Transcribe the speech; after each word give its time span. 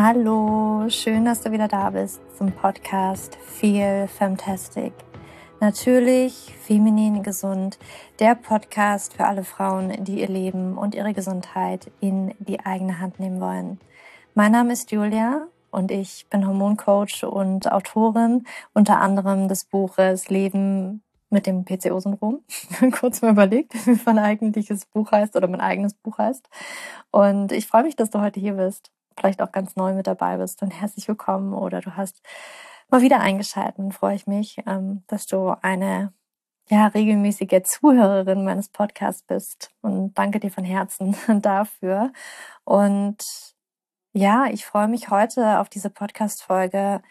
Hallo, 0.00 0.88
schön, 0.90 1.24
dass 1.24 1.40
du 1.40 1.50
wieder 1.50 1.66
da 1.66 1.90
bist 1.90 2.20
zum 2.38 2.52
Podcast 2.52 3.34
Feel 3.34 4.06
Fantastic. 4.06 4.92
Natürlich 5.58 6.54
feminin 6.62 7.24
gesund, 7.24 7.80
der 8.20 8.36
Podcast 8.36 9.14
für 9.14 9.24
alle 9.24 9.42
Frauen, 9.42 10.04
die 10.04 10.20
ihr 10.20 10.28
Leben 10.28 10.78
und 10.78 10.94
ihre 10.94 11.14
Gesundheit 11.14 11.90
in 11.98 12.32
die 12.38 12.60
eigene 12.64 13.00
Hand 13.00 13.18
nehmen 13.18 13.40
wollen. 13.40 13.80
Mein 14.34 14.52
Name 14.52 14.72
ist 14.72 14.92
Julia 14.92 15.48
und 15.72 15.90
ich 15.90 16.26
bin 16.30 16.46
Hormoncoach 16.46 17.24
und 17.24 17.72
Autorin 17.72 18.46
unter 18.74 19.00
anderem 19.00 19.48
des 19.48 19.64
Buches 19.64 20.28
Leben 20.28 21.02
mit 21.28 21.44
dem 21.44 21.64
PCO-Syndrom. 21.64 22.44
Kurz 22.92 23.20
mal 23.20 23.32
überlegt, 23.32 23.74
wie 23.84 23.98
mein 24.06 24.20
eigentliches 24.20 24.86
Buch 24.86 25.10
heißt 25.10 25.34
oder 25.34 25.48
mein 25.48 25.60
eigenes 25.60 25.94
Buch 25.94 26.18
heißt. 26.18 26.48
Und 27.10 27.50
ich 27.50 27.66
freue 27.66 27.82
mich, 27.82 27.96
dass 27.96 28.10
du 28.10 28.20
heute 28.20 28.38
hier 28.38 28.52
bist 28.52 28.92
vielleicht 29.18 29.42
auch 29.42 29.52
ganz 29.52 29.76
neu 29.76 29.94
mit 29.94 30.06
dabei 30.06 30.36
bist, 30.36 30.62
dann 30.62 30.70
herzlich 30.70 31.08
willkommen 31.08 31.52
oder 31.52 31.80
du 31.80 31.96
hast 31.96 32.22
mal 32.88 33.02
wieder 33.02 33.20
eingeschaltet. 33.20 33.94
Freue 33.94 34.14
ich 34.14 34.26
mich, 34.26 34.58
ähm, 34.66 35.02
dass 35.08 35.26
du 35.26 35.54
eine 35.62 36.12
ja, 36.70 36.86
regelmäßige 36.88 37.62
Zuhörerin 37.64 38.44
meines 38.44 38.68
Podcasts 38.68 39.22
bist 39.22 39.70
und 39.80 40.14
danke 40.18 40.38
dir 40.40 40.50
von 40.50 40.64
Herzen 40.64 41.16
dafür. 41.42 42.12
Und 42.64 43.22
ja, 44.12 44.46
ich 44.46 44.64
freue 44.64 44.88
mich 44.88 45.10
heute 45.10 45.60
auf 45.60 45.68
diese 45.68 45.90
Podcast-Folge. 45.90 47.02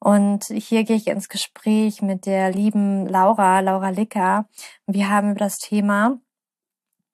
Und 0.00 0.44
hier 0.46 0.84
gehe 0.84 0.96
ich 0.96 1.08
ins 1.08 1.28
Gespräch 1.28 2.02
mit 2.02 2.26
der 2.26 2.52
lieben 2.52 3.06
Laura, 3.06 3.60
Laura 3.60 3.90
Licker. 3.90 4.48
Wir 4.86 5.10
haben 5.10 5.32
über 5.32 5.40
das 5.40 5.58
Thema 5.58 6.20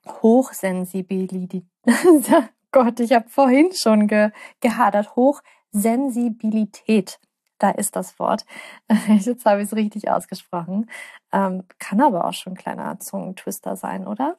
Hochsensibilität, 0.06 1.64
Gott, 2.74 2.98
ich 2.98 3.12
habe 3.12 3.28
vorhin 3.28 3.70
schon 3.72 4.08
ge 4.08 4.30
gehadert. 4.60 5.14
Hochsensibilität. 5.14 7.20
Da 7.58 7.70
ist 7.70 7.94
das 7.94 8.18
Wort. 8.18 8.44
Jetzt 9.08 9.46
habe 9.46 9.62
ich 9.62 9.68
es 9.68 9.76
richtig 9.76 10.10
ausgesprochen. 10.10 10.90
Ähm, 11.32 11.62
kann 11.78 12.00
aber 12.00 12.24
auch 12.24 12.32
schon 12.32 12.54
ein 12.54 12.56
kleiner 12.56 12.98
Zungentwister 12.98 13.76
sein, 13.76 14.08
oder? 14.08 14.38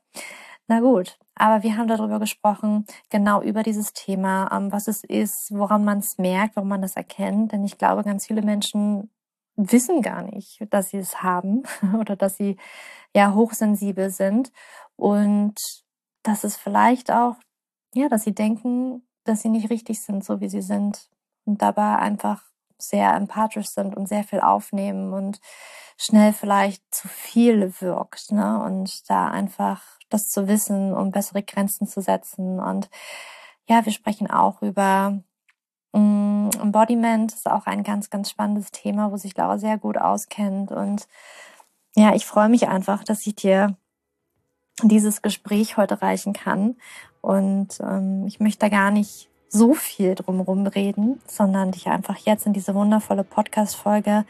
Na 0.67 0.81
gut, 0.81 1.17
aber 1.35 1.63
wir 1.63 1.77
haben 1.77 1.87
darüber 1.87 2.19
gesprochen, 2.19 2.85
genau 3.09 3.41
über 3.41 3.63
dieses 3.63 3.93
Thema, 3.93 4.49
ähm, 4.51 4.69
was 4.69 4.89
es 4.89 5.05
ist, 5.05 5.51
woran 5.51 5.85
man 5.85 5.99
es 5.99 6.17
merkt, 6.17 6.57
woran 6.57 6.67
man 6.67 6.81
das 6.81 6.97
erkennt. 6.97 7.53
Denn 7.53 7.63
ich 7.63 7.77
glaube, 7.77 8.03
ganz 8.03 8.27
viele 8.27 8.41
Menschen 8.41 9.09
wissen 9.55 10.01
gar 10.01 10.23
nicht, 10.23 10.59
dass 10.71 10.89
sie 10.89 10.97
es 10.97 11.23
haben 11.23 11.63
oder 11.97 12.17
dass 12.17 12.35
sie 12.35 12.57
ja 13.15 13.33
hochsensibel 13.33 14.09
sind 14.09 14.51
und 14.97 15.55
dass 16.23 16.43
es 16.43 16.57
vielleicht 16.57 17.11
auch 17.11 17.35
ja, 17.95 18.09
dass 18.09 18.23
sie 18.23 18.35
denken, 18.35 19.03
dass 19.23 19.41
sie 19.41 19.49
nicht 19.49 19.69
richtig 19.69 20.01
sind, 20.01 20.23
so 20.23 20.41
wie 20.41 20.49
sie 20.49 20.61
sind 20.61 21.09
und 21.45 21.61
dabei 21.61 21.97
einfach 21.97 22.43
sehr 22.77 23.13
empathisch 23.15 23.67
sind 23.67 23.95
und 23.95 24.07
sehr 24.07 24.23
viel 24.23 24.41
aufnehmen 24.41 25.13
und 25.13 25.39
schnell 25.97 26.33
vielleicht 26.33 26.83
zu 26.93 27.07
viel 27.07 27.73
wirkt, 27.79 28.31
ne? 28.31 28.61
Und 28.61 29.09
da 29.09 29.29
einfach 29.29 29.81
das 30.09 30.29
zu 30.29 30.47
wissen, 30.47 30.93
um 30.93 31.11
bessere 31.11 31.41
Grenzen 31.41 31.87
zu 31.87 32.01
setzen. 32.01 32.59
Und 32.59 32.89
ja, 33.67 33.85
wir 33.85 33.93
sprechen 33.93 34.29
auch 34.29 34.61
über 34.61 35.17
mm, 35.93 36.49
Embodiment, 36.61 37.33
ist 37.33 37.49
auch 37.49 37.65
ein 37.65 37.83
ganz, 37.83 38.09
ganz 38.09 38.29
spannendes 38.29 38.71
Thema, 38.71 39.11
wo 39.11 39.17
sich 39.17 39.35
Laura 39.37 39.57
sehr 39.57 39.77
gut 39.77 39.97
auskennt. 39.97 40.71
Und 40.71 41.07
ja, 41.95 42.13
ich 42.13 42.25
freue 42.25 42.49
mich 42.49 42.67
einfach, 42.67 43.03
dass 43.05 43.25
ich 43.25 43.35
dir 43.35 43.77
dieses 44.83 45.21
Gespräch 45.21 45.77
heute 45.77 46.01
reichen 46.01 46.33
kann. 46.33 46.75
Und 47.21 47.79
ähm, 47.79 48.25
ich 48.27 48.39
möchte 48.39 48.59
da 48.59 48.69
gar 48.69 48.91
nicht 48.91 49.29
so 49.49 49.73
viel 49.73 50.15
drumherum 50.15 50.67
reden, 50.67 51.21
sondern 51.27 51.71
dich 51.71 51.87
einfach 51.87 52.17
jetzt 52.17 52.45
in 52.45 52.53
diese 52.53 52.75
wundervolle 52.75 53.23
Podcast-Folge 53.23 54.25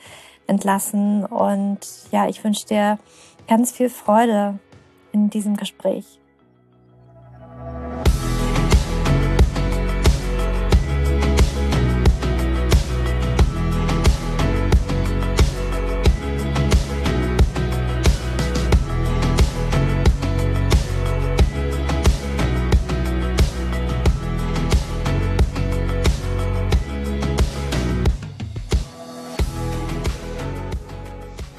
entlassen. 0.47 1.25
Und 1.25 1.79
ja, 2.11 2.27
ich 2.27 2.43
wünsche 2.43 2.67
dir 2.67 2.99
ganz 3.47 3.71
viel 3.71 3.89
Freude 3.89 4.59
in 5.11 5.29
diesem 5.29 5.57
Gespräch. 5.57 6.19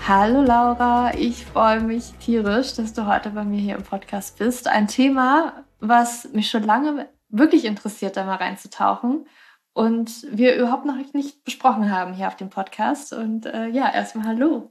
Hallo 0.08 0.40
Laura, 0.40 1.14
ich 1.18 1.44
freue 1.46 1.80
mich 1.80 2.12
tierisch, 2.20 2.74
dass 2.74 2.92
du 2.92 3.06
heute 3.06 3.30
bei 3.30 3.42
mir 3.42 3.58
hier 3.58 3.74
im 3.74 3.82
Podcast 3.82 4.38
bist. 4.38 4.68
Ein 4.68 4.86
Thema, 4.86 5.64
was 5.80 6.32
mich 6.32 6.48
schon 6.48 6.62
lange 6.62 7.08
wirklich 7.28 7.64
interessiert, 7.64 8.16
da 8.16 8.24
mal 8.24 8.36
reinzutauchen 8.36 9.26
und 9.72 10.24
wir 10.30 10.54
überhaupt 10.54 10.84
noch 10.84 10.94
nicht 11.12 11.42
besprochen 11.42 11.90
haben 11.90 12.14
hier 12.14 12.28
auf 12.28 12.36
dem 12.36 12.50
Podcast. 12.50 13.12
Und 13.12 13.46
äh, 13.46 13.66
ja, 13.66 13.92
erstmal 13.92 14.28
Hallo. 14.28 14.70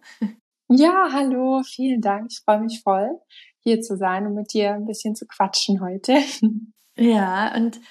Ja, 0.70 1.10
hallo, 1.12 1.64
vielen 1.64 2.00
Dank. 2.00 2.32
Ich 2.32 2.40
freue 2.40 2.62
mich 2.62 2.82
voll, 2.82 3.20
hier 3.60 3.82
zu 3.82 3.98
sein 3.98 4.26
und 4.26 4.36
mit 4.36 4.54
dir 4.54 4.72
ein 4.74 4.86
bisschen 4.86 5.16
zu 5.16 5.28
quatschen 5.28 5.82
heute. 5.82 6.18
Ja, 6.98 7.54
und 7.54 7.82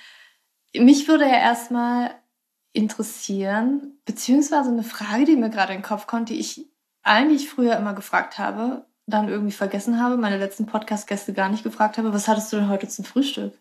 mich 0.75 1.09
würde 1.09 1.25
ja 1.25 1.37
erstmal 1.37 2.10
interessieren, 2.72 4.00
beziehungsweise 4.06 4.71
eine 4.71 4.83
Frage, 4.83 5.27
die 5.27 5.37
mir 5.37 5.50
gerade 5.50 5.75
in 5.75 5.81
den 5.81 5.84
Kopf 5.84 6.06
kommt, 6.06 6.31
die 6.31 6.41
ich 6.41 6.74
eigentlich 7.04 7.48
früher 7.48 7.76
immer 7.76 7.94
gefragt 7.94 8.38
habe, 8.38 8.87
dann 9.06 9.28
irgendwie 9.28 9.53
vergessen 9.53 10.00
habe, 10.00 10.16
meine 10.16 10.38
letzten 10.38 10.66
Podcast-Gäste 10.66 11.34
gar 11.34 11.50
nicht 11.50 11.62
gefragt 11.62 11.98
habe, 11.98 12.12
was 12.12 12.26
hattest 12.26 12.53
du 12.53 12.56
denn 12.56 12.69
heute 12.69 12.88
zum 12.88 13.04
Frühstück? 13.04 13.59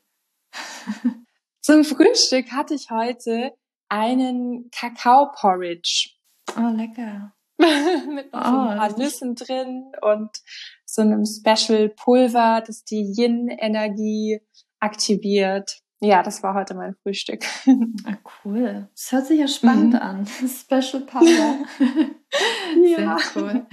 zum 1.62 1.84
Frühstück 1.84 2.52
hatte 2.52 2.74
ich 2.74 2.90
heute 2.90 3.52
einen 3.90 4.72
Kakao-Porridge. 4.72 6.12
Oh, 6.58 6.70
lecker. 6.76 7.34
Mit 7.58 8.34
noch 8.34 8.42
oh, 8.42 8.70
ein 8.70 8.78
paar 8.78 8.98
Nüssen 8.98 9.36
drin 9.36 9.92
und 10.02 10.32
so 10.86 11.02
einem 11.02 11.26
Special-Pulver, 11.26 12.64
das 12.66 12.84
die 12.84 13.14
Yin-Energie 13.16 14.42
aktiviert. 14.80 15.83
Ja, 16.04 16.22
das 16.22 16.44
war 16.44 16.54
heute 16.54 16.74
mein 16.74 16.96
Frühstück. 16.96 17.46
Ah, 18.06 18.18
cool. 18.44 18.90
Das 18.94 19.12
hört 19.14 19.26
sich 19.26 19.40
ja 19.40 19.48
spannend 19.48 19.94
mhm. 19.94 20.00
an. 20.00 20.28
Special 20.48 21.02
Power. 21.04 21.24
ja. 22.84 23.18
Sehr 23.18 23.18
cool. 23.36 23.66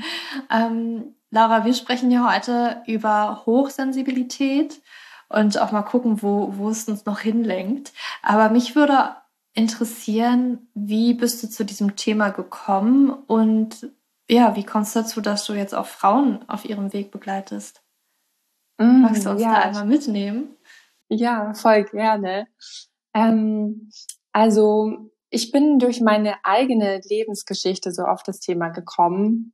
Ähm, 0.48 1.16
Laura, 1.30 1.64
wir 1.64 1.74
sprechen 1.74 2.08
ja 2.12 2.32
heute 2.32 2.82
über 2.86 3.42
Hochsensibilität 3.46 4.80
und 5.28 5.60
auch 5.60 5.72
mal 5.72 5.82
gucken, 5.82 6.22
wo, 6.22 6.56
wo 6.56 6.70
es 6.70 6.88
uns 6.88 7.04
noch 7.04 7.18
hinlenkt. 7.18 7.92
Aber 8.22 8.48
mich 8.48 8.76
würde 8.76 9.16
interessieren, 9.54 10.68
wie 10.74 11.14
bist 11.14 11.42
du 11.42 11.48
zu 11.48 11.64
diesem 11.64 11.96
Thema 11.96 12.30
gekommen 12.30 13.10
und 13.10 13.90
ja, 14.28 14.54
wie 14.54 14.64
kommst 14.64 14.94
du 14.94 15.00
dazu, 15.00 15.20
dass 15.20 15.44
du 15.46 15.54
jetzt 15.54 15.74
auch 15.74 15.86
Frauen 15.86 16.48
auf 16.48 16.64
ihrem 16.64 16.92
Weg 16.92 17.10
begleitest? 17.10 17.82
Mm, 18.78 19.02
Magst 19.02 19.26
du 19.26 19.30
uns 19.30 19.42
ja. 19.42 19.52
da 19.52 19.60
einmal 19.62 19.86
mitnehmen? 19.86 20.56
Ja, 21.10 21.52
voll 21.54 21.84
gerne. 21.84 22.46
Ähm, 23.14 23.90
also 24.32 25.10
ich 25.30 25.50
bin 25.50 25.78
durch 25.78 26.00
meine 26.00 26.36
eigene 26.44 27.00
Lebensgeschichte 27.08 27.92
so 27.92 28.02
auf 28.04 28.22
das 28.22 28.38
Thema 28.38 28.68
gekommen, 28.68 29.52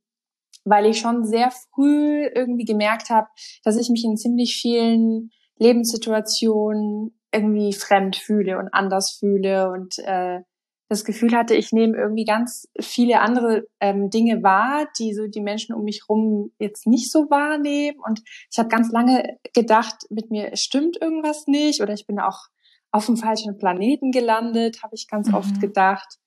weil 0.65 0.85
ich 0.85 0.99
schon 0.99 1.25
sehr 1.25 1.51
früh 1.73 2.25
irgendwie 2.27 2.65
gemerkt 2.65 3.09
habe, 3.09 3.27
dass 3.63 3.77
ich 3.77 3.89
mich 3.89 4.03
in 4.05 4.17
ziemlich 4.17 4.59
vielen 4.61 5.31
Lebenssituationen 5.57 7.19
irgendwie 7.31 7.73
fremd 7.73 8.15
fühle 8.17 8.59
und 8.59 8.69
anders 8.71 9.17
fühle 9.19 9.71
und 9.71 9.97
äh, 9.99 10.41
das 10.89 11.03
Gefühl 11.03 11.35
hatte, 11.35 11.53
ich 11.53 11.71
nehme 11.73 11.97
irgendwie 11.97 12.23
ganz 12.23 12.67
viele 12.79 13.19
andere 13.19 13.67
ähm, 13.79 14.09
Dinge 14.09 14.41
wahr, 14.41 14.87
die 14.97 15.13
so 15.13 15.27
die 15.27 15.41
Menschen 15.41 15.75
um 15.75 15.83
mich 15.83 16.07
rum 16.07 16.51
jetzt 16.59 16.87
nicht 16.87 17.11
so 17.11 17.29
wahrnehmen. 17.29 17.99
Und 18.05 18.21
ich 18.51 18.57
habe 18.57 18.69
ganz 18.69 18.91
lange 18.91 19.37
gedacht, 19.53 20.05
mit 20.09 20.31
mir 20.31 20.55
stimmt 20.55 20.97
irgendwas 21.01 21.45
nicht 21.47 21.81
oder 21.81 21.93
ich 21.93 22.07
bin 22.07 22.19
auch 22.19 22.47
auf 22.91 23.05
dem 23.05 23.17
falschen 23.17 23.57
Planeten 23.57 24.11
gelandet, 24.11 24.81
habe 24.81 24.95
ich 24.95 25.07
ganz 25.09 25.27
mhm. 25.27 25.35
oft 25.35 25.59
gedacht. 25.59 26.17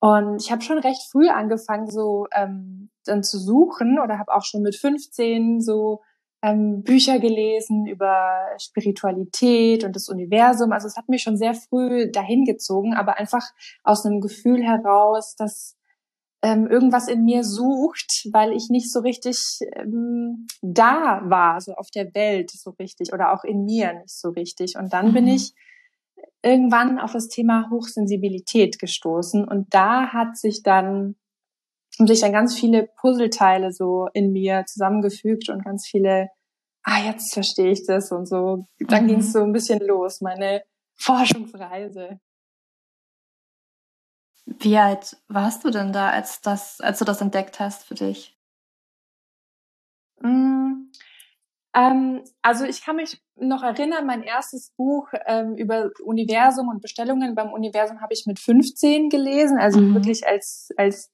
Und 0.00 0.40
ich 0.40 0.52
habe 0.52 0.62
schon 0.62 0.78
recht 0.78 1.02
früh 1.10 1.28
angefangen, 1.28 1.90
so 1.90 2.28
ähm, 2.32 2.90
dann 3.04 3.24
zu 3.24 3.38
suchen 3.38 3.98
oder 3.98 4.18
habe 4.18 4.32
auch 4.32 4.44
schon 4.44 4.62
mit 4.62 4.76
15 4.76 5.60
so 5.60 6.02
ähm, 6.42 6.82
Bücher 6.82 7.18
gelesen 7.18 7.86
über 7.86 8.46
Spiritualität 8.58 9.84
und 9.84 9.96
das 9.96 10.08
Universum. 10.08 10.72
Also 10.72 10.86
es 10.86 10.96
hat 10.96 11.08
mich 11.08 11.22
schon 11.22 11.36
sehr 11.36 11.54
früh 11.54 12.10
dahin 12.10 12.44
gezogen, 12.44 12.94
aber 12.94 13.18
einfach 13.18 13.44
aus 13.82 14.06
einem 14.06 14.20
Gefühl 14.20 14.62
heraus, 14.62 15.34
dass 15.36 15.76
ähm, 16.42 16.68
irgendwas 16.68 17.08
in 17.08 17.24
mir 17.24 17.42
sucht, 17.42 18.28
weil 18.32 18.52
ich 18.52 18.68
nicht 18.70 18.92
so 18.92 19.00
richtig 19.00 19.38
ähm, 19.74 20.46
da 20.62 21.22
war, 21.24 21.60
so 21.60 21.72
auf 21.74 21.90
der 21.90 22.14
Welt 22.14 22.50
so 22.52 22.70
richtig 22.78 23.12
oder 23.12 23.32
auch 23.32 23.42
in 23.42 23.64
mir 23.64 23.94
nicht 23.94 24.16
so 24.16 24.30
richtig. 24.30 24.76
Und 24.76 24.92
dann 24.92 25.08
mhm. 25.08 25.14
bin 25.14 25.26
ich 25.26 25.54
irgendwann 26.42 27.00
auf 27.00 27.12
das 27.12 27.26
Thema 27.26 27.68
Hochsensibilität 27.70 28.78
gestoßen 28.78 29.44
und 29.44 29.66
da 29.74 30.12
hat 30.12 30.36
sich 30.36 30.62
dann 30.62 31.16
haben 31.98 32.06
sich 32.06 32.20
dann 32.20 32.32
ganz 32.32 32.58
viele 32.58 32.88
Puzzleteile 32.96 33.72
so 33.72 34.08
in 34.12 34.32
mir 34.32 34.64
zusammengefügt 34.66 35.48
und 35.48 35.64
ganz 35.64 35.86
viele, 35.86 36.28
ah, 36.84 37.02
jetzt 37.04 37.34
verstehe 37.34 37.70
ich 37.72 37.84
das 37.86 38.12
und 38.12 38.26
so. 38.26 38.66
Dann 38.78 39.04
mhm. 39.04 39.08
ging 39.08 39.18
es 39.20 39.32
so 39.32 39.42
ein 39.42 39.52
bisschen 39.52 39.80
los, 39.80 40.20
meine 40.20 40.62
Forschungsreise. 40.94 42.20
Wie 44.46 44.78
alt 44.78 45.16
warst 45.28 45.64
du 45.64 45.70
denn 45.70 45.92
da, 45.92 46.10
als 46.10 46.40
das, 46.40 46.80
als 46.80 46.98
du 46.98 47.04
das 47.04 47.20
entdeckt 47.20 47.60
hast 47.60 47.84
für 47.84 47.94
dich? 47.94 48.36
Mm, 50.20 50.90
ähm, 51.74 52.24
also 52.42 52.64
ich 52.64 52.82
kann 52.82 52.96
mich 52.96 53.20
noch 53.36 53.62
erinnern, 53.62 54.06
mein 54.06 54.22
erstes 54.22 54.72
Buch 54.76 55.08
ähm, 55.26 55.56
über 55.56 55.90
Universum 56.02 56.68
und 56.68 56.80
Bestellungen 56.80 57.34
beim 57.34 57.52
Universum 57.52 58.00
habe 58.00 58.14
ich 58.14 58.24
mit 58.26 58.38
15 58.38 59.10
gelesen, 59.10 59.58
also 59.58 59.80
mhm. 59.80 59.94
wirklich 59.94 60.26
als 60.26 60.70
als 60.76 61.12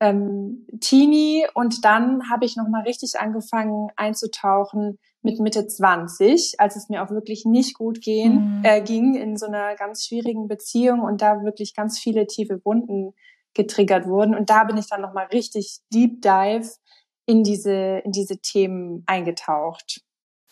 ähm, 0.00 0.66
Teenie 0.80 1.46
und 1.54 1.84
dann 1.84 2.30
habe 2.30 2.44
ich 2.44 2.56
noch 2.56 2.68
mal 2.68 2.82
richtig 2.82 3.18
angefangen 3.18 3.88
einzutauchen 3.96 4.98
mit 5.22 5.40
Mitte 5.40 5.66
20, 5.66 6.56
als 6.58 6.76
es 6.76 6.88
mir 6.88 7.02
auch 7.02 7.10
wirklich 7.10 7.44
nicht 7.44 7.76
gut 7.76 8.00
gehen, 8.00 8.58
mhm. 8.58 8.64
äh, 8.64 8.80
ging 8.82 9.14
in 9.14 9.36
so 9.36 9.46
einer 9.46 9.74
ganz 9.74 10.06
schwierigen 10.06 10.48
Beziehung 10.48 11.00
und 11.00 11.22
da 11.22 11.42
wirklich 11.42 11.74
ganz 11.74 11.98
viele 11.98 12.26
tiefe 12.26 12.60
Wunden 12.64 13.14
getriggert 13.54 14.06
wurden 14.06 14.34
und 14.34 14.50
da 14.50 14.64
bin 14.64 14.76
ich 14.76 14.88
dann 14.88 15.00
noch 15.00 15.14
mal 15.14 15.26
richtig 15.26 15.78
deep 15.92 16.20
dive 16.20 16.68
in 17.24 17.42
diese 17.42 18.02
in 18.04 18.12
diese 18.12 18.38
Themen 18.38 19.02
eingetaucht. 19.06 20.02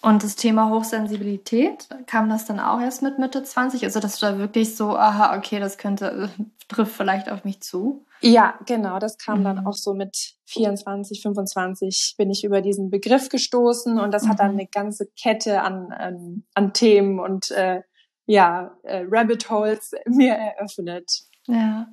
Und 0.05 0.23
das 0.23 0.37
Thema 0.37 0.69
Hochsensibilität, 0.69 1.89
kam 2.06 2.29
das 2.29 2.45
dann 2.45 2.61
auch 2.61 2.79
erst 2.79 3.01
mit 3.01 3.19
Mitte 3.19 3.43
20? 3.43 3.85
Also, 3.85 4.01
dass 4.01 4.19
du 4.19 4.27
da 4.27 4.39
wirklich 4.39 4.77
so, 4.77 4.99
aha, 4.99 5.35
okay, 5.35 5.59
das 5.59 5.79
könnte, 5.79 6.29
äh, 6.39 6.43
trifft 6.69 6.95
vielleicht 6.95 7.31
auf 7.31 7.45
mich 7.45 7.62
zu? 7.62 8.05
Ja, 8.21 8.59
genau, 8.67 8.99
das 8.99 9.17
kam 9.17 9.41
mhm. 9.41 9.45
dann 9.45 9.67
auch 9.67 9.73
so 9.73 9.95
mit 9.95 10.35
24, 10.45 11.23
25 11.23 12.17
bin 12.19 12.31
ich 12.31 12.45
über 12.45 12.61
diesen 12.61 12.91
Begriff 12.91 13.31
gestoßen 13.31 13.99
und 13.99 14.12
das 14.12 14.25
mhm. 14.25 14.29
hat 14.29 14.41
dann 14.41 14.53
mhm. 14.53 14.59
eine 14.59 14.69
ganze 14.69 15.06
Kette 15.19 15.62
an, 15.62 15.91
an, 15.91 16.45
an 16.53 16.75
Themen 16.75 17.19
und 17.19 17.51
äh, 17.53 17.81
ja, 18.27 18.77
äh, 18.83 19.06
Rabbit 19.09 19.49
Holes 19.49 19.93
mir 20.06 20.35
eröffnet. 20.35 21.23
Ja. 21.47 21.89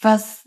Was 0.00 0.46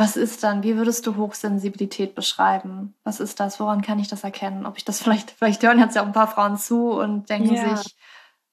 was 0.00 0.16
ist 0.16 0.42
dann, 0.42 0.62
wie 0.62 0.76
würdest 0.76 1.06
du 1.06 1.16
Hochsensibilität 1.16 2.14
beschreiben? 2.14 2.94
Was 3.04 3.20
ist 3.20 3.38
das? 3.38 3.60
Woran 3.60 3.82
kann 3.82 3.98
ich 3.98 4.08
das 4.08 4.24
erkennen? 4.24 4.64
Ob 4.64 4.78
ich 4.78 4.84
das 4.84 5.00
vielleicht, 5.02 5.30
vielleicht 5.30 5.62
hören 5.62 5.78
jetzt 5.78 5.94
ja 5.94 6.02
auch 6.02 6.06
ein 6.06 6.12
paar 6.12 6.26
Frauen 6.26 6.56
zu 6.56 6.90
und 6.90 7.28
denken 7.28 7.54
ja. 7.54 7.76
sich, 7.76 7.96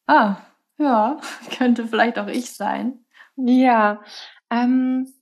ah, 0.07 0.35
ja, 0.77 1.17
könnte 1.57 1.87
vielleicht 1.87 2.19
auch 2.19 2.27
ich 2.27 2.51
sein. 2.51 3.05
Ja, 3.37 4.01
ähm, 4.49 5.13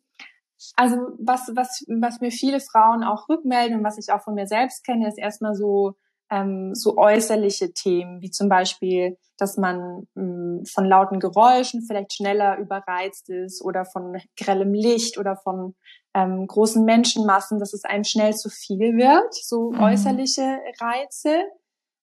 also 0.75 0.95
was, 1.19 1.51
was, 1.53 1.85
was 1.87 2.21
mir 2.21 2.31
viele 2.31 2.59
Frauen 2.59 3.03
auch 3.03 3.29
rückmelden 3.29 3.77
und 3.77 3.83
was 3.83 3.99
ich 3.99 4.11
auch 4.11 4.23
von 4.23 4.33
mir 4.33 4.47
selbst 4.47 4.83
kenne, 4.83 5.07
ist 5.07 5.19
erstmal 5.19 5.53
so 5.53 5.95
ähm, 6.31 6.73
so 6.73 6.97
äußerliche 6.97 7.73
Themen, 7.73 8.21
wie 8.21 8.31
zum 8.31 8.49
Beispiel, 8.49 9.17
dass 9.37 9.57
man 9.57 10.07
mh, 10.15 10.23
hm, 10.23 10.63
von 10.65 10.85
lauten 10.85 11.19
Geräuschen 11.19 11.83
vielleicht 11.85 12.13
schneller 12.13 12.57
überreizt 12.57 13.29
ist 13.29 13.63
oder 13.63 13.85
von 13.85 14.17
grellem 14.37 14.73
Licht 14.73 15.17
oder 15.17 15.35
von 15.37 15.75
ähm, 16.15 16.47
großen 16.47 16.83
Menschenmassen, 16.83 17.59
dass 17.59 17.73
es 17.73 17.83
einem 17.83 18.05
schnell 18.05 18.33
zu 18.33 18.49
viel 18.49 18.97
wird, 18.97 19.33
so 19.33 19.71
mhm. 19.71 19.81
äußerliche 19.81 20.59
Reize. 20.79 21.43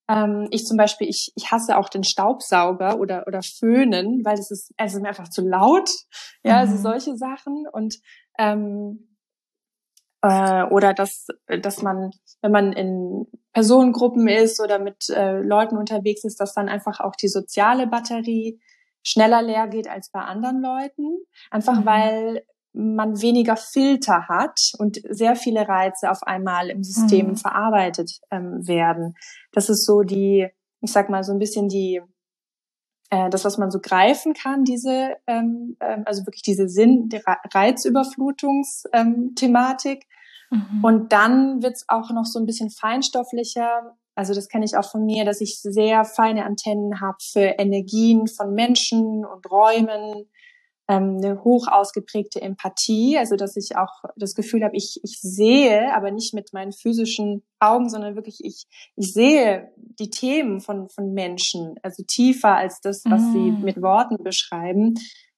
Ähm, 0.09 0.47
ich 0.51 0.65
zum 0.65 0.77
Beispiel, 0.77 1.09
ich, 1.09 1.31
ich 1.35 1.51
hasse 1.51 1.77
auch 1.77 1.89
den 1.89 2.03
Staubsauger 2.03 2.99
oder, 2.99 3.25
oder 3.27 3.41
Föhnen, 3.41 4.23
weil 4.23 4.37
es 4.37 4.51
ist, 4.51 4.71
es 4.77 4.93
ist 4.93 5.01
mir 5.01 5.09
einfach 5.09 5.29
zu 5.29 5.41
laut. 5.41 5.89
Ja, 6.43 6.59
also 6.59 6.73
mhm. 6.73 6.77
also 6.77 6.89
solche 6.89 7.17
Sachen. 7.17 7.65
Und 7.71 7.95
ähm, 8.37 9.12
äh, 10.23 10.63
oder 10.63 10.93
dass, 10.93 11.27
dass 11.61 11.81
man, 11.81 12.11
wenn 12.41 12.51
man 12.51 12.73
in 12.73 13.27
Personengruppen 13.51 14.27
ist 14.27 14.59
oder 14.59 14.79
mit 14.79 15.09
äh, 15.09 15.39
Leuten 15.39 15.77
unterwegs 15.77 16.23
ist, 16.23 16.39
dass 16.39 16.53
dann 16.53 16.69
einfach 16.69 17.01
auch 17.01 17.15
die 17.15 17.27
soziale 17.27 17.87
Batterie 17.87 18.59
schneller 19.03 19.41
leer 19.41 19.67
geht 19.67 19.89
als 19.89 20.09
bei 20.09 20.21
anderen 20.21 20.61
Leuten. 20.61 21.19
Einfach 21.51 21.81
mhm. 21.81 21.85
weil 21.85 22.45
man 22.71 23.21
weniger 23.21 23.55
Filter 23.55 24.27
hat 24.27 24.71
und 24.79 24.99
sehr 25.07 25.35
viele 25.35 25.67
Reize 25.67 26.09
auf 26.09 26.23
einmal 26.23 26.69
im 26.69 26.83
System 26.83 27.27
mhm. 27.27 27.35
verarbeitet 27.35 28.19
ähm, 28.31 28.65
werden. 28.65 29.15
Das 29.51 29.69
ist 29.69 29.85
so 29.85 30.01
die, 30.01 30.47
ich 30.81 30.91
sag 30.91 31.09
mal, 31.09 31.23
so 31.23 31.33
ein 31.33 31.39
bisschen 31.39 31.67
die, 31.67 32.01
äh, 33.09 33.29
das, 33.29 33.45
was 33.45 33.57
man 33.57 33.71
so 33.71 33.79
greifen 33.79 34.33
kann, 34.33 34.63
diese, 34.63 35.15
ähm, 35.27 35.75
äh, 35.79 35.99
also 36.05 36.25
wirklich 36.25 36.43
diese 36.43 36.69
Sinn, 36.69 37.09
die 37.09 37.21
Reizüberflutungsthematik. 37.53 40.03
Ähm, 40.03 40.07
Mhm. 40.53 40.83
Und 40.83 41.11
dann 41.11 41.63
wird's 41.63 41.85
auch 41.87 42.11
noch 42.11 42.25
so 42.25 42.39
ein 42.39 42.45
bisschen 42.45 42.69
feinstofflicher. 42.69 43.95
Also 44.15 44.33
das 44.33 44.47
kenne 44.47 44.65
ich 44.65 44.77
auch 44.77 44.89
von 44.89 45.05
mir, 45.05 45.25
dass 45.25 45.41
ich 45.41 45.59
sehr 45.59 46.05
feine 46.05 46.45
Antennen 46.45 47.01
habe 47.01 47.17
für 47.19 47.55
Energien 47.57 48.27
von 48.27 48.53
Menschen 48.53 49.25
und 49.25 49.49
Räumen, 49.49 50.29
ähm, 50.89 51.17
eine 51.17 51.43
hoch 51.43 51.67
ausgeprägte 51.67 52.41
Empathie, 52.41 53.17
also 53.17 53.35
dass 53.35 53.55
ich 53.55 53.77
auch 53.77 54.03
das 54.15 54.35
Gefühl 54.35 54.63
habe, 54.63 54.75
ich, 54.75 54.99
ich 55.03 55.19
sehe, 55.21 55.93
aber 55.95 56.11
nicht 56.11 56.33
mit 56.33 56.51
meinen 56.53 56.73
physischen 56.73 57.43
Augen, 57.59 57.89
sondern 57.89 58.15
wirklich 58.15 58.43
ich, 58.43 58.65
ich 58.95 59.13
sehe 59.13 59.71
die 59.77 60.09
Themen 60.09 60.59
von, 60.59 60.89
von 60.89 61.13
Menschen, 61.13 61.75
also 61.83 62.03
tiefer 62.05 62.55
als 62.55 62.81
das, 62.81 63.03
was 63.05 63.21
mm. 63.21 63.31
sie 63.31 63.51
mit 63.51 63.81
Worten 63.81 64.21
beschreiben. 64.23 64.95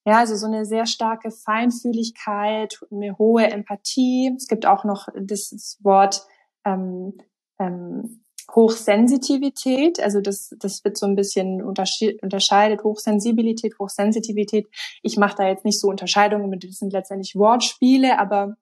Ja, 0.07 0.19
also 0.19 0.35
so 0.35 0.45
eine 0.47 0.65
sehr 0.65 0.85
starke 0.85 1.31
Feinfühligkeit, 1.31 2.79
eine 2.91 3.17
hohe 3.17 3.49
Empathie. 3.49 4.33
Es 4.35 4.47
gibt 4.47 4.65
auch 4.65 4.83
noch 4.83 5.07
das 5.15 5.77
Wort 5.81 6.25
ähm, 6.63 7.17
ähm, 7.59 8.24
Hochsensitivität. 8.53 9.99
Also 9.99 10.21
das, 10.21 10.55
das 10.59 10.83
wird 10.83 10.97
so 10.97 11.05
ein 11.05 11.15
bisschen 11.15 11.63
unterscheidet. 11.63 12.83
Hochsensibilität, 12.83 13.77
Hochsensitivität. 13.79 14.67
Ich 15.01 15.17
mache 15.17 15.35
da 15.37 15.47
jetzt 15.47 15.65
nicht 15.65 15.79
so 15.79 15.87
Unterscheidungen, 15.87 16.51
das 16.59 16.77
sind 16.77 16.93
letztendlich 16.93 17.33
Wortspiele, 17.35 18.19
aber 18.19 18.55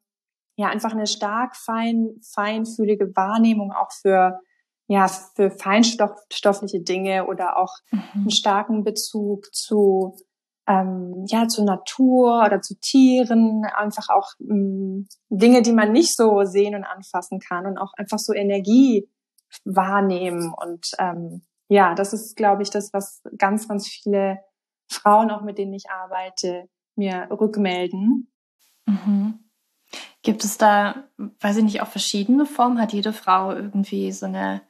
ja, 0.56 0.68
einfach 0.68 0.91
eine 0.91 1.07
stark 1.07 1.56
fein, 1.56 2.19
feinfühlige 2.33 3.15
Wahrnehmung 3.15 3.71
auch 3.71 3.92
für 3.92 4.40
ja, 4.87 5.07
für 5.07 5.49
feinstoffliche 5.49 6.81
Dinge 6.81 7.25
oder 7.28 7.57
auch 7.57 7.73
mhm. 7.92 8.02
einen 8.13 8.31
starken 8.31 8.83
Bezug 8.83 9.54
zu 9.54 10.18
ähm, 10.68 11.25
ja 11.28 11.47
zur 11.47 11.66
Natur 11.66 12.44
oder 12.45 12.61
zu 12.61 12.75
Tieren, 12.80 13.66
einfach 13.75 14.09
auch 14.09 14.31
ähm, 14.40 15.07
Dinge, 15.30 15.61
die 15.61 15.73
man 15.73 15.92
nicht 15.92 16.16
so 16.16 16.44
sehen 16.44 16.75
und 16.75 16.83
anfassen 16.83 17.40
kann 17.40 17.66
und 17.66 17.78
auch 17.78 17.94
einfach 17.97 18.19
so 18.19 18.33
Energie 18.33 19.07
wahrnehmen 19.66 20.54
und 20.54 20.92
ähm, 21.00 21.42
ja, 21.69 21.95
das 21.95 22.14
ist, 22.14 22.36
glaube 22.36 22.62
ich, 22.62 22.69
das, 22.69 22.94
was 22.94 23.22
ganz, 23.38 23.68
ganz 23.68 23.88
viele 23.88 24.40
Frauen, 24.90 25.31
auch 25.31 25.42
mit 25.42 25.57
denen 25.57 25.74
ich 25.74 25.90
arbeite, 25.90 26.69
mir 26.95 27.28
rückmelden. 27.31 28.31
Mhm. 28.86 29.40
Gibt 30.22 30.44
es 30.44 30.57
da, 30.57 31.04
weiß 31.18 31.57
ich 31.57 31.64
nicht, 31.64 31.81
auch 31.81 31.88
verschiedene 31.88 32.45
Formen? 32.45 32.80
Hat 32.80 32.94
jede 32.94 33.14
Frau 33.14 33.52
irgendwie 33.52 34.12
so 34.12 34.26
eine, 34.26 34.62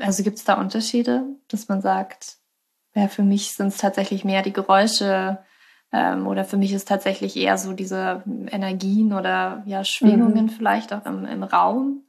also 0.00 0.22
gibt 0.22 0.38
es 0.38 0.44
da 0.44 0.54
Unterschiede, 0.54 1.24
dass 1.48 1.68
man 1.68 1.82
sagt, 1.82 2.38
ja, 2.94 3.08
für 3.08 3.22
mich 3.22 3.52
sind 3.52 3.68
es 3.68 3.76
tatsächlich 3.76 4.24
mehr 4.24 4.42
die 4.42 4.52
Geräusche 4.52 5.38
ähm, 5.92 6.26
oder 6.26 6.44
für 6.44 6.56
mich 6.56 6.72
ist 6.72 6.88
tatsächlich 6.88 7.36
eher 7.36 7.58
so 7.58 7.74
diese 7.74 8.22
Energien 8.26 9.12
oder 9.12 9.62
ja 9.66 9.84
Schwingungen 9.84 10.46
mhm. 10.46 10.50
vielleicht 10.50 10.92
auch 10.94 11.04
im, 11.04 11.26
im 11.26 11.42
Raum. 11.42 12.05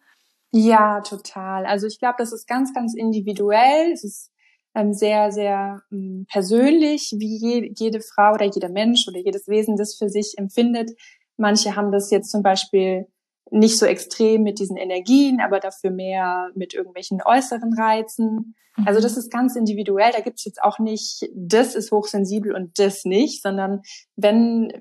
Ja, 0.59 1.01
total. 1.01 1.65
Also 1.67 1.85
ich 1.85 1.99
glaube, 1.99 2.15
das 2.17 2.33
ist 2.33 2.47
ganz, 2.47 2.73
ganz 2.73 2.95
individuell. 2.95 3.91
Es 3.93 4.03
ist 4.03 4.31
ähm, 4.73 4.91
sehr, 4.93 5.31
sehr 5.31 5.83
ähm, 5.91 6.25
persönlich, 6.31 7.13
wie 7.17 7.37
je, 7.37 7.71
jede 7.77 8.01
Frau 8.01 8.33
oder 8.33 8.45
jeder 8.45 8.69
Mensch 8.69 9.07
oder 9.07 9.19
jedes 9.19 9.47
Wesen 9.47 9.75
das 9.77 9.95
für 9.95 10.09
sich 10.09 10.33
empfindet. 10.37 10.91
Manche 11.37 11.75
haben 11.75 11.91
das 11.91 12.09
jetzt 12.09 12.31
zum 12.31 12.41
Beispiel 12.41 13.05
nicht 13.51 13.77
so 13.77 13.85
extrem 13.85 14.43
mit 14.43 14.59
diesen 14.59 14.77
Energien, 14.77 15.39
aber 15.41 15.59
dafür 15.59 15.91
mehr 15.91 16.49
mit 16.55 16.73
irgendwelchen 16.73 17.21
äußeren 17.23 17.73
Reizen. 17.73 18.55
Also 18.85 19.01
das 19.01 19.13
mhm. 19.13 19.19
ist 19.19 19.31
ganz 19.31 19.55
individuell. 19.55 20.11
Da 20.11 20.19
gibt's 20.19 20.45
jetzt 20.45 20.61
auch 20.61 20.79
nicht, 20.79 21.29
das 21.33 21.75
ist 21.75 21.91
hochsensibel 21.91 22.53
und 22.53 22.77
das 22.77 23.05
nicht, 23.05 23.41
sondern 23.41 23.81
wenn, 24.15 24.71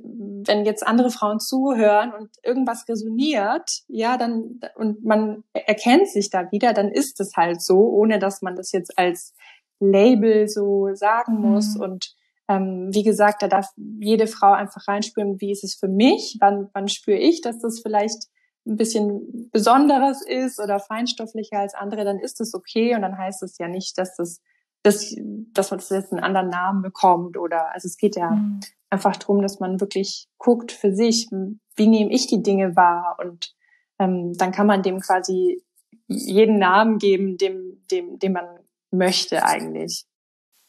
wenn 0.47 0.65
jetzt 0.65 0.87
andere 0.87 1.11
Frauen 1.11 1.41
zuhören 1.41 2.13
und 2.13 2.29
irgendwas 2.43 2.87
resoniert, 2.89 3.83
ja, 3.89 4.17
dann, 4.17 4.61
und 4.75 5.05
man 5.05 5.45
erkennt 5.53 6.09
sich 6.09 6.31
da 6.31 6.51
wieder, 6.53 6.73
dann 6.73 6.91
ist 6.91 7.21
es 7.21 7.37
halt 7.37 7.63
so, 7.63 7.79
ohne 7.79 8.19
dass 8.19 8.43
man 8.43 8.55
das 8.55 8.73
jetzt 8.73 8.99
als 8.99 9.35
Label 9.81 10.49
so 10.49 10.89
sagen 10.95 11.41
muss. 11.41 11.77
Mhm. 11.77 11.81
Und 11.81 12.15
ähm, 12.49 12.91
wie 12.93 13.03
gesagt, 13.03 13.43
da 13.43 13.49
darf 13.49 13.69
jede 13.77 14.27
Frau 14.27 14.53
einfach 14.53 14.87
reinspüren, 14.87 15.41
wie 15.41 15.53
ist 15.53 15.65
es 15.65 15.75
für 15.75 15.89
mich, 15.89 16.37
wann, 16.41 16.69
wann 16.75 16.89
spüre 16.89 17.19
ich, 17.19 17.41
dass 17.41 17.59
das 17.59 17.81
vielleicht 17.81 18.27
ein 18.67 18.77
bisschen 18.77 19.51
besonderes 19.51 20.23
ist 20.23 20.61
oder 20.61 20.81
feinstofflicher 20.81 21.59
als 21.59 21.75
andere, 21.75 22.05
dann 22.05 22.19
ist 22.19 22.41
es 22.41 22.55
okay 22.55 22.95
und 22.95 23.03
dann 23.03 23.17
heißt 23.17 23.43
es 23.43 23.59
ja 23.59 23.69
nicht, 23.69 23.97
dass 23.99 24.17
das 24.17 24.41
dass, 24.87 25.17
dass 25.53 25.71
man 25.73 25.81
das 25.81 25.91
jetzt 25.91 26.13
einen 26.13 26.23
anderen 26.23 26.49
Namen 26.49 26.81
bekommt 26.81 27.37
oder, 27.37 27.75
also 27.75 27.87
es 27.87 27.97
geht 27.97 28.15
ja 28.15 28.31
mhm. 28.31 28.61
einfach 28.89 29.17
darum, 29.17 29.43
dass 29.43 29.59
man 29.59 29.81
wirklich 29.81 30.29
guckt 30.39 30.71
für 30.71 30.95
sich, 30.95 31.29
wie 31.31 31.87
nehme 31.89 32.13
ich 32.13 32.29
die 32.29 32.43
Dinge 32.43 32.77
wahr 32.77 33.17
und 33.21 33.53
ähm, 33.99 34.35
dann 34.35 34.53
kann 34.53 34.69
man 34.69 34.85
dem 34.85 35.01
quasi 35.01 35.61
jeden 36.07 36.59
Namen 36.59 36.99
geben, 36.99 37.37
dem, 37.37 37.85
dem, 37.91 38.21
dem 38.21 38.33
man 38.33 38.47
möchte 38.93 39.45
eigentlich. 39.45 40.07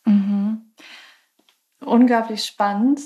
Mhm. 0.06 0.74
Unglaublich 1.86 2.44
spannend. 2.44 3.02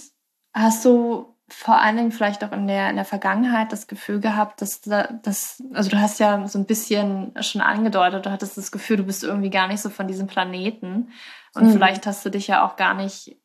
Hast 0.54 0.86
du 0.86 1.36
vor 1.54 1.80
allen 1.80 1.98
Dingen 1.98 2.12
vielleicht 2.12 2.44
auch 2.44 2.52
in 2.52 2.68
der, 2.68 2.90
in 2.90 2.96
der 2.96 3.06
Vergangenheit 3.06 3.72
das 3.72 3.88
Gefühl 3.88 4.20
gehabt, 4.20 4.62
dass 4.62 4.82
das, 4.82 5.64
also 5.74 5.90
du 5.90 6.00
hast 6.00 6.20
ja 6.20 6.48
so 6.48 6.58
ein 6.58 6.66
bisschen 6.66 7.34
schon 7.42 7.62
angedeutet, 7.62 8.26
du 8.26 8.32
hattest 8.32 8.58
das 8.58 8.72
Gefühl, 8.72 8.98
du 8.98 9.04
bist 9.04 9.24
irgendwie 9.24 9.50
gar 9.50 9.68
nicht 9.68 9.82
so 9.82 9.90
von 9.90 10.08
diesem 10.08 10.28
Planeten 10.28 11.12
und 11.54 11.66
mhm. 11.66 11.72
vielleicht 11.72 12.06
hast 12.08 12.26
du 12.26 12.30
dich 12.30 12.48
ja 12.48 12.66
auch 12.66 12.76
gar 12.76 12.94
nicht 12.94 13.38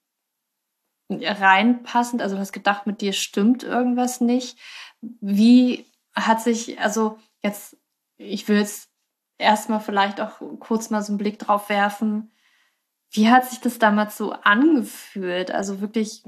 reinpassend, 1.11 2.23
also 2.23 2.35
du 2.35 2.41
hast 2.41 2.53
gedacht, 2.53 2.87
mit 2.87 3.01
dir 3.01 3.13
stimmt 3.13 3.63
irgendwas 3.63 4.21
nicht. 4.21 4.59
Wie 5.01 5.87
hat 6.15 6.41
sich, 6.41 6.81
also 6.81 7.19
jetzt, 7.43 7.77
ich 8.17 8.49
will 8.49 8.59
jetzt 8.59 8.91
erstmal 9.39 9.81
vielleicht 9.81 10.21
auch 10.21 10.41
kurz 10.59 10.91
mal 10.91 11.03
so 11.03 11.13
einen 11.13 11.19
Blick 11.19 11.39
drauf 11.39 11.69
werfen, 11.69 12.33
wie 13.13 13.31
hat 13.31 13.47
sich 13.47 13.61
das 13.61 13.79
damals 13.79 14.17
so 14.17 14.33
angefühlt? 14.33 15.51
Also 15.51 15.81
wirklich, 15.81 16.23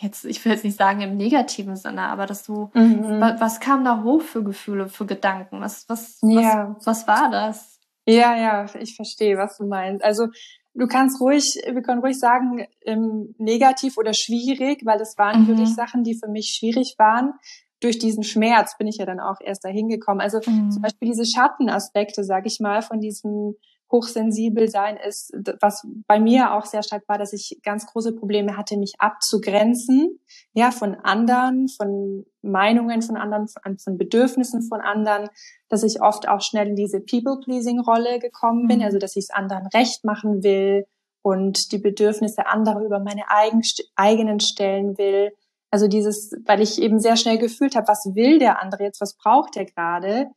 jetzt, 0.00 0.24
ich 0.24 0.44
will 0.44 0.52
jetzt 0.52 0.64
nicht 0.64 0.76
sagen 0.76 1.00
im 1.00 1.16
negativen 1.16 1.76
Sinne, 1.76 2.02
aber 2.02 2.26
dass 2.26 2.44
du, 2.44 2.70
mhm. 2.74 3.20
was, 3.20 3.40
was, 3.40 3.60
kam 3.60 3.84
da 3.84 4.02
hoch 4.02 4.22
für 4.22 4.44
Gefühle, 4.44 4.88
für 4.88 5.06
Gedanken? 5.06 5.60
Was, 5.60 5.88
was, 5.88 6.18
ja. 6.22 6.74
was, 6.76 6.86
was 6.86 7.08
war 7.08 7.30
das? 7.30 7.80
Ja, 8.06 8.36
ja, 8.36 8.66
ich 8.78 8.94
verstehe, 8.94 9.36
was 9.36 9.58
du 9.58 9.66
meinst. 9.66 10.04
Also 10.04 10.28
du 10.74 10.86
kannst 10.86 11.20
ruhig, 11.20 11.60
wir 11.66 11.82
können 11.82 12.00
ruhig 12.00 12.18
sagen, 12.18 12.66
ähm, 12.82 13.34
negativ 13.38 13.98
oder 13.98 14.12
schwierig, 14.12 14.84
weil 14.84 15.00
es 15.00 15.18
waren 15.18 15.42
mhm. 15.42 15.48
wirklich 15.48 15.74
Sachen, 15.74 16.04
die 16.04 16.14
für 16.14 16.28
mich 16.28 16.56
schwierig 16.56 16.94
waren. 16.98 17.34
Durch 17.80 17.98
diesen 17.98 18.22
Schmerz 18.22 18.76
bin 18.76 18.86
ich 18.86 18.96
ja 18.96 19.06
dann 19.06 19.20
auch 19.20 19.40
erst 19.40 19.64
dahin 19.64 19.88
gekommen. 19.88 20.20
Also 20.20 20.38
mhm. 20.38 20.70
zum 20.70 20.82
Beispiel 20.82 21.10
diese 21.10 21.26
Schattenaspekte, 21.26 22.24
sag 22.24 22.46
ich 22.46 22.60
mal, 22.60 22.82
von 22.82 23.00
diesem 23.00 23.56
hochsensibel 23.90 24.68
sein 24.68 24.96
ist, 24.96 25.34
was 25.60 25.86
bei 26.06 26.20
mir 26.20 26.52
auch 26.52 26.66
sehr 26.66 26.82
stark 26.82 27.08
war, 27.08 27.18
dass 27.18 27.32
ich 27.32 27.60
ganz 27.62 27.86
große 27.86 28.14
Probleme 28.14 28.56
hatte, 28.56 28.76
mich 28.76 28.94
abzugrenzen, 28.98 30.20
ja, 30.52 30.70
von 30.70 30.94
anderen, 30.94 31.68
von 31.68 32.26
Meinungen 32.42 33.02
von 33.02 33.16
anderen, 33.16 33.48
von, 33.48 33.78
von 33.78 33.98
Bedürfnissen 33.98 34.62
von 34.62 34.80
anderen, 34.80 35.28
dass 35.68 35.82
ich 35.82 36.02
oft 36.02 36.28
auch 36.28 36.40
schnell 36.40 36.68
in 36.68 36.76
diese 36.76 37.00
People-Pleasing-Rolle 37.00 38.18
gekommen 38.18 38.66
bin, 38.68 38.78
mhm. 38.78 38.84
also 38.84 38.98
dass 38.98 39.16
ich 39.16 39.24
es 39.24 39.30
anderen 39.30 39.66
recht 39.68 40.04
machen 40.04 40.42
will 40.42 40.86
und 41.22 41.72
die 41.72 41.78
Bedürfnisse 41.78 42.46
anderer 42.46 42.82
über 42.82 43.00
meine 43.00 43.28
eigen, 43.28 43.62
eigenen 43.96 44.40
stellen 44.40 44.96
will. 44.98 45.32
Also 45.70 45.88
dieses, 45.88 46.32
weil 46.46 46.62
ich 46.62 46.80
eben 46.80 46.98
sehr 47.00 47.16
schnell 47.16 47.38
gefühlt 47.38 47.76
habe, 47.76 47.88
was 47.88 48.10
will 48.14 48.38
der 48.38 48.62
andere 48.62 48.84
jetzt, 48.84 49.00
was 49.00 49.16
braucht 49.16 49.56
er 49.56 49.66
gerade. 49.66 50.28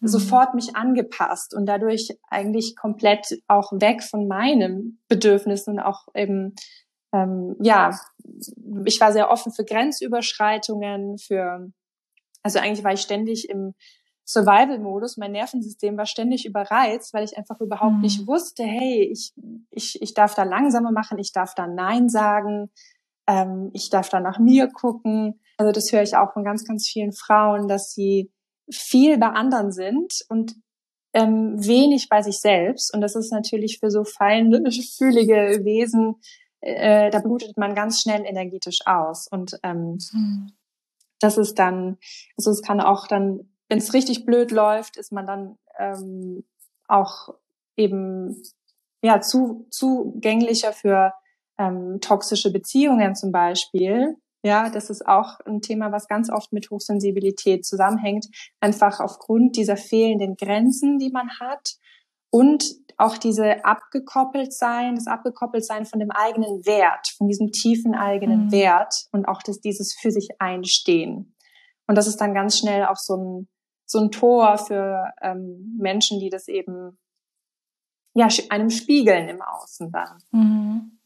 Sofort 0.00 0.54
mich 0.54 0.76
angepasst 0.76 1.54
und 1.54 1.66
dadurch 1.66 2.16
eigentlich 2.28 2.76
komplett 2.76 3.42
auch 3.48 3.72
weg 3.72 4.02
von 4.02 4.28
meinem 4.28 5.00
Bedürfnis 5.08 5.66
und 5.66 5.80
auch 5.80 6.06
eben 6.14 6.54
ähm, 7.12 7.56
ja 7.60 7.98
ich 8.84 9.00
war 9.00 9.12
sehr 9.12 9.30
offen 9.30 9.52
für 9.52 9.64
Grenzüberschreitungen 9.64 11.18
für 11.18 11.72
also 12.42 12.60
eigentlich 12.60 12.84
war 12.84 12.92
ich 12.92 13.00
ständig 13.00 13.48
im 13.48 13.74
Survival-Modus, 14.28 15.16
mein 15.16 15.32
Nervensystem 15.32 15.96
war 15.96 16.04
ständig 16.04 16.44
überreizt, 16.44 17.14
weil 17.14 17.24
ich 17.24 17.38
einfach 17.38 17.60
überhaupt 17.60 17.94
mhm. 17.94 18.00
nicht 18.02 18.26
wusste, 18.26 18.62
hey, 18.62 19.08
ich, 19.10 19.32
ich, 19.70 20.02
ich 20.02 20.12
darf 20.12 20.34
da 20.34 20.42
langsamer 20.42 20.92
machen, 20.92 21.18
ich 21.18 21.32
darf 21.32 21.54
da 21.54 21.66
Nein 21.66 22.10
sagen, 22.10 22.70
ähm, 23.26 23.70
ich 23.72 23.88
darf 23.88 24.10
da 24.10 24.20
nach 24.20 24.38
mir 24.38 24.68
gucken. 24.68 25.40
Also 25.56 25.72
das 25.72 25.90
höre 25.92 26.02
ich 26.02 26.14
auch 26.14 26.34
von 26.34 26.44
ganz, 26.44 26.66
ganz 26.66 26.86
vielen 26.86 27.12
Frauen, 27.12 27.68
dass 27.68 27.92
sie 27.92 28.30
viel 28.70 29.18
bei 29.18 29.28
anderen 29.28 29.72
sind 29.72 30.24
und 30.28 30.54
ähm, 31.14 31.54
wenig 31.64 32.08
bei 32.08 32.22
sich 32.22 32.40
selbst. 32.40 32.92
Und 32.94 33.00
das 33.00 33.16
ist 33.16 33.32
natürlich 33.32 33.78
für 33.80 33.90
so 33.90 34.04
feinfühlige 34.04 35.64
Wesen, 35.64 36.16
äh, 36.60 37.10
da 37.10 37.20
blutet 37.20 37.56
man 37.56 37.74
ganz 37.74 38.00
schnell 38.00 38.24
energetisch 38.24 38.80
aus. 38.84 39.28
Und 39.28 39.58
ähm, 39.62 39.98
mhm. 40.12 40.52
das 41.20 41.38
ist 41.38 41.58
dann, 41.58 41.98
also 42.36 42.50
es 42.50 42.62
kann 42.62 42.80
auch 42.80 43.06
dann, 43.06 43.48
wenn 43.68 43.78
es 43.78 43.94
richtig 43.94 44.24
blöd 44.24 44.50
läuft, 44.50 44.96
ist 44.96 45.12
man 45.12 45.26
dann 45.26 45.58
ähm, 45.78 46.44
auch 46.88 47.34
eben 47.76 48.42
ja 49.02 49.20
zu, 49.20 49.66
zugänglicher 49.70 50.72
für 50.72 51.12
ähm, 51.58 52.00
toxische 52.00 52.52
Beziehungen 52.52 53.14
zum 53.14 53.32
Beispiel. 53.32 54.16
Ja, 54.42 54.70
das 54.70 54.88
ist 54.88 55.06
auch 55.06 55.40
ein 55.46 55.60
Thema, 55.60 55.90
was 55.90 56.06
ganz 56.06 56.30
oft 56.30 56.52
mit 56.52 56.70
Hochsensibilität 56.70 57.64
zusammenhängt. 57.66 58.26
Einfach 58.60 59.00
aufgrund 59.00 59.56
dieser 59.56 59.76
fehlenden 59.76 60.36
Grenzen, 60.36 60.98
die 60.98 61.10
man 61.10 61.28
hat 61.40 61.76
und 62.30 62.64
auch 62.96 63.16
diese 63.16 63.64
abgekoppelt 63.64 64.52
sein, 64.52 64.96
das 64.96 65.06
abgekoppelt 65.06 65.64
sein 65.64 65.86
von 65.86 66.00
dem 66.00 66.10
eigenen 66.10 66.66
Wert, 66.66 67.08
von 67.16 67.28
diesem 67.28 67.52
tiefen 67.52 67.94
eigenen 67.94 68.46
mhm. 68.46 68.52
Wert 68.52 69.06
und 69.12 69.26
auch 69.26 69.42
das, 69.42 69.60
dieses 69.60 69.96
für 69.98 70.10
sich 70.10 70.28
einstehen. 70.38 71.34
Und 71.86 71.94
das 71.96 72.06
ist 72.06 72.20
dann 72.20 72.34
ganz 72.34 72.58
schnell 72.58 72.86
auch 72.86 72.96
so 72.96 73.16
ein, 73.16 73.48
so 73.86 73.98
ein 73.98 74.10
Tor 74.10 74.58
für 74.58 75.12
ähm, 75.22 75.76
Menschen, 75.78 76.20
die 76.20 76.28
das 76.28 76.48
eben 76.48 76.98
ja 78.14 78.28
einem 78.50 78.70
spiegeln 78.70 79.28
im 79.28 79.42
Außen 79.42 79.90
dann. 79.90 80.18
Mhm. 80.32 80.98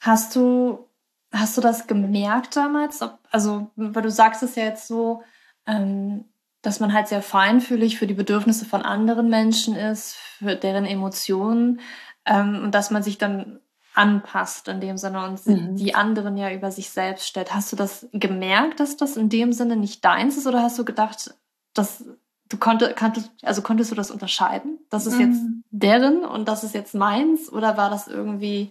Hast 0.00 0.36
du 0.36 0.87
Hast 1.32 1.56
du 1.56 1.60
das 1.60 1.86
gemerkt 1.86 2.56
damals? 2.56 3.02
Ob, 3.02 3.18
also, 3.30 3.70
weil 3.76 4.02
du 4.02 4.10
sagst 4.10 4.42
es 4.42 4.54
ja 4.54 4.64
jetzt 4.64 4.88
so, 4.88 5.22
ähm, 5.66 6.24
dass 6.62 6.80
man 6.80 6.92
halt 6.92 7.08
sehr 7.08 7.22
feinfühlig 7.22 7.98
für 7.98 8.06
die 8.06 8.14
Bedürfnisse 8.14 8.64
von 8.64 8.82
anderen 8.82 9.28
Menschen 9.28 9.76
ist, 9.76 10.14
für 10.16 10.56
deren 10.56 10.84
Emotionen 10.84 11.80
ähm, 12.24 12.62
und 12.62 12.74
dass 12.74 12.90
man 12.90 13.02
sich 13.02 13.18
dann 13.18 13.60
anpasst 13.94 14.68
in 14.68 14.80
dem 14.80 14.96
Sinne 14.96 15.24
und 15.24 15.44
mhm. 15.46 15.76
die 15.76 15.94
anderen 15.94 16.36
ja 16.36 16.52
über 16.52 16.70
sich 16.70 16.90
selbst 16.90 17.26
stellt. 17.26 17.54
Hast 17.54 17.72
du 17.72 17.76
das 17.76 18.06
gemerkt, 18.12 18.80
dass 18.80 18.96
das 18.96 19.16
in 19.16 19.28
dem 19.28 19.52
Sinne 19.52 19.76
nicht 19.76 20.04
deins 20.04 20.36
ist 20.36 20.46
oder 20.46 20.62
hast 20.62 20.78
du 20.78 20.84
gedacht, 20.84 21.34
dass 21.74 22.04
du 22.48 22.56
konntest, 22.58 22.96
konntest 22.96 23.30
also 23.42 23.60
konntest 23.60 23.90
du 23.90 23.96
das 23.96 24.10
unterscheiden? 24.10 24.78
Das 24.88 25.06
ist 25.06 25.14
mhm. 25.14 25.20
jetzt 25.20 25.40
deren 25.70 26.24
und 26.24 26.48
das 26.48 26.64
ist 26.64 26.74
jetzt 26.74 26.94
meins 26.94 27.52
oder 27.52 27.76
war 27.76 27.90
das 27.90 28.06
irgendwie 28.06 28.70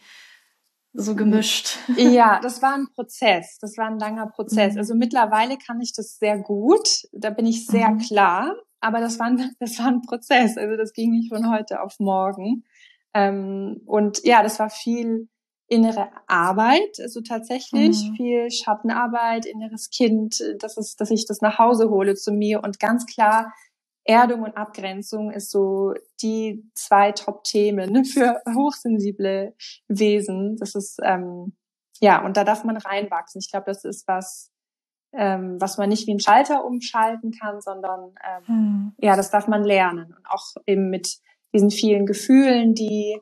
so 0.94 1.16
gemischt? 1.16 1.78
Ja, 1.96 2.40
das 2.44 2.62
war 2.62 2.74
ein 2.74 2.88
Prozess. 2.94 3.58
Das 3.60 3.78
war 3.78 3.88
ein 3.88 4.00
langer 4.00 4.28
Prozess. 4.28 4.74
Mhm. 4.74 4.80
Also 4.80 4.96
mittlerweile 4.96 5.58
kann 5.58 5.80
ich 5.82 5.94
das 5.94 6.18
sehr 6.18 6.38
gut. 6.38 6.88
Da 7.12 7.30
bin 7.30 7.46
ich 7.46 7.66
sehr 7.66 7.90
mhm. 7.90 8.00
klar. 8.00 8.56
Aber 8.80 9.00
das 9.00 9.20
war, 9.20 9.28
ein, 9.28 9.56
das 9.60 9.80
war 9.80 9.88
ein 9.88 10.02
Prozess. 10.02 10.58
Also 10.58 10.78
das 10.78 10.94
ging 10.94 11.12
nicht 11.12 11.30
von 11.34 11.52
heute 11.52 11.82
auf 11.82 12.00
morgen. 12.00 12.64
Ähm, 13.14 13.82
und 13.86 14.24
ja, 14.24 14.44
das 14.44 14.60
war 14.60 14.70
viel 14.70 15.30
innere 15.70 16.10
Arbeit, 16.28 16.98
also 17.02 17.20
tatsächlich 17.22 18.10
mhm. 18.10 18.16
viel 18.16 18.52
Schattenarbeit, 18.52 19.46
inneres 19.46 19.90
Kind, 19.90 20.42
das 20.60 20.78
ist, 20.78 21.02
dass 21.02 21.12
ich 21.12 21.26
das 21.26 21.42
nach 21.42 21.60
Hause 21.60 21.90
hole 21.90 22.16
zu 22.16 22.32
mir 22.32 22.64
und 22.64 22.80
ganz 22.80 23.06
klar 23.06 23.54
Erdung 24.08 24.44
und 24.44 24.56
Abgrenzung 24.56 25.32
ist 25.32 25.52
so 25.52 25.94
die 26.22 26.64
zwei 26.74 27.12
Top-Themen 27.12 28.06
für 28.06 28.42
hochsensible 28.56 29.54
Wesen. 29.90 30.56
Das 30.58 30.76
ist, 30.76 31.00
ähm, 31.04 31.54
ja, 32.00 32.24
und 32.24 32.38
da 32.38 32.44
darf 32.44 32.64
man 32.64 32.78
reinwachsen. 32.78 33.40
Ich 33.40 33.52
glaube, 33.52 33.66
das 33.66 33.84
ist 33.84 34.08
was, 34.08 34.52
ähm, 35.14 35.58
was 35.60 35.78
man 35.78 35.90
nicht 35.90 36.08
wie 36.08 36.14
ein 36.14 36.22
Schalter 36.22 36.64
umschalten 36.64 37.32
kann, 37.32 37.60
sondern 37.60 38.16
ähm, 38.26 38.48
hm. 38.48 38.94
ja, 38.98 39.18
das 39.18 39.30
darf 39.30 39.48
man 39.48 39.64
lernen. 39.64 40.14
Und 40.18 40.26
auch 40.30 40.56
eben 40.66 40.90
mit 40.90 41.18
diesen 41.54 41.70
vielen 41.70 42.06
Gefühlen, 42.06 42.76
die, 42.76 43.20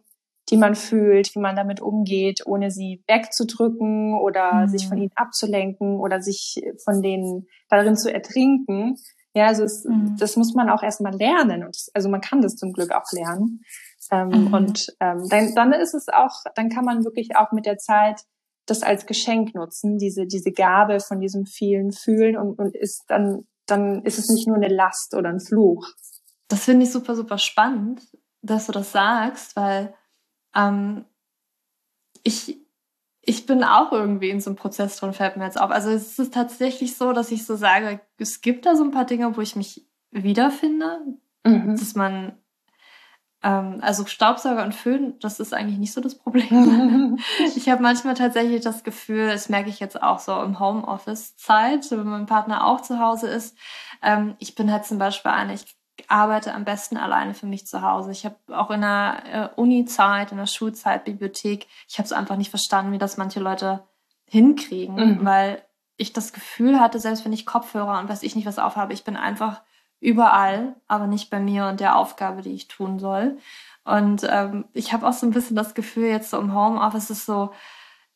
die 0.49 0.57
man 0.57 0.75
fühlt, 0.75 1.33
wie 1.33 1.39
man 1.39 1.55
damit 1.55 1.81
umgeht, 1.81 2.45
ohne 2.45 2.69
sie 2.69 3.03
wegzudrücken 3.07 4.13
oder 4.19 4.61
hm. 4.61 4.67
sich 4.67 4.87
von 4.87 4.99
ihnen 4.99 5.11
abzulenken 5.15 5.99
oder 5.99 6.21
sich 6.21 6.61
von 6.83 7.01
denen 7.01 7.47
darin 7.69 7.97
zu 7.97 8.13
ertrinken. 8.13 8.97
Ja, 9.35 9.47
also 9.47 9.63
es, 9.63 9.83
mhm. 9.83 10.15
das 10.17 10.37
muss 10.37 10.53
man 10.53 10.69
auch 10.69 10.81
erstmal 10.81 11.13
lernen. 11.13 11.65
Und 11.65 11.75
das, 11.75 11.91
also 11.93 12.07
man 12.09 12.21
kann 12.21 12.41
das 12.41 12.55
zum 12.55 12.71
Glück 12.71 12.91
auch 12.91 13.11
lernen. 13.11 13.61
Ähm, 14.09 14.29
mhm. 14.29 14.53
Und 14.53 14.95
ähm, 15.01 15.27
dann, 15.29 15.53
dann 15.53 15.73
ist 15.73 15.93
es 15.93 16.07
auch, 16.07 16.41
dann 16.55 16.69
kann 16.69 16.85
man 16.85 17.03
wirklich 17.03 17.35
auch 17.35 17.51
mit 17.51 17.65
der 17.65 17.77
Zeit 17.77 18.21
das 18.65 18.81
als 18.81 19.05
Geschenk 19.05 19.53
nutzen, 19.53 19.97
diese, 19.97 20.25
diese 20.25 20.51
Gabe 20.51 20.99
von 21.01 21.19
diesem 21.19 21.45
vielen 21.45 21.91
Fühlen 21.91 22.37
und, 22.37 22.57
und 22.57 22.75
ist 22.75 23.03
dann, 23.07 23.45
dann 23.65 24.03
ist 24.03 24.17
es 24.17 24.29
nicht 24.29 24.47
nur 24.47 24.55
eine 24.55 24.69
Last 24.69 25.13
oder 25.13 25.29
ein 25.29 25.41
Fluch. 25.41 25.85
Das 26.47 26.63
finde 26.63 26.85
ich 26.85 26.91
super, 26.91 27.15
super 27.15 27.37
spannend, 27.37 28.01
dass 28.41 28.67
du 28.67 28.71
das 28.71 28.91
sagst, 28.91 29.55
weil 29.55 29.93
ähm, 30.55 31.05
ich, 32.23 32.64
ich 33.25 33.45
bin 33.45 33.63
auch 33.63 33.91
irgendwie 33.91 34.29
in 34.29 34.39
so 34.39 34.49
einem 34.49 34.57
Prozess 34.57 34.97
drin, 34.97 35.13
fällt 35.13 35.37
mir 35.37 35.45
jetzt 35.45 35.59
auf. 35.59 35.71
Also 35.71 35.89
es 35.89 36.19
ist 36.19 36.33
tatsächlich 36.33 36.95
so, 36.95 37.11
dass 37.11 37.31
ich 37.31 37.45
so 37.45 37.55
sage, 37.55 37.99
es 38.17 38.41
gibt 38.41 38.65
da 38.65 38.75
so 38.75 38.83
ein 38.83 38.91
paar 38.91 39.05
Dinge, 39.05 39.35
wo 39.35 39.41
ich 39.41 39.55
mich 39.55 39.85
wiederfinde, 40.11 40.99
mhm. 41.43 41.75
dass 41.77 41.95
man 41.95 42.37
Ähm, 43.45 43.79
also 43.81 44.05
Staubsauger 44.07 44.63
und 44.63 44.73
Föhn, 44.73 45.19
das 45.19 45.39
ist 45.39 45.53
eigentlich 45.53 45.77
nicht 45.77 45.93
so 45.93 46.01
das 46.01 46.17
Problem. 46.17 47.19
ich 47.55 47.69
habe 47.69 47.83
manchmal 47.83 48.15
tatsächlich 48.15 48.61
das 48.61 48.83
Gefühl, 48.83 49.27
das 49.27 49.49
merke 49.49 49.69
ich 49.69 49.79
jetzt 49.79 50.01
auch 50.01 50.17
so 50.19 50.41
im 50.41 50.59
Homeoffice-Zeit, 50.59 51.91
wenn 51.91 52.07
mein 52.07 52.25
Partner 52.25 52.65
auch 52.65 52.81
zu 52.81 52.99
Hause 52.99 53.27
ist. 53.27 53.55
Ähm, 54.01 54.35
ich 54.39 54.55
bin 54.55 54.71
halt 54.71 54.85
zum 54.85 54.97
Beispiel 54.97 55.31
eine, 55.31 55.53
ich 55.53 55.65
arbeite 56.09 56.53
am 56.53 56.65
besten 56.65 56.97
alleine 56.97 57.33
für 57.33 57.45
mich 57.45 57.67
zu 57.67 57.81
Hause. 57.81 58.11
Ich 58.11 58.25
habe 58.25 58.35
auch 58.51 58.71
in 58.71 58.81
der 58.81 59.23
äh, 59.25 59.59
Uni-Zeit, 59.59 60.31
in 60.31 60.37
der 60.37 60.47
Schulzeit, 60.47 61.05
Bibliothek, 61.05 61.67
ich 61.87 61.97
habe 61.97 62.05
es 62.05 62.13
einfach 62.13 62.37
nicht 62.37 62.49
verstanden, 62.49 62.91
wie 62.91 62.97
das 62.97 63.17
manche 63.17 63.39
Leute 63.39 63.83
hinkriegen, 64.25 64.95
mhm. 64.95 65.25
weil 65.25 65.61
ich 65.97 66.13
das 66.13 66.33
Gefühl 66.33 66.79
hatte, 66.79 66.99
selbst 66.99 67.25
wenn 67.25 67.33
ich 67.33 67.45
Kopfhörer 67.45 67.99
und 67.99 68.09
weiß 68.09 68.23
ich 68.23 68.35
nicht 68.35 68.45
was 68.45 68.59
aufhabe, 68.59 68.93
ich 68.93 69.03
bin 69.03 69.15
einfach 69.15 69.61
überall, 69.99 70.75
aber 70.87 71.07
nicht 71.07 71.29
bei 71.29 71.39
mir 71.39 71.67
und 71.67 71.79
der 71.79 71.95
Aufgabe, 71.95 72.41
die 72.41 72.53
ich 72.53 72.67
tun 72.67 72.99
soll. 72.99 73.37
Und 73.83 74.27
ähm, 74.29 74.65
ich 74.73 74.93
habe 74.93 75.07
auch 75.07 75.13
so 75.13 75.25
ein 75.25 75.31
bisschen 75.31 75.55
das 75.55 75.73
Gefühl, 75.73 76.07
jetzt 76.07 76.31
so 76.31 76.39
im 76.39 76.53
Homeoffice 76.53 77.11
ist 77.11 77.25
so, 77.25 77.51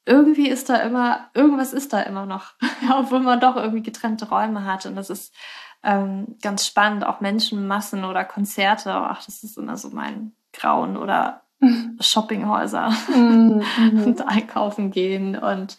irgendwie 0.06 0.50
ist 0.50 0.70
da 0.70 0.78
immer, 0.78 1.30
irgendwas 1.34 1.72
ist 1.72 1.94
da 1.94 2.02
immer 2.02 2.26
noch, 2.26 2.54
obwohl 2.92 3.20
man 3.20 3.40
doch 3.40 3.56
irgendwie 3.56 3.84
getrennte 3.84 4.28
Räume 4.30 4.66
hat. 4.66 4.86
Und 4.86 4.96
das 4.96 5.10
ist 5.10 5.34
ähm, 5.84 6.36
ganz 6.42 6.66
spannend, 6.66 7.06
auch 7.06 7.22
Menschenmassen 7.22 8.04
oder 8.06 8.26
Konzerte. 8.26 8.94
Ach, 8.94 9.24
das 9.26 9.44
ist 9.44 9.58
immer 9.58 9.78
so 9.78 9.90
mein 9.90 10.34
Grauen 10.54 10.98
oder 10.98 11.44
Shoppinghäuser 12.00 12.92
mhm. 13.14 13.64
und 14.06 14.28
einkaufen 14.28 14.92
gehen. 14.92 15.38
Und 15.38 15.78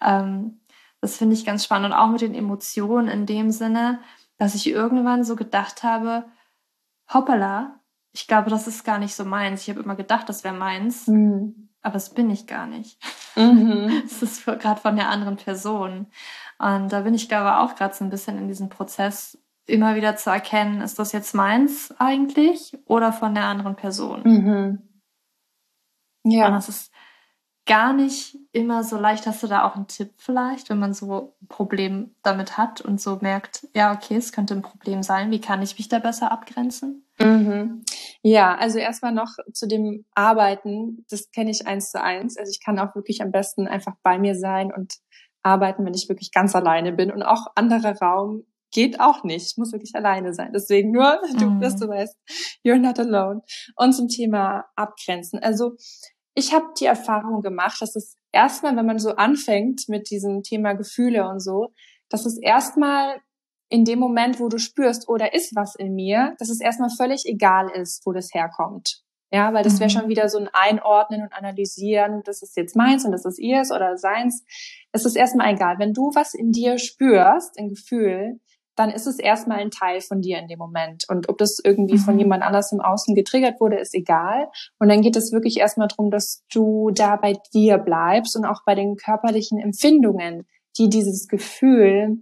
ähm, 0.00 0.60
das 1.00 1.16
finde 1.16 1.34
ich 1.34 1.44
ganz 1.44 1.64
spannend. 1.64 1.86
Und 1.86 1.98
auch 1.98 2.08
mit 2.08 2.20
den 2.20 2.34
Emotionen 2.34 3.08
in 3.08 3.26
dem 3.26 3.50
Sinne, 3.50 4.00
dass 4.38 4.54
ich 4.54 4.68
irgendwann 4.68 5.24
so 5.24 5.36
gedacht 5.36 5.82
habe, 5.82 6.24
hoppala, 7.12 7.80
ich 8.12 8.26
glaube, 8.26 8.50
das 8.50 8.66
ist 8.66 8.84
gar 8.84 8.98
nicht 8.98 9.14
so 9.14 9.24
meins. 9.24 9.62
Ich 9.62 9.70
habe 9.70 9.80
immer 9.80 9.96
gedacht, 9.96 10.28
das 10.28 10.44
wäre 10.44 10.54
meins, 10.54 11.06
mhm. 11.06 11.68
aber 11.80 11.96
es 11.96 12.10
bin 12.10 12.30
ich 12.30 12.46
gar 12.46 12.66
nicht. 12.66 12.98
Mhm. 13.36 14.02
Es 14.04 14.22
ist 14.22 14.44
gerade 14.44 14.80
von 14.80 14.96
der 14.96 15.08
anderen 15.08 15.36
Person. 15.36 16.06
Und 16.58 16.92
da 16.92 17.00
bin 17.00 17.14
ich, 17.14 17.28
glaube 17.28 17.48
ich, 17.48 17.54
auch 17.54 17.74
gerade 17.74 17.94
so 17.94 18.04
ein 18.04 18.10
bisschen 18.10 18.38
in 18.38 18.48
diesem 18.48 18.68
Prozess, 18.68 19.38
immer 19.66 19.94
wieder 19.94 20.16
zu 20.16 20.30
erkennen, 20.30 20.80
ist 20.80 20.98
das 20.98 21.12
jetzt 21.12 21.34
meins 21.34 21.94
eigentlich 21.98 22.76
oder 22.86 23.12
von 23.12 23.34
der 23.34 23.44
anderen 23.44 23.76
Person? 23.76 24.22
Mhm. 24.24 24.88
Ja. 26.24 26.46
Und 26.46 26.54
das 26.54 26.68
ist 26.68 26.92
gar 27.64 27.92
nicht 27.92 28.36
immer 28.52 28.82
so 28.82 28.98
leicht. 28.98 29.26
Hast 29.26 29.42
du 29.42 29.46
da 29.46 29.64
auch 29.64 29.76
einen 29.76 29.86
Tipp 29.86 30.14
vielleicht, 30.16 30.68
wenn 30.68 30.78
man 30.78 30.94
so 30.94 31.34
ein 31.40 31.46
Problem 31.46 32.14
damit 32.22 32.58
hat 32.58 32.80
und 32.80 33.00
so 33.00 33.18
merkt, 33.20 33.68
ja, 33.74 33.92
okay, 33.92 34.16
es 34.16 34.32
könnte 34.32 34.54
ein 34.54 34.62
Problem 34.62 35.02
sein. 35.02 35.30
Wie 35.30 35.40
kann 35.40 35.62
ich 35.62 35.78
mich 35.78 35.88
da 35.88 35.98
besser 36.00 36.32
abgrenzen? 36.32 37.06
Mhm. 37.20 37.84
Ja, 38.22 38.56
also 38.56 38.78
erstmal 38.78 39.12
noch 39.12 39.36
zu 39.52 39.68
dem 39.68 40.04
Arbeiten. 40.14 41.04
Das 41.08 41.30
kenne 41.30 41.50
ich 41.50 41.66
eins 41.66 41.90
zu 41.90 42.02
eins. 42.02 42.36
Also 42.36 42.50
ich 42.50 42.60
kann 42.64 42.78
auch 42.78 42.94
wirklich 42.96 43.22
am 43.22 43.30
besten 43.30 43.68
einfach 43.68 43.94
bei 44.02 44.18
mir 44.18 44.34
sein 44.34 44.72
und 44.72 44.94
arbeiten, 45.44 45.84
wenn 45.84 45.94
ich 45.94 46.08
wirklich 46.08 46.32
ganz 46.32 46.54
alleine 46.54 46.92
bin. 46.92 47.12
Und 47.12 47.22
auch 47.22 47.46
anderer 47.54 47.96
Raum 47.98 48.44
geht 48.72 49.00
auch 49.00 49.22
nicht. 49.22 49.46
Ich 49.52 49.56
muss 49.56 49.72
wirklich 49.72 49.94
alleine 49.94 50.34
sein. 50.34 50.50
Deswegen 50.52 50.90
nur, 50.90 51.20
du, 51.38 51.50
mhm. 51.50 51.60
dass 51.60 51.76
du 51.76 51.88
weißt, 51.88 52.16
you're 52.64 52.78
not 52.78 52.98
alone. 52.98 53.42
Und 53.76 53.92
zum 53.92 54.08
Thema 54.08 54.64
Abgrenzen. 54.74 55.38
Also 55.38 55.76
ich 56.34 56.52
habe 56.52 56.66
die 56.80 56.86
Erfahrung 56.86 57.42
gemacht, 57.42 57.80
dass 57.80 57.94
es 57.94 58.16
erstmal, 58.32 58.74
wenn 58.76 58.86
man 58.86 58.98
so 58.98 59.10
anfängt 59.10 59.84
mit 59.88 60.10
diesem 60.10 60.42
Thema 60.42 60.72
Gefühle 60.72 61.28
und 61.28 61.40
so, 61.40 61.72
dass 62.08 62.26
es 62.26 62.38
erstmal 62.40 63.20
in 63.68 63.84
dem 63.84 63.98
Moment, 63.98 64.38
wo 64.38 64.48
du 64.48 64.58
spürst, 64.58 65.08
oder 65.08 65.30
oh, 65.32 65.36
ist 65.36 65.56
was 65.56 65.74
in 65.74 65.94
mir, 65.94 66.34
dass 66.38 66.50
es 66.50 66.60
erstmal 66.60 66.90
völlig 66.90 67.24
egal 67.24 67.70
ist, 67.70 68.04
wo 68.04 68.12
das 68.12 68.34
herkommt. 68.34 69.02
Ja, 69.30 69.54
weil 69.54 69.64
das 69.64 69.80
wäre 69.80 69.88
mhm. 69.88 69.94
schon 69.94 70.08
wieder 70.10 70.28
so 70.28 70.36
ein 70.36 70.50
Einordnen 70.52 71.22
und 71.22 71.32
Analysieren, 71.32 72.20
das 72.24 72.42
ist 72.42 72.54
jetzt 72.54 72.76
meins 72.76 73.06
und 73.06 73.12
das 73.12 73.24
ist 73.24 73.38
ihrs 73.38 73.70
oder 73.70 73.96
seins. 73.96 74.44
Es 74.92 75.06
ist 75.06 75.16
erstmal 75.16 75.54
egal. 75.54 75.78
Wenn 75.78 75.94
du 75.94 76.10
was 76.14 76.34
in 76.34 76.52
dir 76.52 76.76
spürst, 76.76 77.58
ein 77.58 77.70
Gefühl, 77.70 78.40
dann 78.74 78.90
ist 78.90 79.06
es 79.06 79.18
erstmal 79.18 79.58
ein 79.58 79.70
Teil 79.70 80.00
von 80.00 80.20
dir 80.20 80.38
in 80.38 80.48
dem 80.48 80.58
Moment. 80.58 81.04
Und 81.08 81.28
ob 81.28 81.38
das 81.38 81.58
irgendwie 81.62 81.94
mhm. 81.94 82.00
von 82.00 82.18
jemand 82.18 82.42
anders 82.42 82.72
im 82.72 82.80
Außen 82.80 83.14
getriggert 83.14 83.60
wurde, 83.60 83.78
ist 83.78 83.94
egal. 83.94 84.48
Und 84.78 84.88
dann 84.88 85.02
geht 85.02 85.16
es 85.16 85.32
wirklich 85.32 85.58
erstmal 85.58 85.88
darum, 85.88 86.10
dass 86.10 86.44
du 86.52 86.90
da 86.90 87.16
bei 87.16 87.34
dir 87.52 87.78
bleibst 87.78 88.36
und 88.36 88.44
auch 88.44 88.64
bei 88.64 88.74
den 88.74 88.96
körperlichen 88.96 89.58
Empfindungen, 89.58 90.46
die 90.78 90.88
dieses 90.88 91.28
Gefühl 91.28 92.18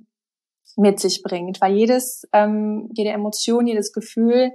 mit 0.76 0.98
sich 0.98 1.22
bringt. 1.22 1.60
Weil 1.60 1.74
jedes, 1.74 2.28
ähm, 2.32 2.88
jede 2.94 3.10
Emotion, 3.10 3.66
jedes 3.66 3.92
Gefühl, 3.92 4.52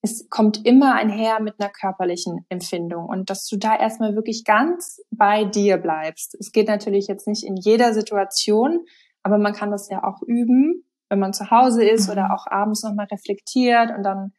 es 0.00 0.28
kommt 0.28 0.64
immer 0.64 0.94
einher 0.94 1.40
mit 1.40 1.54
einer 1.58 1.70
körperlichen 1.70 2.46
Empfindung 2.48 3.06
und 3.06 3.30
dass 3.30 3.46
du 3.46 3.56
da 3.56 3.76
erstmal 3.76 4.14
wirklich 4.14 4.44
ganz 4.44 5.00
bei 5.10 5.44
dir 5.44 5.76
bleibst. 5.76 6.36
Es 6.38 6.52
geht 6.52 6.68
natürlich 6.68 7.08
jetzt 7.08 7.26
nicht 7.26 7.44
in 7.44 7.56
jeder 7.56 7.92
Situation, 7.92 8.84
aber 9.24 9.38
man 9.38 9.52
kann 9.52 9.72
das 9.72 9.88
ja 9.90 10.04
auch 10.04 10.22
üben 10.22 10.84
wenn 11.08 11.18
man 11.18 11.32
zu 11.32 11.50
Hause 11.50 11.84
ist 11.84 12.06
mhm. 12.06 12.12
oder 12.12 12.34
auch 12.34 12.46
abends 12.46 12.82
nochmal 12.82 13.06
reflektiert 13.10 13.90
und 13.96 14.02
dann 14.02 14.32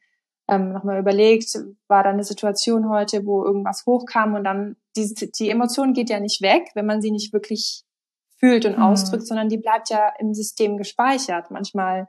ähm, 0.47 0.71
nochmal 0.71 0.99
überlegt, 0.99 1.58
war 1.88 2.03
da 2.03 2.10
eine 2.10 2.23
Situation 2.23 2.89
heute, 2.89 3.25
wo 3.25 3.43
irgendwas 3.43 3.86
hochkam 3.86 4.34
und 4.34 4.43
dann 4.43 4.75
die, 4.95 5.13
die 5.38 5.49
Emotion 5.49 5.93
geht 5.93 6.10
ja 6.10 6.19
nicht 6.19 6.41
weg, 6.41 6.69
wenn 6.73 6.86
man 6.86 7.01
sie 7.01 7.12
nicht 7.12 7.34
wirklich 7.34 7.84
fühlt 8.38 8.65
und 8.65 8.77
mhm. 8.77 8.84
ausdrückt, 8.84 9.27
sondern 9.27 9.49
die 9.49 9.58
bleibt 9.58 9.89
ja 9.89 10.12
im 10.19 10.34
System 10.34 10.77
gespeichert, 10.77 11.51
manchmal 11.51 12.08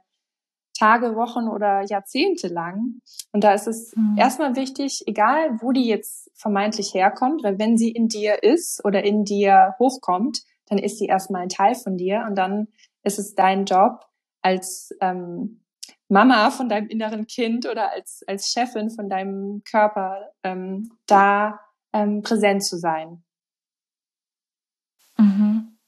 Tage, 0.79 1.15
Wochen 1.15 1.49
oder 1.49 1.83
Jahrzehnte 1.83 2.49
lang. 2.49 3.01
Und 3.33 3.45
da 3.45 3.53
ist 3.53 3.67
es 3.67 3.95
mhm. 3.95 4.17
erstmal 4.17 4.57
wichtig, 4.57 5.03
egal 5.07 5.59
wo 5.61 5.73
die 5.73 5.87
jetzt 5.87 6.31
vermeintlich 6.35 6.95
herkommt, 6.95 7.43
weil 7.43 7.59
wenn 7.59 7.77
sie 7.77 7.91
in 7.91 8.09
dir 8.09 8.43
ist 8.43 8.83
oder 8.85 9.05
in 9.05 9.25
dir 9.25 9.75
hochkommt, 9.79 10.41
dann 10.67 10.79
ist 10.79 10.99
sie 10.99 11.07
erstmal 11.07 11.43
ein 11.43 11.49
Teil 11.51 11.75
von 11.75 11.97
dir 11.97 12.25
und 12.27 12.37
dann 12.37 12.69
ist 13.03 13.19
es 13.19 13.35
dein 13.35 13.67
Job, 13.67 14.07
als 14.43 14.95
ähm, 15.01 15.61
Mama 16.09 16.51
von 16.51 16.69
deinem 16.69 16.89
inneren 16.89 17.27
Kind 17.27 17.67
oder 17.67 17.93
als, 17.93 18.25
als 18.27 18.49
Chefin 18.49 18.91
von 18.91 19.09
deinem 19.09 19.63
Körper 19.65 20.33
ähm, 20.43 20.93
da 21.07 21.61
ähm, 21.93 22.23
präsent 22.23 22.65
zu 22.65 22.79
sein. 22.79 23.23
Mhm. 25.17 25.79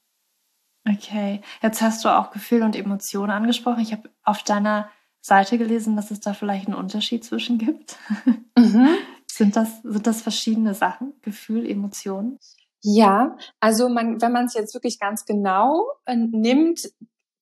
Okay, 0.87 1.41
jetzt 1.61 1.81
hast 1.81 2.03
du 2.03 2.09
auch 2.09 2.31
Gefühle 2.31 2.65
und 2.65 2.75
Emotionen 2.75 3.31
angesprochen. 3.31 3.81
Ich 3.81 3.93
habe 3.93 4.09
auf 4.23 4.43
deiner 4.43 4.89
Seite 5.21 5.57
gelesen, 5.57 5.95
dass 5.95 6.11
es 6.11 6.19
da 6.19 6.33
vielleicht 6.33 6.67
einen 6.67 6.75
Unterschied 6.75 7.23
zwischen 7.23 7.57
gibt. 7.57 7.97
Mhm. 8.55 8.87
sind, 9.25 9.55
das, 9.55 9.81
sind 9.81 10.05
das 10.05 10.21
verschiedene 10.21 10.75
Sachen? 10.75 11.13
Gefühl, 11.23 11.67
Emotionen? 11.67 12.37
Ja, 12.81 13.35
also 13.59 13.89
man, 13.89 14.21
wenn 14.21 14.31
man 14.31 14.45
es 14.45 14.53
jetzt 14.53 14.75
wirklich 14.75 14.99
ganz 14.99 15.25
genau 15.25 15.87
äh, 16.05 16.15
nimmt, 16.15 16.87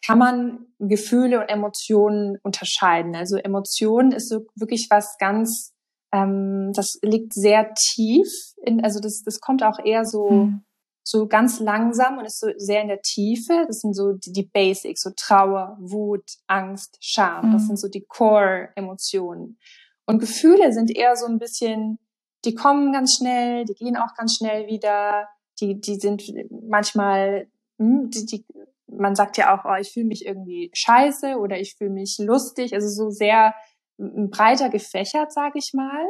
kann 0.06 0.18
man 0.18 0.66
Gefühle 0.80 1.42
und 1.42 1.50
Emotionen 1.50 2.38
unterscheiden. 2.44 3.16
Also 3.16 3.38
Emotionen 3.38 4.12
ist 4.12 4.30
so 4.30 4.46
wirklich 4.56 4.88
was 4.90 5.18
ganz, 5.20 5.74
ähm, 6.12 6.72
das 6.74 6.98
liegt 7.04 7.34
sehr 7.34 7.74
tief, 7.74 8.28
in, 8.64 8.84
also 8.84 9.00
das, 9.00 9.22
das 9.24 9.40
kommt 9.40 9.64
auch 9.64 9.80
eher 9.84 10.06
so, 10.06 10.30
hm. 10.30 10.64
so 11.04 11.28
ganz 11.28 11.60
langsam 11.60 12.18
und 12.18 12.26
ist 12.26 12.40
so 12.40 12.48
sehr 12.58 12.82
in 12.82 12.88
der 12.88 13.02
Tiefe. 13.02 13.66
Das 13.68 13.80
sind 13.80 13.96
so 13.96 14.14
die, 14.14 14.32
die 14.32 14.50
Basics, 14.52 15.02
so 15.02 15.12
Trauer, 15.16 15.78
Wut, 15.80 16.26
Angst, 16.48 16.98
Scham. 17.00 17.44
Hm. 17.44 17.54
Das 17.54 17.68
sind 17.68 17.80
so 17.80 17.88
die 17.88 18.06
Core-Emotionen. 18.06 19.60
Und 20.08 20.20
Gefühle 20.20 20.74
sind 20.74 20.96
eher 20.96 21.16
so 21.16 21.28
ein 21.28 21.38
bisschen, 21.38 22.00
die 22.44 22.56
kommen 22.56 22.92
ganz 22.92 23.18
schnell, 23.18 23.66
die 23.66 23.76
gehen 23.76 23.98
auch 23.98 24.16
ganz 24.18 24.36
schnell 24.36 24.68
wieder, 24.68 25.28
die, 25.60 25.80
die 25.80 25.96
sind 25.96 26.24
manchmal, 26.50 27.48
hm, 27.78 28.10
die, 28.10 28.26
die 28.26 28.46
man 28.92 29.16
sagt 29.16 29.38
ja 29.38 29.56
auch, 29.56 29.66
oh, 29.66 29.76
ich 29.80 29.92
fühle 29.92 30.08
mich 30.08 30.26
irgendwie 30.26 30.72
scheiße 30.74 31.38
oder 31.38 31.60
ich 31.60 31.76
fühle 31.76 31.92
mich 31.92 32.18
lustig, 32.20 32.74
also 32.74 32.88
so 32.88 33.10
sehr 33.10 33.54
breiter 33.98 34.70
gefächert, 34.70 35.32
sage 35.32 35.60
ich 35.60 35.74
mal. 35.74 36.06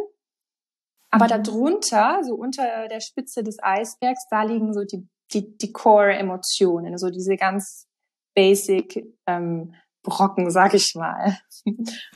Aber 1.11 1.25
mhm. 1.25 1.43
darunter, 1.43 2.23
so 2.23 2.35
unter 2.35 2.87
der 2.87 3.01
Spitze 3.01 3.43
des 3.43 3.57
Eisbergs, 3.61 4.27
da 4.29 4.43
liegen 4.43 4.73
so 4.73 4.83
die, 4.83 5.07
die, 5.33 5.57
die 5.57 5.71
Core-Emotionen, 5.71 6.97
so 6.97 7.09
diese 7.09 7.35
ganz 7.35 7.87
basic 8.33 9.05
ähm, 9.27 9.75
Brocken, 10.03 10.49
sag 10.49 10.73
ich 10.73 10.95
mal. 10.95 11.37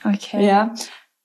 Okay. 0.04 0.44
Ja. 0.44 0.74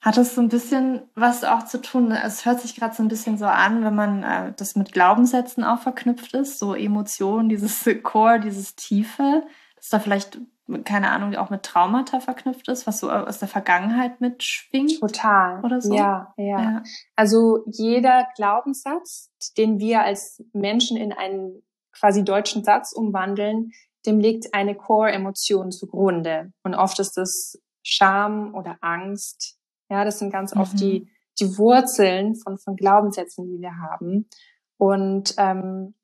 Hat 0.01 0.17
es 0.17 0.33
so 0.33 0.41
ein 0.41 0.49
bisschen 0.49 1.03
was 1.13 1.43
auch 1.43 1.65
zu 1.65 1.79
tun? 1.79 2.11
Es 2.11 2.43
hört 2.45 2.59
sich 2.59 2.75
gerade 2.75 2.95
so 2.95 3.03
ein 3.03 3.07
bisschen 3.07 3.37
so 3.37 3.45
an, 3.45 3.83
wenn 3.83 3.93
man 3.93 4.23
äh, 4.23 4.53
das 4.57 4.75
mit 4.75 4.91
Glaubenssätzen 4.93 5.63
auch 5.63 5.79
verknüpft 5.79 6.33
ist, 6.33 6.57
so 6.57 6.73
Emotionen, 6.73 7.49
dieses 7.49 7.87
Core, 8.01 8.39
dieses 8.39 8.75
Tiefe, 8.75 9.43
dass 9.75 9.89
da 9.89 9.99
vielleicht, 9.99 10.39
keine 10.85 11.11
Ahnung, 11.11 11.35
auch 11.35 11.51
mit 11.51 11.61
Traumata 11.61 12.19
verknüpft 12.19 12.67
ist, 12.67 12.87
was 12.87 12.99
so 12.99 13.11
aus 13.11 13.37
der 13.37 13.47
Vergangenheit 13.47 14.21
mitschwingt. 14.21 14.99
Total. 14.99 15.63
Oder 15.63 15.81
so. 15.81 15.93
Ja, 15.93 16.33
ja. 16.35 16.61
ja. 16.61 16.83
Also 17.15 17.63
jeder 17.67 18.25
Glaubenssatz, 18.35 19.29
den 19.55 19.77
wir 19.77 20.01
als 20.01 20.43
Menschen 20.51 20.97
in 20.97 21.13
einen 21.13 21.61
quasi 21.91 22.23
deutschen 22.23 22.63
Satz 22.63 22.91
umwandeln, 22.91 23.71
dem 24.07 24.19
liegt 24.19 24.55
eine 24.55 24.73
Core-Emotion 24.73 25.71
zugrunde. 25.71 26.51
Und 26.63 26.73
oft 26.73 26.97
ist 26.99 27.19
es 27.19 27.61
Scham 27.83 28.55
oder 28.55 28.77
Angst, 28.81 29.60
ja, 29.91 30.05
das 30.05 30.19
sind 30.19 30.31
ganz 30.31 30.55
oft 30.55 30.79
die, 30.79 31.01
mhm. 31.01 31.09
die 31.39 31.57
Wurzeln 31.57 32.35
von, 32.35 32.57
von 32.57 32.77
Glaubenssätzen, 32.77 33.45
die 33.45 33.59
wir 33.59 33.77
haben. 33.77 34.29
Und 34.77 35.35
ähm, 35.37 35.95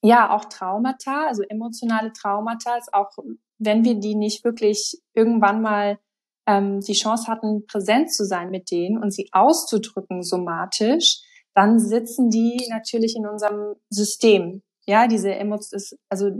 ja, 0.00 0.30
auch 0.30 0.44
Traumata, 0.44 1.26
also 1.26 1.42
emotionale 1.42 2.12
Traumata, 2.12 2.76
ist 2.76 2.94
auch 2.94 3.10
wenn 3.58 3.84
wir 3.84 3.96
die 3.96 4.14
nicht 4.14 4.44
wirklich 4.44 5.02
irgendwann 5.12 5.60
mal 5.60 5.98
ähm, 6.46 6.80
die 6.80 6.92
Chance 6.92 7.26
hatten, 7.26 7.66
präsent 7.66 8.14
zu 8.14 8.24
sein 8.24 8.50
mit 8.50 8.70
denen 8.70 9.02
und 9.02 9.12
sie 9.12 9.28
auszudrücken 9.32 10.22
somatisch, 10.22 11.20
dann 11.54 11.80
sitzen 11.80 12.30
die 12.30 12.64
natürlich 12.70 13.16
in 13.16 13.26
unserem 13.26 13.74
System. 13.90 14.62
Ja, 14.86 15.08
diese 15.08 15.34
Emotionen, 15.34 15.82
also 16.08 16.30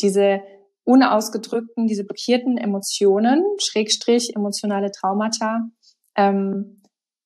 diese 0.00 0.42
unausgedrückten, 0.84 1.86
diese 1.86 2.04
blockierten 2.04 2.58
Emotionen, 2.58 3.44
Schrägstrich, 3.60 4.34
emotionale 4.34 4.90
Traumata, 4.90 5.68
ähm, 6.16 6.82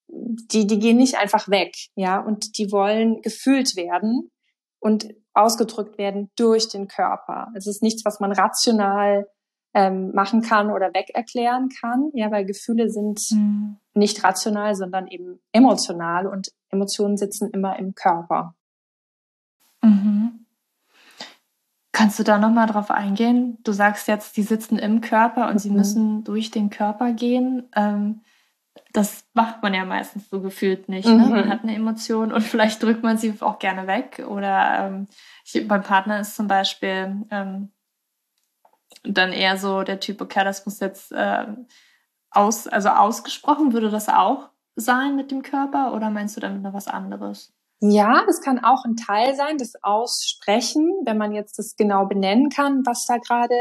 die, 0.09 0.67
die 0.67 0.79
gehen 0.79 0.97
nicht 0.97 1.19
einfach 1.19 1.49
weg, 1.49 1.75
ja, 1.95 2.21
und 2.21 2.59
die 2.59 2.71
wollen 2.71 3.23
gefühlt 3.23 3.77
werden 3.77 4.31
und 4.79 5.09
ausgedrückt 5.35 5.99
werden 5.99 6.31
durch 6.37 6.69
den 6.69 6.89
Körper. 6.89 7.49
Es 7.55 7.67
ist 7.67 7.83
nichts, 7.83 8.05
was 8.05 8.21
man 8.21 8.33
rational 8.33 9.29
ähm, 9.75 10.13
machen 10.15 10.41
kann 10.43 10.71
oder 10.71 10.95
wegerklären 10.95 11.69
kann, 11.69 12.11
ja, 12.15 12.31
weil 12.31 12.47
Gefühle 12.47 12.89
sind 12.89 13.21
mhm. 13.31 13.77
nicht 13.95 14.25
rational, 14.25 14.75
sondern 14.75 15.07
eben 15.09 15.41
emotional 15.53 16.27
und 16.27 16.51
Emotionen 16.71 17.17
sitzen 17.17 17.51
immer 17.51 17.79
im 17.79 17.95
Körper. 17.95 18.55
Mhm. 19.83 20.46
Kannst 21.97 22.19
du 22.19 22.25
da 22.25 22.37
nochmal 22.37 22.67
drauf 22.67 22.91
eingehen? 22.91 23.57
Du 23.65 23.73
sagst 23.73 24.07
jetzt, 24.07 24.37
die 24.37 24.43
sitzen 24.43 24.79
im 24.79 25.01
Körper 25.01 25.47
und 25.49 25.55
mhm. 25.55 25.59
sie 25.61 25.71
müssen 25.71 26.25
durch 26.25 26.51
den 26.51 26.69
Körper 26.69 27.13
gehen. 27.13 27.71
Ähm, 27.75 28.21
das 28.93 29.25
macht 29.33 29.63
man 29.63 29.73
ja 29.73 29.87
meistens 29.87 30.29
so 30.29 30.43
gefühlt 30.43 30.91
nicht. 30.91 31.09
Ne? 31.09 31.17
Man 31.17 31.47
mhm. 31.47 31.49
hat 31.49 31.63
eine 31.63 31.75
Emotion 31.75 32.33
und 32.33 32.43
vielleicht 32.43 32.83
drückt 32.83 33.03
man 33.03 33.17
sie 33.17 33.33
auch 33.41 33.59
gerne 33.59 33.87
weg. 33.87 34.23
Oder 34.29 34.89
ähm, 34.89 35.09
ich, 35.43 35.67
beim 35.67 35.83
Partner 35.83 36.21
ist 36.21 36.37
zum 36.37 36.49
Beispiel 36.49 37.25
ähm, 37.31 37.73
dann 39.03 39.33
eher 39.33 39.57
so 39.57 39.83
der 39.83 39.99
Typ, 39.99 40.21
okay, 40.21 40.45
das 40.45 40.67
muss 40.67 40.81
jetzt 40.81 41.13
äh, 41.13 41.47
aus, 42.29 42.69
also 42.69 42.91
ausgesprochen, 42.91 43.73
würde 43.73 43.89
das 43.89 44.11
auch 44.11 44.51
sein 44.75 45.17
mit 45.17 45.31
dem 45.31 45.41
Körper 45.41 45.95
oder 45.95 46.11
meinst 46.11 46.37
du 46.37 46.43
damit 46.43 46.61
noch 46.61 46.75
was 46.75 46.89
anderes? 46.89 47.56
Ja, 47.81 48.25
das 48.27 48.41
kann 48.41 48.59
auch 48.63 48.85
ein 48.85 48.97
Teil 48.97 49.35
sein, 49.35 49.59
das 49.59 49.75
Aussprechen, 49.83 50.91
wenn 51.05 51.19
man 51.19 51.33
jetzt 51.33 51.59
das 51.59 51.77
genau 51.77 52.07
benennen 52.07 52.49
kann, 52.49 52.83
was 52.87 53.05
da 53.05 53.19
gerade, 53.19 53.55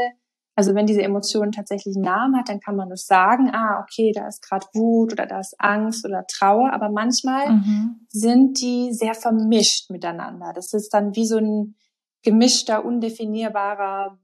also 0.54 0.74
wenn 0.74 0.86
diese 0.86 1.02
Emotion 1.02 1.52
tatsächlich 1.52 1.96
einen 1.96 2.04
Namen 2.04 2.36
hat, 2.38 2.48
dann 2.48 2.60
kann 2.60 2.76
man 2.76 2.88
das 2.88 3.04
sagen, 3.04 3.50
ah, 3.52 3.82
okay, 3.82 4.12
da 4.14 4.26
ist 4.26 4.40
gerade 4.42 4.66
Wut 4.72 5.12
oder 5.12 5.26
da 5.26 5.40
ist 5.40 5.54
Angst 5.58 6.06
oder 6.06 6.24
Trauer, 6.26 6.72
aber 6.72 6.88
manchmal 6.88 7.50
mhm. 7.50 8.06
sind 8.08 8.60
die 8.62 8.92
sehr 8.92 9.14
vermischt 9.14 9.90
miteinander. 9.90 10.52
Das 10.54 10.72
ist 10.72 10.94
dann 10.94 11.14
wie 11.14 11.26
so 11.26 11.36
ein 11.36 11.74
gemischter, 12.22 12.84
undefinierbarer 12.84 14.18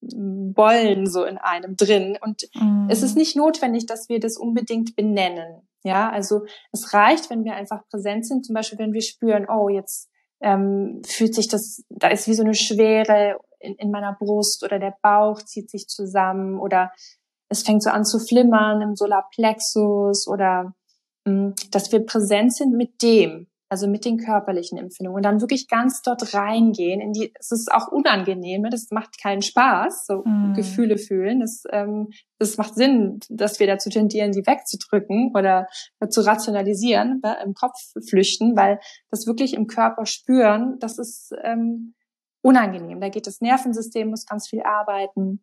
Bollen 0.00 1.06
so 1.06 1.24
in 1.24 1.38
einem 1.38 1.76
drin. 1.76 2.18
Und 2.20 2.48
mhm. 2.54 2.86
es 2.88 3.02
ist 3.02 3.16
nicht 3.16 3.36
notwendig, 3.36 3.86
dass 3.86 4.08
wir 4.08 4.20
das 4.20 4.36
unbedingt 4.36 4.96
benennen. 4.96 5.62
Ja, 5.84 6.10
also 6.10 6.44
es 6.72 6.94
reicht, 6.94 7.30
wenn 7.30 7.44
wir 7.44 7.54
einfach 7.54 7.86
präsent 7.88 8.26
sind, 8.26 8.46
zum 8.46 8.54
Beispiel, 8.54 8.78
wenn 8.78 8.92
wir 8.92 9.02
spüren, 9.02 9.46
oh, 9.48 9.68
jetzt 9.68 10.08
ähm, 10.40 11.02
fühlt 11.04 11.34
sich 11.34 11.48
das, 11.48 11.84
da 11.88 12.08
ist 12.08 12.28
wie 12.28 12.34
so 12.34 12.42
eine 12.42 12.54
Schwere 12.54 13.36
in, 13.58 13.74
in 13.76 13.90
meiner 13.90 14.16
Brust 14.18 14.64
oder 14.64 14.78
der 14.78 14.94
Bauch 15.02 15.40
zieht 15.42 15.70
sich 15.70 15.86
zusammen 15.86 16.58
oder 16.58 16.92
es 17.48 17.62
fängt 17.62 17.82
so 17.82 17.90
an 17.90 18.04
zu 18.04 18.18
flimmern 18.18 18.80
im 18.80 18.96
Solarplexus 18.96 20.26
oder 20.26 20.74
mh, 21.24 21.32
mm, 21.32 21.54
dass 21.70 21.92
wir 21.92 22.04
präsent 22.04 22.54
sind 22.54 22.76
mit 22.76 23.02
dem, 23.02 23.48
also 23.72 23.88
mit 23.88 24.04
den 24.04 24.18
körperlichen 24.18 24.76
Empfindungen 24.76 25.16
und 25.16 25.22
dann 25.22 25.40
wirklich 25.40 25.66
ganz 25.66 26.02
dort 26.02 26.34
reingehen. 26.34 27.00
In 27.00 27.14
die, 27.14 27.32
es 27.40 27.52
ist 27.52 27.72
auch 27.72 27.88
unangenehm, 27.88 28.60
ne? 28.60 28.68
das 28.68 28.90
macht 28.90 29.18
keinen 29.18 29.40
Spaß, 29.40 30.04
so 30.04 30.22
mm. 30.26 30.52
Gefühle 30.52 30.98
fühlen. 30.98 31.40
Das, 31.40 31.62
ähm, 31.70 32.10
das 32.38 32.58
macht 32.58 32.74
Sinn, 32.74 33.20
dass 33.30 33.60
wir 33.60 33.66
dazu 33.66 33.88
tendieren, 33.88 34.32
die 34.32 34.46
wegzudrücken 34.46 35.32
oder 35.34 35.68
zu 36.10 36.20
rationalisieren, 36.20 37.22
ne? 37.24 37.38
im 37.42 37.54
Kopf 37.54 37.78
flüchten, 38.06 38.58
weil 38.58 38.78
das 39.10 39.26
wirklich 39.26 39.54
im 39.54 39.66
Körper 39.66 40.04
spüren, 40.04 40.76
das 40.78 40.98
ist 40.98 41.32
ähm, 41.42 41.94
unangenehm. 42.42 43.00
Da 43.00 43.08
geht 43.08 43.26
das 43.26 43.40
Nervensystem, 43.40 44.10
muss 44.10 44.26
ganz 44.26 44.50
viel 44.50 44.60
arbeiten. 44.64 45.42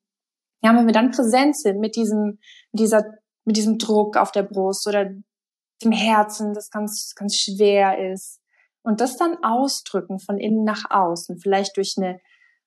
Ja, 0.61 0.77
wenn 0.77 0.85
wir 0.85 0.93
dann 0.93 1.09
präsent 1.09 1.57
sind 1.57 1.79
mit 1.79 1.95
diesem, 1.95 2.37
mit 2.73 2.79
dieser, 2.79 3.05
mit 3.43 3.57
diesem 3.57 3.79
Druck 3.79 4.17
auf 4.17 4.31
der 4.31 4.43
Brust 4.43 4.87
oder 4.87 5.09
dem 5.83 5.91
Herzen, 5.91 6.53
das 6.53 6.69
ganz, 6.69 7.13
ganz 7.15 7.35
schwer 7.35 8.11
ist. 8.11 8.39
Und 8.81 9.01
das 9.01 9.17
dann 9.17 9.37
ausdrücken 9.43 10.19
von 10.19 10.37
innen 10.37 10.63
nach 10.63 10.89
außen, 10.89 11.39
vielleicht 11.39 11.77
durch 11.77 11.95
eine, 11.97 12.19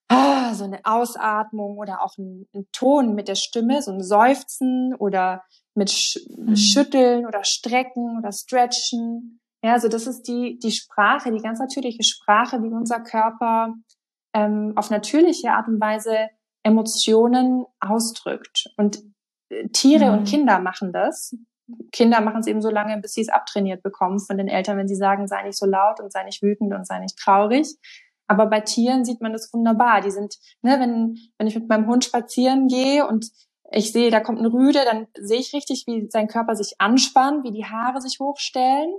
ah, 0.09 0.55
so 0.55 0.64
eine 0.64 0.81
Ausatmung 0.85 1.79
oder 1.79 2.03
auch 2.03 2.16
ein, 2.18 2.46
ein 2.55 2.66
Ton 2.72 3.14
mit 3.14 3.29
der 3.29 3.35
Stimme, 3.35 3.83
so 3.83 3.92
ein 3.92 4.03
Seufzen 4.03 4.94
oder 4.98 5.42
mit 5.75 5.90
Sch 5.90 6.18
mhm. 6.29 6.57
Schütteln 6.57 7.27
oder 7.27 7.44
Strecken 7.44 8.18
oder 8.18 8.31
Stretchen. 8.33 9.40
Ja, 9.64 9.72
also 9.72 9.88
das 9.88 10.07
ist 10.07 10.22
die, 10.22 10.59
die 10.59 10.72
Sprache, 10.72 11.33
die 11.33 11.40
ganz 11.40 11.61
natürliche 11.61 12.03
Sprache, 12.03 12.62
wie 12.62 12.68
unser 12.68 13.01
Körper 13.01 13.75
ähm, 14.35 14.72
auf 14.77 14.90
natürliche 14.90 15.53
Art 15.53 15.68
und 15.68 15.81
Weise 15.81 16.29
Emotionen 16.62 17.64
ausdrückt. 17.81 18.66
Und 18.77 19.03
äh, 19.48 19.68
Tiere 19.68 20.11
mhm. 20.11 20.18
und 20.18 20.25
Kinder 20.29 20.59
machen 20.59 20.92
das. 20.92 21.35
Kinder 21.93 22.21
machen 22.21 22.41
es 22.41 22.47
eben 22.47 22.63
so 22.63 22.71
lange, 22.71 22.99
bis 22.99 23.13
sie 23.13 23.21
es 23.23 23.29
abtrainiert 23.29 23.83
bekommen 23.83 24.19
von 24.19 24.39
den 24.39 24.49
Eltern, 24.49 24.79
wenn 24.79 24.89
sie 24.89 24.97
sagen, 24.97 25.27
sei 25.27 25.43
nicht 25.43 25.59
so 25.59 25.67
laut 25.67 26.01
und 26.01 26.13
sei 26.13 26.25
nicht 26.25 26.43
wütend 26.43 26.73
und 26.73 26.87
sei 26.87 26.99
nicht 26.99 27.19
traurig. 27.19 27.77
Aber 28.27 28.47
bei 28.47 28.61
Tieren 28.61 29.05
sieht 29.05 29.21
man 29.21 29.33
das 29.33 29.53
wunderbar. 29.53 30.01
Die 30.01 30.11
sind, 30.11 30.39
ne, 30.63 30.81
wenn, 30.81 31.19
wenn 31.39 31.47
ich 31.47 31.55
mit 31.55 31.69
meinem 31.69 31.87
Hund 31.87 32.05
spazieren 32.05 32.69
gehe 32.69 33.07
und 33.07 33.31
ich 33.71 33.93
sehe, 33.93 34.11
da 34.11 34.21
kommt 34.21 34.41
ein 34.41 34.47
Rüde, 34.47 34.81
dann 34.85 35.07
sehe 35.19 35.39
ich 35.39 35.53
richtig, 35.53 35.85
wie 35.87 36.09
sein 36.11 36.29
Körper 36.29 36.55
sich 36.57 36.75
anspannt, 36.79 37.45
wie 37.45 37.51
die 37.51 37.65
Haare 37.65 38.01
sich 38.01 38.19
hochstellen. 38.21 38.93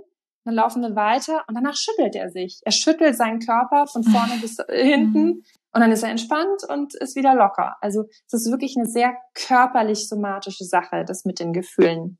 Dann 0.44 0.54
laufen 0.54 0.82
wir 0.82 0.94
weiter 0.94 1.42
und 1.48 1.54
danach 1.54 1.76
schüttelt 1.76 2.14
er 2.14 2.30
sich. 2.30 2.60
Er 2.64 2.72
schüttelt 2.72 3.16
seinen 3.16 3.40
Körper 3.40 3.86
von 3.86 4.04
vorne 4.04 4.34
bis 4.40 4.58
hinten 4.70 5.24
mhm. 5.24 5.44
und 5.72 5.80
dann 5.80 5.90
ist 5.90 6.02
er 6.02 6.10
entspannt 6.10 6.62
und 6.68 6.94
ist 6.94 7.16
wieder 7.16 7.34
locker. 7.34 7.76
Also 7.80 8.04
es 8.26 8.34
ist 8.34 8.50
wirklich 8.50 8.76
eine 8.76 8.86
sehr 8.86 9.16
körperlich 9.32 10.08
somatische 10.08 10.64
Sache, 10.64 11.04
das 11.06 11.24
mit 11.24 11.40
den 11.40 11.52
Gefühlen. 11.52 12.18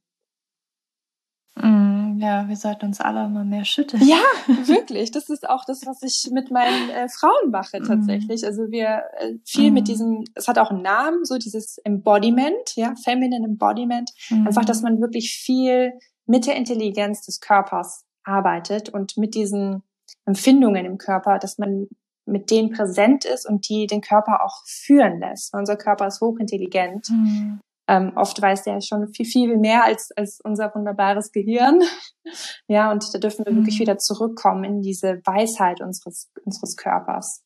Mm, 1.57 2.19
ja, 2.19 2.49
wir 2.49 2.57
sollten 2.57 2.87
uns 2.87 3.01
alle 3.01 3.29
mal 3.29 3.45
mehr 3.45 3.65
schütteln. 3.65 4.03
Ja, 4.05 4.23
wirklich. 4.67 5.13
Das 5.13 5.29
ist 5.29 5.49
auch 5.49 5.65
das, 5.65 5.87
was 5.87 6.03
ich 6.03 6.31
mit 6.33 6.51
meinen 6.51 6.91
äh, 6.91 7.09
Frauen 7.09 7.51
mache 7.51 7.81
mm. 7.81 7.85
tatsächlich. 7.85 8.45
Also 8.45 8.71
wir 8.71 9.05
äh, 9.19 9.35
viel 9.45 9.71
mm. 9.71 9.75
mit 9.75 9.89
diesem, 9.89 10.25
es 10.35 10.49
hat 10.49 10.59
auch 10.59 10.71
einen 10.71 10.83
Namen, 10.83 11.25
so 11.25 11.39
dieses 11.39 11.79
Embodiment, 11.79 12.75
ja, 12.75 12.95
Feminine 13.03 13.47
Embodiment. 13.47 14.11
Mm. 14.31 14.47
Einfach, 14.49 14.65
dass 14.65 14.83
man 14.83 15.01
wirklich 15.01 15.33
viel 15.33 15.93
mit 16.27 16.47
der 16.47 16.57
Intelligenz 16.57 17.23
des 17.23 17.41
Körpers 17.41 18.05
arbeitet 18.25 18.89
und 18.89 19.17
mit 19.17 19.35
diesen 19.35 19.83
Empfindungen 20.25 20.87
im 20.87 20.99
Körper, 20.99 21.39
dass 21.39 21.59
man 21.59 21.87
mit 22.27 22.51
denen 22.51 22.71
präsent 22.71 23.25
ist 23.25 23.47
und 23.47 23.69
die 23.69 23.87
den 23.87 24.01
Körper 24.01 24.43
auch 24.43 24.63
führen 24.65 25.21
lässt. 25.21 25.55
Unser 25.55 25.77
Körper 25.77 26.07
ist 26.07 26.21
hochintelligent. 26.21 27.11
Mm. 27.11 27.59
Ähm, 27.87 28.13
oft 28.17 28.41
weiß 28.41 28.63
der 28.65 28.81
schon 28.81 29.13
viel, 29.13 29.27
viel 29.27 29.57
mehr 29.59 29.85
als, 29.85 30.11
als 30.17 30.41
unser 30.43 30.75
wunderbares 30.75 31.33
Gehirn. 31.33 31.83
ja, 32.67 32.91
und 32.91 33.05
da 33.13 33.19
dürfen 33.19 33.45
wir 33.45 33.53
mhm. 33.53 33.59
wirklich 33.59 33.79
wieder 33.79 33.99
zurückkommen 33.99 34.65
in 34.65 34.81
diese 34.81 35.21
Weisheit 35.25 35.81
unseres, 35.81 36.31
unseres 36.45 36.77
Körpers. 36.77 37.43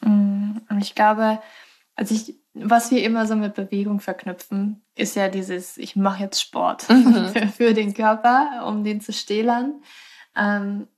Mhm. 0.00 0.62
Und 0.68 0.78
ich 0.80 0.94
glaube, 0.94 1.40
also 1.94 2.14
ich, 2.14 2.36
was 2.54 2.90
wir 2.90 3.04
immer 3.04 3.26
so 3.26 3.36
mit 3.36 3.54
Bewegung 3.54 4.00
verknüpfen, 4.00 4.84
ist 4.96 5.14
ja 5.14 5.28
dieses, 5.28 5.76
ich 5.76 5.94
mache 5.94 6.24
jetzt 6.24 6.40
Sport 6.40 6.88
mhm. 6.88 7.28
für, 7.28 7.48
für, 7.48 7.74
den 7.74 7.94
Körper, 7.94 8.64
um 8.66 8.82
den 8.82 9.00
zu 9.00 9.12
stählern. 9.12 9.82
Ähm, 10.36 10.88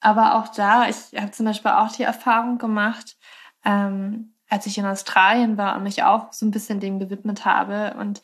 aber 0.00 0.34
auch 0.34 0.48
da, 0.48 0.88
ich 0.88 1.18
habe 1.18 1.30
zum 1.30 1.46
Beispiel 1.46 1.70
auch 1.70 1.92
die 1.92 2.02
Erfahrung 2.02 2.58
gemacht, 2.58 3.16
ähm, 3.64 4.31
als 4.52 4.66
ich 4.66 4.76
in 4.76 4.84
Australien 4.84 5.56
war 5.56 5.74
und 5.76 5.82
mich 5.82 6.02
auch 6.02 6.30
so 6.30 6.44
ein 6.44 6.50
bisschen 6.50 6.78
dem 6.78 6.98
gewidmet 6.98 7.46
habe 7.46 7.94
und 7.98 8.20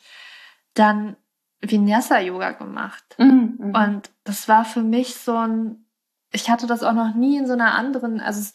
dann 0.75 1.15
Vinyasa-Yoga 1.61 2.51
gemacht. 2.51 3.15
Mhm, 3.17 3.57
mhm, 3.57 3.75
und 3.75 4.11
das 4.25 4.47
war 4.47 4.63
für 4.63 4.83
mich 4.83 5.15
so 5.15 5.35
ein, 5.35 5.85
ich 6.31 6.47
hatte 6.47 6.67
das 6.67 6.83
auch 6.83 6.93
noch 6.93 7.15
nie 7.15 7.37
in 7.37 7.47
so 7.47 7.53
einer 7.53 7.73
anderen, 7.73 8.19
also 8.19 8.47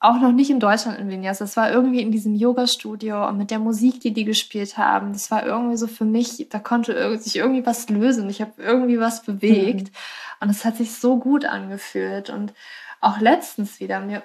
auch 0.00 0.18
noch 0.20 0.32
nicht 0.32 0.48
in 0.48 0.58
Deutschland 0.58 0.98
in 0.98 1.10
Vinyasa. 1.10 1.44
Das 1.44 1.56
war 1.58 1.70
irgendwie 1.70 2.00
in 2.00 2.12
diesem 2.12 2.34
Yoga-Studio 2.34 3.28
und 3.28 3.36
mit 3.36 3.50
der 3.50 3.58
Musik, 3.58 4.00
die 4.00 4.14
die 4.14 4.24
gespielt 4.24 4.78
haben. 4.78 5.12
Das 5.12 5.30
war 5.30 5.44
irgendwie 5.44 5.76
so 5.76 5.88
für 5.88 6.06
mich, 6.06 6.48
da 6.48 6.60
konnte 6.60 7.18
sich 7.18 7.36
irgendwie 7.36 7.66
was 7.66 7.90
lösen. 7.90 8.30
Ich 8.30 8.40
habe 8.40 8.52
irgendwie 8.56 8.98
was 8.98 9.22
bewegt. 9.22 9.88
Mhm. 9.90 9.96
Und 10.40 10.50
es 10.50 10.64
hat 10.64 10.78
sich 10.78 10.94
so 10.94 11.18
gut 11.18 11.44
angefühlt. 11.44 12.30
Und 12.30 12.54
auch 13.02 13.18
letztens 13.18 13.80
wieder, 13.80 13.98
mir, 13.98 14.22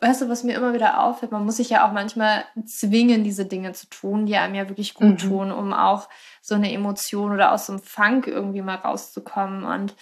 weißt 0.00 0.22
du, 0.22 0.28
was 0.28 0.44
mir 0.44 0.54
immer 0.56 0.72
wieder 0.72 1.02
auffällt, 1.02 1.32
man 1.32 1.44
muss 1.44 1.56
sich 1.56 1.70
ja 1.70 1.86
auch 1.86 1.92
manchmal 1.92 2.44
zwingen, 2.64 3.24
diese 3.24 3.44
Dinge 3.44 3.72
zu 3.72 3.88
tun, 3.88 4.24
die 4.24 4.36
einem 4.36 4.54
ja 4.54 4.68
wirklich 4.68 4.94
gut 4.94 5.24
mhm. 5.24 5.28
tun, 5.28 5.52
um 5.52 5.72
auch 5.72 6.08
so 6.40 6.54
eine 6.54 6.72
Emotion 6.72 7.32
oder 7.32 7.50
aus 7.50 7.66
so 7.66 7.72
einem 7.72 7.82
Funk 7.82 8.28
irgendwie 8.28 8.62
mal 8.62 8.76
rauszukommen. 8.76 9.64
Und 9.64 9.96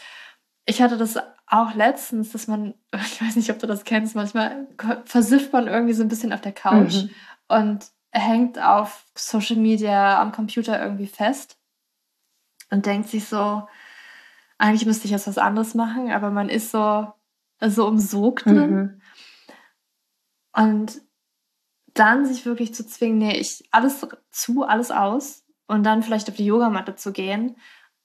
ich 0.67 0.83
hatte 0.83 0.99
das 0.99 1.17
auch 1.47 1.75
letztens, 1.75 2.33
dass 2.33 2.49
man, 2.49 2.75
ich 2.95 3.23
weiß 3.23 3.35
nicht, 3.37 3.51
ob 3.51 3.59
du 3.59 3.67
das 3.67 3.85
kennst, 3.85 4.15
manchmal 4.15 4.67
versifft 5.07 5.55
man 5.55 5.67
irgendwie 5.67 5.95
so 5.95 6.03
ein 6.03 6.09
bisschen 6.09 6.35
auf 6.35 6.43
der 6.43 6.53
Couch 6.53 7.05
mhm. 7.05 7.11
und 7.49 7.87
hängt 8.11 8.63
auf 8.63 9.07
Social 9.15 9.57
Media, 9.57 10.21
am 10.21 10.33
Computer 10.33 10.79
irgendwie 10.83 11.07
fest 11.07 11.57
und 12.71 12.85
denkt 12.85 13.09
sich 13.09 13.25
so, 13.25 13.67
eigentlich 14.59 14.85
müsste 14.85 15.07
ich 15.07 15.13
jetzt 15.13 15.27
was 15.27 15.39
anderes 15.39 15.75
machen, 15.75 16.13
aber 16.13 16.29
man 16.29 16.51
ist 16.51 16.73
so, 16.73 17.11
so 17.71 17.97
Sog 17.99 18.43
drin. 18.43 18.71
Mhm. 18.71 19.01
Und 20.55 21.01
dann 21.95 22.27
sich 22.27 22.47
wirklich 22.47 22.75
zu 22.75 22.87
zwingen, 22.87 23.19
nee, 23.19 23.37
ich 23.39 23.69
alles 23.71 24.07
zu, 24.31 24.65
alles 24.65 24.91
aus 24.91 25.45
und 25.67 25.85
dann 25.85 26.03
vielleicht 26.03 26.29
auf 26.29 26.37
die 26.37 26.47
Yogamatte 26.47 26.95
zu 26.95 27.13
gehen. 27.13 27.57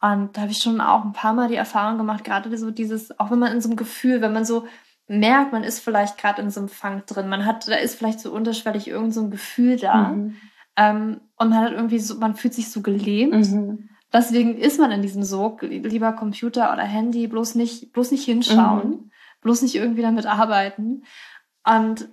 Und 0.02 0.38
da 0.38 0.42
habe 0.42 0.52
ich 0.52 0.60
schon 0.60 0.80
auch 0.82 1.04
ein 1.04 1.14
paar 1.14 1.34
Mal 1.34 1.48
die 1.48 1.56
Erfahrung 1.56 1.98
gemacht, 1.98 2.24
gerade 2.24 2.56
so 2.58 2.72
dieses, 2.72 3.18
auch 3.20 3.32
wenn 3.32 3.40
man 3.40 3.52
in 3.52 3.62
so 3.62 3.70
einem 3.70 3.78
Gefühl, 3.78 4.22
wenn 4.22 4.34
man 4.34 4.46
so 4.46 4.68
merkt, 5.08 5.54
man 5.54 5.64
ist 5.64 5.80
vielleicht 5.80 6.18
gerade 6.18 6.42
in 6.42 6.52
so 6.52 6.60
einem 6.60 6.70
Fang 6.70 7.04
drin, 7.06 7.30
man 7.30 7.46
hat, 7.46 7.68
da 7.68 7.76
ist 7.76 7.96
vielleicht 7.96 8.20
so 8.20 8.32
unterschwellig 8.32 8.88
irgend 8.88 9.14
so 9.14 9.22
ein 9.22 9.32
Gefühl 9.32 9.78
da. 9.78 10.10
Mhm. 10.10 10.36
Ähm, 10.76 11.22
und 11.38 11.50
man 11.50 11.60
hat 11.60 11.72
irgendwie 11.72 12.00
so, 12.00 12.18
man 12.18 12.36
fühlt 12.36 12.54
sich 12.54 12.70
so 12.70 12.82
gelähmt. 12.82 13.52
Mhm. 13.52 13.90
Deswegen 14.14 14.58
ist 14.58 14.80
man 14.80 14.92
in 14.92 15.02
diesem 15.02 15.24
Sog, 15.24 15.64
lieber 15.64 16.14
Computer 16.14 16.72
oder 16.72 16.84
Handy, 16.84 17.28
bloß 17.28 17.56
nicht, 17.56 17.92
bloß 17.94 18.12
nicht 18.12 18.26
hinschauen, 18.26 18.90
mhm. 18.90 19.12
Bloß 19.42 19.62
nicht 19.62 19.76
irgendwie 19.76 20.02
damit 20.02 20.26
arbeiten. 20.26 21.04
Und 21.66 22.10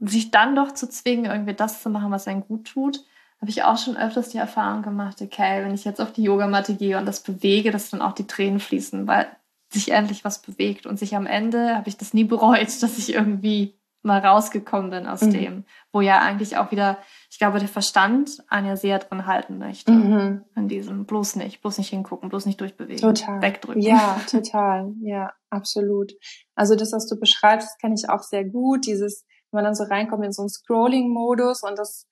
sich 0.00 0.30
dann 0.30 0.56
doch 0.56 0.72
zu 0.72 0.88
zwingen, 0.88 1.30
irgendwie 1.30 1.54
das 1.54 1.82
zu 1.82 1.90
machen, 1.90 2.10
was 2.10 2.26
einem 2.26 2.42
gut 2.42 2.66
tut, 2.66 3.04
habe 3.40 3.50
ich 3.50 3.62
auch 3.62 3.78
schon 3.78 3.96
öfters 3.96 4.28
die 4.30 4.38
Erfahrung 4.38 4.82
gemacht, 4.82 5.20
okay, 5.22 5.64
wenn 5.64 5.74
ich 5.74 5.84
jetzt 5.84 6.00
auf 6.00 6.12
die 6.12 6.22
Yogamatte 6.22 6.74
gehe 6.74 6.98
und 6.98 7.06
das 7.06 7.22
bewege, 7.22 7.70
dass 7.70 7.90
dann 7.90 8.02
auch 8.02 8.12
die 8.12 8.26
Tränen 8.26 8.60
fließen, 8.60 9.06
weil 9.06 9.28
sich 9.72 9.92
endlich 9.92 10.24
was 10.24 10.42
bewegt 10.42 10.86
und 10.86 10.98
sich 10.98 11.16
am 11.16 11.26
Ende 11.26 11.76
habe 11.76 11.88
ich 11.88 11.96
das 11.96 12.12
nie 12.12 12.24
bereut, 12.24 12.68
dass 12.82 12.98
ich 12.98 13.14
irgendwie 13.14 13.74
mal 14.02 14.18
rausgekommen 14.18 14.90
bin 14.90 15.06
aus 15.06 15.22
mhm. 15.22 15.30
dem, 15.30 15.64
wo 15.92 16.00
ja 16.00 16.20
eigentlich 16.20 16.56
auch 16.56 16.70
wieder, 16.70 16.98
ich 17.30 17.38
glaube, 17.38 17.58
der 17.58 17.68
Verstand 17.68 18.42
einen 18.48 18.66
ja 18.66 18.76
sehr 18.76 18.98
drin 18.98 19.26
halten 19.26 19.58
möchte. 19.58 19.92
Mhm. 19.92 20.44
In 20.56 20.68
diesem 20.68 21.04
bloß 21.04 21.36
nicht, 21.36 21.60
bloß 21.60 21.78
nicht 21.78 21.90
hingucken, 21.90 22.28
bloß 22.28 22.46
nicht 22.46 22.60
durchbewegen, 22.60 23.00
total. 23.00 23.42
wegdrücken. 23.42 23.82
Ja, 23.82 24.20
total. 24.30 24.92
Ja, 25.00 25.32
absolut. 25.50 26.12
Also 26.54 26.76
das, 26.76 26.92
was 26.92 27.06
du 27.08 27.18
beschreibst, 27.18 27.78
kenne 27.78 27.94
ich 27.94 28.08
auch 28.08 28.22
sehr 28.22 28.44
gut. 28.44 28.86
Dieses, 28.86 29.26
wenn 29.50 29.58
man 29.58 29.64
dann 29.64 29.74
so 29.74 29.84
reinkommt 29.84 30.24
in 30.24 30.32
so 30.32 30.42
einen 30.42 30.48
Scrolling-Modus 30.48 31.62
und 31.62 31.78
das 31.78 32.06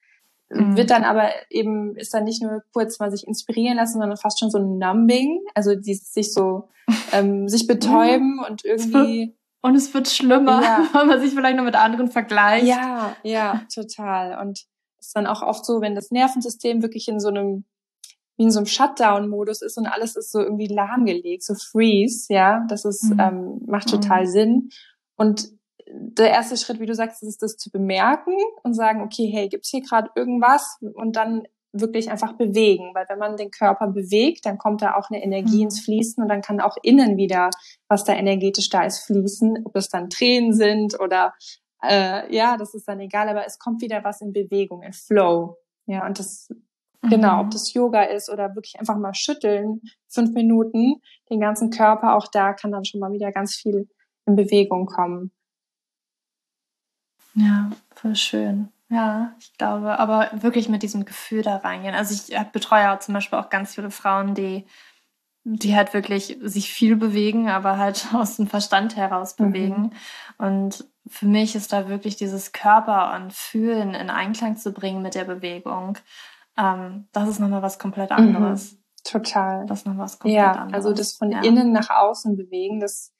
mhm. 0.51 0.77
wird 0.77 0.91
dann 0.91 1.05
aber 1.05 1.31
eben, 1.49 1.97
ist 1.97 2.13
dann 2.13 2.25
nicht 2.25 2.43
nur 2.43 2.63
kurz 2.73 2.99
mal 2.99 3.11
sich 3.11 3.27
inspirieren 3.27 3.77
lassen, 3.77 3.99
sondern 3.99 4.19
fast 4.19 4.41
schon 4.41 4.51
so 4.51 4.59
ein 4.59 4.77
Numbing, 4.77 5.41
also 5.55 5.75
die 5.75 5.95
sich 5.95 6.35
so, 6.35 6.69
ähm, 7.13 7.49
sich 7.49 7.67
betäuben 7.67 8.45
und 8.47 8.65
irgendwie 8.65 9.35
und 9.61 9.75
es 9.75 9.93
wird 9.93 10.09
schlimmer, 10.09 10.63
ja. 10.63 10.89
weil 10.93 11.07
man 11.07 11.21
sich 11.21 11.33
vielleicht 11.33 11.57
noch 11.57 11.65
mit 11.65 11.75
anderen 11.75 12.11
vergleicht. 12.11 12.67
Ja, 12.67 13.17
ja, 13.23 13.63
total. 13.73 14.39
Und 14.41 14.67
es 14.99 15.09
ist 15.09 15.17
dann 15.17 15.27
auch 15.27 15.43
oft 15.43 15.65
so, 15.65 15.81
wenn 15.81 15.95
das 15.95 16.11
Nervensystem 16.11 16.83
wirklich 16.83 17.09
in 17.09 17.21
so 17.21 17.29
einem, 17.29 17.65
wie 18.37 18.45
in 18.45 18.51
so 18.51 18.61
einem 18.61 18.67
Shutdown-Modus 18.67 19.63
ist 19.63 19.77
und 19.79 19.87
alles 19.87 20.17
ist 20.17 20.31
so 20.31 20.41
irgendwie 20.41 20.69
lahmgelegt, 20.69 21.43
so 21.43 21.55
freeze, 21.55 22.33
ja, 22.33 22.65
das 22.69 22.85
ist, 22.85 23.05
mhm. 23.05 23.21
ähm, 23.21 23.61
macht 23.67 23.89
total 23.89 24.23
mhm. 24.23 24.31
Sinn. 24.31 24.69
Und 25.17 25.51
der 25.91 26.31
erste 26.31 26.57
Schritt, 26.57 26.81
wie 26.81 26.87
du 26.87 26.95
sagst, 26.95 27.23
ist 27.23 27.43
das 27.43 27.57
zu 27.57 27.71
bemerken 27.71 28.37
und 28.63 28.75
sagen, 28.75 29.03
okay, 29.03 29.31
hey, 29.33 29.49
gibt's 29.49 29.71
hier 29.71 29.81
gerade 29.81 30.11
irgendwas? 30.15 30.79
Und 30.95 31.17
dann 31.17 31.45
wirklich 31.73 32.11
einfach 32.11 32.35
bewegen, 32.35 32.95
weil 32.95 33.07
wenn 33.09 33.19
man 33.19 33.37
den 33.37 33.51
Körper 33.51 33.89
bewegt, 33.89 34.47
dann 34.47 34.59
kommt 34.59 34.83
da 34.83 34.95
auch 34.95 35.11
eine 35.11 35.23
Energie 35.23 35.59
mhm. 35.59 35.65
ins 35.65 35.81
Fließen 35.81 36.23
und 36.23 36.29
dann 36.29 36.41
kann 36.41 36.61
auch 36.61 36.77
innen 36.83 37.17
wieder, 37.17 37.51
was 37.89 38.05
da 38.05 38.15
energetisch 38.15 38.71
da 38.71 38.85
ist, 38.85 39.01
fließen, 39.01 39.65
ob 39.65 39.77
es 39.77 39.89
dann 39.89 40.11
Tränen 40.11 40.55
sind 40.55 40.99
oder 40.99 41.35
äh, 41.83 42.35
ja, 42.35 42.57
das 42.57 42.75
ist 42.75 42.89
dann 42.89 43.01
egal, 43.01 43.29
aber 43.29 43.47
es 43.47 43.59
kommt 43.59 43.83
wieder 43.83 44.03
was 44.03 44.21
in 44.21 44.33
Bewegung, 44.33 44.83
in 44.83 44.93
Flow. 44.93 45.59
Ja, 45.87 46.07
und 46.07 46.19
das 46.19 46.49
mhm. 47.03 47.11
genau, 47.11 47.41
ob 47.41 47.51
das 47.51 47.73
Yoga 47.75 48.03
ist 48.03 48.31
oder 48.31 48.55
wirklich 48.55 48.79
einfach 48.79 48.97
mal 48.97 49.15
schütteln, 49.15 49.83
fünf 50.09 50.33
Minuten, 50.33 50.97
den 51.31 51.41
ganzen 51.41 51.71
Körper, 51.71 52.17
auch 52.17 52.29
da 52.29 52.55
kann 52.55 52.73
dann 52.73 52.85
schon 52.85 53.01
mal 53.01 53.13
wieder 53.13 53.31
ganz 53.31 53.55
viel 53.55 53.89
in 54.27 54.37
Bewegung 54.37 54.87
kommen. 54.87 55.33
Ja, 57.35 57.71
voll 57.95 58.17
schön. 58.17 58.69
Ja, 58.91 59.35
ich 59.39 59.53
glaube, 59.59 59.99
aber 59.99 60.31
wirklich 60.33 60.69
mit 60.69 60.83
diesem 60.83 61.05
Gefühl 61.05 61.43
da 61.43 61.57
reingehen. 61.57 61.95
Also 61.95 62.15
ich 62.15 62.35
betreue 62.53 62.91
auch 62.91 63.01
zum 63.01 63.15
Beispiel 63.15 63.39
auch 63.39 63.51
ganz 63.51 63.75
viele 63.75 63.91
Frauen, 63.91 64.35
die, 64.35 64.67
die 65.45 65.77
halt 65.77 65.93
wirklich 65.93 66.39
sich 66.43 66.73
viel 66.73 66.97
bewegen, 66.97 67.49
aber 67.51 67.77
halt 67.77 68.07
aus 68.15 68.37
dem 68.37 68.47
Verstand 68.47 68.97
heraus 68.97 69.39
mhm. 69.39 69.45
bewegen. 69.45 69.83
Mhm. 70.39 70.47
Und 70.47 70.85
für 71.07 71.27
mich 71.27 71.55
ist 71.55 71.73
da 71.73 71.89
wirklich 71.89 72.17
dieses 72.17 72.53
Körper 72.53 73.15
und 73.15 73.33
Fühlen 73.33 73.95
in 73.95 74.11
Einklang 74.11 74.57
zu 74.57 74.73
bringen 74.73 75.03
mit 75.03 75.15
der 75.15 75.25
Bewegung. 75.25 75.99
Ähm, 76.57 77.09
das 77.13 77.29
ist 77.29 77.41
nochmal 77.41 77.63
was 77.63 77.79
komplett 77.79 78.11
mhm. 78.11 78.17
anderes. 78.17 78.73
Mhm. 78.73 78.79
Total. 79.05 79.67
Das 79.67 79.81
ist 79.81 79.87
nochmal 79.87 80.05
was 80.05 80.19
komplett 80.19 80.39
ja, 80.39 80.53
anderes. 80.53 80.85
Also 80.85 80.93
das 80.97 81.13
von 81.13 81.31
ja. 81.31 81.43
innen 81.43 81.73
nach 81.73 81.91
außen 81.91 82.37
bewegen, 82.37 82.81
das 82.81 83.13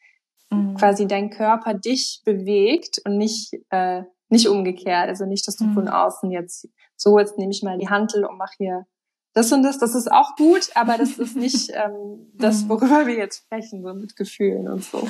mhm. 0.51 0.77
quasi 0.77 1.07
dein 1.07 1.29
Körper 1.29 1.75
dich 1.75 2.23
bewegt 2.25 3.01
und 3.05 3.19
nicht 3.19 3.53
äh, 3.69 4.05
nicht 4.31 4.49
umgekehrt. 4.49 5.09
Also 5.09 5.27
nicht, 5.27 5.47
dass 5.47 5.57
du 5.57 5.65
mhm. 5.65 5.75
von 5.75 5.89
außen 5.89 6.31
jetzt 6.31 6.69
so, 6.97 7.19
jetzt 7.19 7.39
nehme 7.39 7.53
ich 7.53 7.63
mal 7.63 7.79
die 7.79 7.89
Hantel 7.89 8.25
und 8.25 8.37
mache 8.37 8.55
hier 8.57 8.87
das 9.35 9.53
und 9.53 9.63
das. 9.63 9.79
Das 9.79 9.95
ist 9.95 10.11
auch 10.11 10.37
gut, 10.37 10.71
aber 10.75 10.99
das 10.99 11.19
ist 11.19 11.37
nicht 11.37 11.71
ähm, 11.75 12.31
das, 12.35 12.65
mhm. 12.65 12.69
worüber 12.71 13.07
wir 13.07 13.17
jetzt 13.17 13.45
sprechen, 13.45 13.83
so 13.83 13.95
mit 13.95 14.17
Gefühlen 14.17 14.69
und 14.69 14.85
so. 14.85 15.07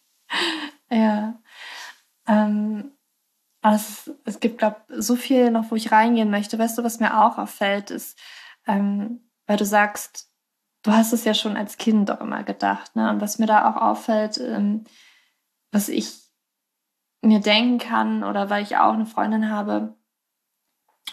ja. 0.90 1.40
Ähm, 2.26 2.92
es, 3.62 4.10
es 4.24 4.38
gibt, 4.38 4.58
glaube 4.58 4.76
so 4.88 5.16
viel 5.16 5.50
noch, 5.50 5.70
wo 5.70 5.76
ich 5.76 5.90
reingehen 5.90 6.30
möchte. 6.30 6.58
Weißt 6.58 6.78
du, 6.78 6.84
was 6.84 7.00
mir 7.00 7.20
auch 7.20 7.38
auffällt, 7.38 7.90
ist, 7.90 8.18
ähm, 8.66 9.28
weil 9.46 9.56
du 9.56 9.64
sagst, 9.64 10.30
du 10.82 10.92
hast 10.92 11.12
es 11.12 11.24
ja 11.24 11.34
schon 11.34 11.56
als 11.56 11.76
Kind 11.76 12.08
doch 12.08 12.20
immer 12.20 12.44
gedacht. 12.44 12.94
Ne? 12.94 13.10
Und 13.10 13.20
was 13.20 13.38
mir 13.38 13.46
da 13.46 13.68
auch 13.68 13.76
auffällt, 13.80 14.38
ähm, 14.38 14.84
was 15.72 15.88
ich 15.88 16.25
mir 17.26 17.40
denken 17.40 17.78
kann 17.78 18.24
oder 18.24 18.50
weil 18.50 18.62
ich 18.62 18.76
auch 18.76 18.92
eine 18.92 19.06
Freundin 19.06 19.50
habe, 19.50 19.94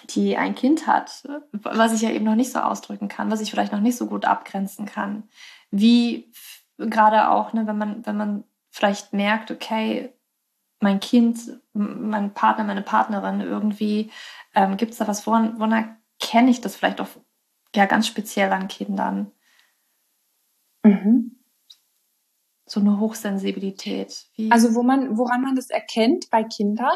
die 0.09 0.37
ein 0.37 0.55
Kind 0.55 0.87
hat, 0.87 1.23
was 1.51 1.93
ich 1.93 2.01
ja 2.01 2.09
eben 2.09 2.25
noch 2.25 2.35
nicht 2.35 2.51
so 2.51 2.59
ausdrücken 2.59 3.07
kann, 3.07 3.31
was 3.31 3.41
ich 3.41 3.51
vielleicht 3.51 3.71
noch 3.71 3.79
nicht 3.79 3.97
so 3.97 4.07
gut 4.07 4.25
abgrenzen 4.25 4.85
kann. 4.85 5.23
Wie 5.71 6.31
gerade 6.77 7.29
auch, 7.29 7.53
ne, 7.53 7.67
wenn 7.67 7.77
man, 7.77 8.05
wenn 8.05 8.17
man 8.17 8.43
vielleicht 8.69 9.13
merkt, 9.13 9.51
okay, 9.51 10.13
mein 10.79 10.99
Kind, 10.99 11.39
mein 11.73 12.33
Partner, 12.33 12.65
meine 12.65 12.81
Partnerin, 12.81 13.39
irgendwie 13.41 14.11
ähm, 14.53 14.75
gibt 14.77 14.91
es 14.91 14.97
da 14.97 15.07
was, 15.07 15.25
woran, 15.25 15.57
woran 15.57 15.97
erkenne 16.19 16.51
ich 16.51 16.59
das 16.59 16.75
vielleicht 16.75 16.99
auch 16.99 17.07
ja 17.75 17.85
ganz 17.85 18.07
speziell 18.07 18.51
an 18.51 18.67
Kindern? 18.67 19.31
Mhm 20.83 21.42
so 22.65 22.79
eine 22.79 22.99
Hochsensibilität. 22.99 24.25
Wie 24.35 24.51
also 24.51 24.75
wo 24.75 24.83
man, 24.83 25.17
woran 25.17 25.41
man 25.41 25.55
das 25.55 25.69
erkennt 25.69 26.29
bei 26.29 26.43
Kindern? 26.43 26.95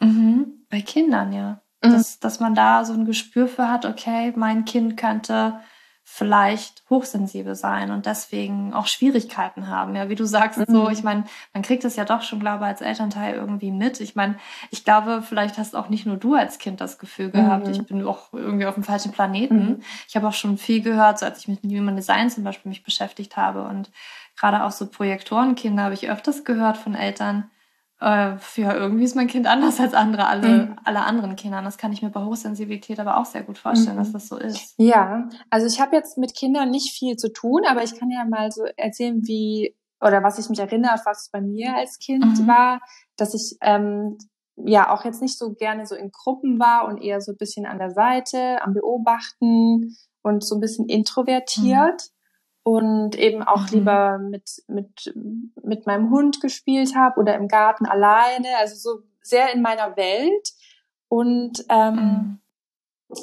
Mhm, 0.00 0.66
bei 0.70 0.80
Kindern, 0.80 1.32
ja. 1.32 1.62
Mhm. 1.82 1.92
Dass, 1.92 2.18
dass 2.18 2.40
man 2.40 2.54
da 2.54 2.84
so 2.84 2.92
ein 2.92 3.04
Gespür 3.04 3.48
für 3.48 3.70
hat, 3.70 3.84
okay, 3.84 4.32
mein 4.36 4.64
Kind 4.64 4.96
könnte 4.96 5.60
vielleicht 6.10 6.82
hochsensibel 6.90 7.54
sein 7.54 7.90
und 7.92 8.06
deswegen 8.06 8.72
auch 8.72 8.86
Schwierigkeiten 8.86 9.68
haben. 9.68 9.94
Ja, 9.94 10.08
wie 10.08 10.14
du 10.14 10.24
sagst, 10.24 10.58
mhm. 10.58 10.64
so, 10.66 10.88
ich 10.88 11.04
meine, 11.04 11.24
man 11.52 11.62
kriegt 11.62 11.84
das 11.84 11.96
ja 11.96 12.04
doch 12.04 12.22
schon, 12.22 12.40
glaube 12.40 12.64
ich, 12.64 12.68
als 12.68 12.80
Elternteil 12.80 13.34
irgendwie 13.34 13.70
mit. 13.70 14.00
Ich 14.00 14.16
meine, 14.16 14.36
ich 14.70 14.84
glaube, 14.84 15.22
vielleicht 15.22 15.58
hast 15.58 15.76
auch 15.76 15.90
nicht 15.90 16.06
nur 16.06 16.16
du 16.16 16.34
als 16.34 16.58
Kind 16.58 16.80
das 16.80 16.98
Gefühl 16.98 17.30
gehabt, 17.30 17.66
mhm. 17.66 17.72
ich 17.72 17.86
bin 17.86 18.04
auch 18.04 18.32
irgendwie 18.32 18.66
auf 18.66 18.74
dem 18.74 18.84
falschen 18.84 19.12
Planeten. 19.12 19.58
Mhm. 19.58 19.82
Ich 20.08 20.16
habe 20.16 20.26
auch 20.26 20.32
schon 20.32 20.56
viel 20.56 20.80
gehört, 20.80 21.18
so 21.18 21.26
als 21.26 21.40
ich 21.40 21.48
mit 21.48 21.62
Human 21.62 21.96
Design 21.96 22.30
zum 22.30 22.42
Beispiel 22.42 22.70
mich 22.70 22.82
beschäftigt 22.82 23.36
habe 23.36 23.62
und 23.64 23.90
gerade 24.36 24.64
auch 24.64 24.72
so 24.72 24.86
Projektorenkinder 24.86 25.84
habe 25.84 25.94
ich 25.94 26.10
öfters 26.10 26.42
gehört 26.44 26.78
von 26.78 26.94
Eltern, 26.94 27.50
äh, 28.00 28.36
ja, 28.56 28.74
irgendwie 28.74 29.04
ist 29.04 29.16
mein 29.16 29.26
Kind 29.26 29.46
anders 29.46 29.80
als 29.80 29.92
andere, 29.92 30.26
alle, 30.26 30.48
mhm. 30.48 30.76
alle 30.84 31.00
anderen 31.00 31.34
Kinder. 31.34 31.60
Das 31.62 31.78
kann 31.78 31.92
ich 31.92 32.02
mir 32.02 32.10
bei 32.10 32.24
Hochsensibilität 32.24 33.00
aber 33.00 33.16
auch 33.18 33.24
sehr 33.24 33.42
gut 33.42 33.58
vorstellen, 33.58 33.96
mhm. 33.96 34.00
dass 34.00 34.12
das 34.12 34.28
so 34.28 34.36
ist. 34.36 34.74
Ja, 34.78 35.28
also 35.50 35.66
ich 35.66 35.80
habe 35.80 35.96
jetzt 35.96 36.16
mit 36.16 36.36
Kindern 36.36 36.70
nicht 36.70 36.96
viel 36.96 37.16
zu 37.16 37.32
tun, 37.32 37.62
aber 37.68 37.82
ich 37.82 37.98
kann 37.98 38.10
ja 38.10 38.24
mal 38.24 38.52
so 38.52 38.64
erzählen, 38.76 39.20
wie 39.24 39.74
oder 40.00 40.22
was 40.22 40.38
ich 40.38 40.48
mich 40.48 40.60
erinnere, 40.60 41.00
was 41.04 41.28
bei 41.32 41.40
mir 41.40 41.74
als 41.74 41.98
Kind 41.98 42.40
mhm. 42.40 42.46
war, 42.46 42.80
dass 43.16 43.34
ich 43.34 43.56
ähm, 43.62 44.16
ja 44.56 44.92
auch 44.92 45.04
jetzt 45.04 45.20
nicht 45.20 45.36
so 45.36 45.54
gerne 45.54 45.86
so 45.86 45.96
in 45.96 46.10
Gruppen 46.12 46.60
war 46.60 46.86
und 46.86 47.02
eher 47.02 47.20
so 47.20 47.32
ein 47.32 47.36
bisschen 47.36 47.66
an 47.66 47.78
der 47.78 47.90
Seite, 47.90 48.62
am 48.62 48.74
Beobachten 48.74 49.96
und 50.22 50.44
so 50.44 50.54
ein 50.54 50.60
bisschen 50.60 50.88
introvertiert. 50.88 52.10
Und 52.68 53.14
eben 53.16 53.42
auch 53.42 53.62
mhm. 53.62 53.78
lieber 53.78 54.18
mit, 54.18 54.62
mit, 54.68 55.14
mit 55.62 55.86
meinem 55.86 56.10
Hund 56.10 56.42
gespielt 56.42 56.94
habe 56.94 57.18
oder 57.18 57.34
im 57.34 57.48
Garten 57.48 57.86
alleine, 57.86 58.58
also 58.58 58.74
so 58.76 59.02
sehr 59.22 59.54
in 59.54 59.62
meiner 59.62 59.96
Welt. 59.96 60.50
Und 61.08 61.64
ähm, 61.70 61.94
mhm. 61.94 62.40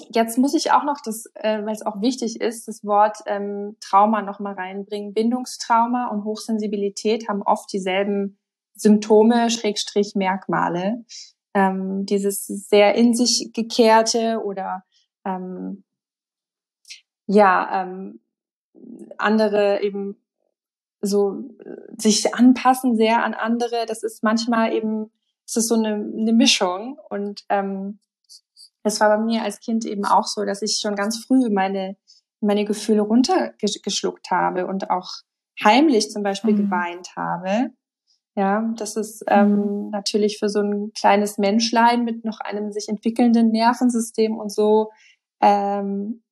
jetzt 0.10 0.40
muss 0.40 0.56
ich 0.56 0.72
auch 0.72 0.84
noch 0.84 0.98
das, 1.06 1.28
äh, 1.36 1.64
weil 1.64 1.74
es 1.74 1.86
auch 1.86 2.02
wichtig 2.02 2.42
ist, 2.42 2.68
das 2.68 2.84
Wort 2.84 3.20
ähm, 3.28 3.78
Trauma 3.82 4.24
nochmal 4.24 4.56
reinbringen. 4.56 5.14
Bindungstrauma 5.14 6.08
und 6.08 6.24
Hochsensibilität 6.24 7.30
haben 7.30 7.44
oft 7.44 7.72
dieselben 7.72 8.40
Symptome, 8.74 9.52
Schrägstrich 9.52 10.16
Merkmale. 10.16 11.06
Ähm, 11.54 12.08
dieses 12.08 12.48
sehr 12.48 12.96
in 12.96 13.14
sich 13.14 13.52
gekehrte 13.54 14.42
oder 14.44 14.84
ähm, 15.24 15.84
ja, 17.28 17.84
ähm, 17.84 18.22
andere 19.18 19.82
eben 19.82 20.18
so 21.02 21.40
äh, 21.64 21.76
sich 21.98 22.34
anpassen 22.34 22.96
sehr 22.96 23.24
an 23.24 23.34
andere. 23.34 23.86
Das 23.88 24.04
ist 24.04 24.24
manchmal 24.24 24.74
eben, 24.74 25.12
es 25.46 25.56
ist 25.56 25.68
so 25.68 25.76
eine, 25.76 25.96
eine 25.96 26.34
Mischung. 26.34 27.00
Und 27.10 27.46
ähm, 27.50 28.00
es 28.84 29.00
war 29.00 29.18
bei 29.18 29.24
mir 29.24 29.44
als 29.44 29.60
Kind 29.60 29.86
eben 29.86 30.06
auch 30.06 30.26
so, 30.26 30.46
dass 30.46 30.62
ich 30.62 30.80
schon 30.82 30.96
ganz 30.96 31.24
früh 31.24 31.50
meine, 31.50 31.98
meine 32.42 32.66
Gefühle 32.66 33.02
runtergeschluckt 33.02 34.30
habe 34.32 34.68
und 34.68 34.90
auch 34.90 35.10
heimlich 35.64 36.12
zum 36.12 36.24
Beispiel 36.24 36.54
mhm. 36.54 36.58
geweint 36.58 37.16
habe. 37.16 37.72
Ja, 38.38 38.70
das 38.76 38.98
ist 38.98 39.24
ähm, 39.28 39.86
mhm. 39.86 39.90
natürlich 39.92 40.40
für 40.40 40.50
so 40.50 40.60
ein 40.60 40.92
kleines 40.94 41.38
Menschlein 41.38 42.04
mit 42.04 42.26
noch 42.26 42.42
einem 42.42 42.72
sich 42.72 42.90
entwickelnden 42.90 43.50
Nervensystem 43.50 44.38
und 44.38 44.52
so 44.52 44.92
ähm, 45.42 46.25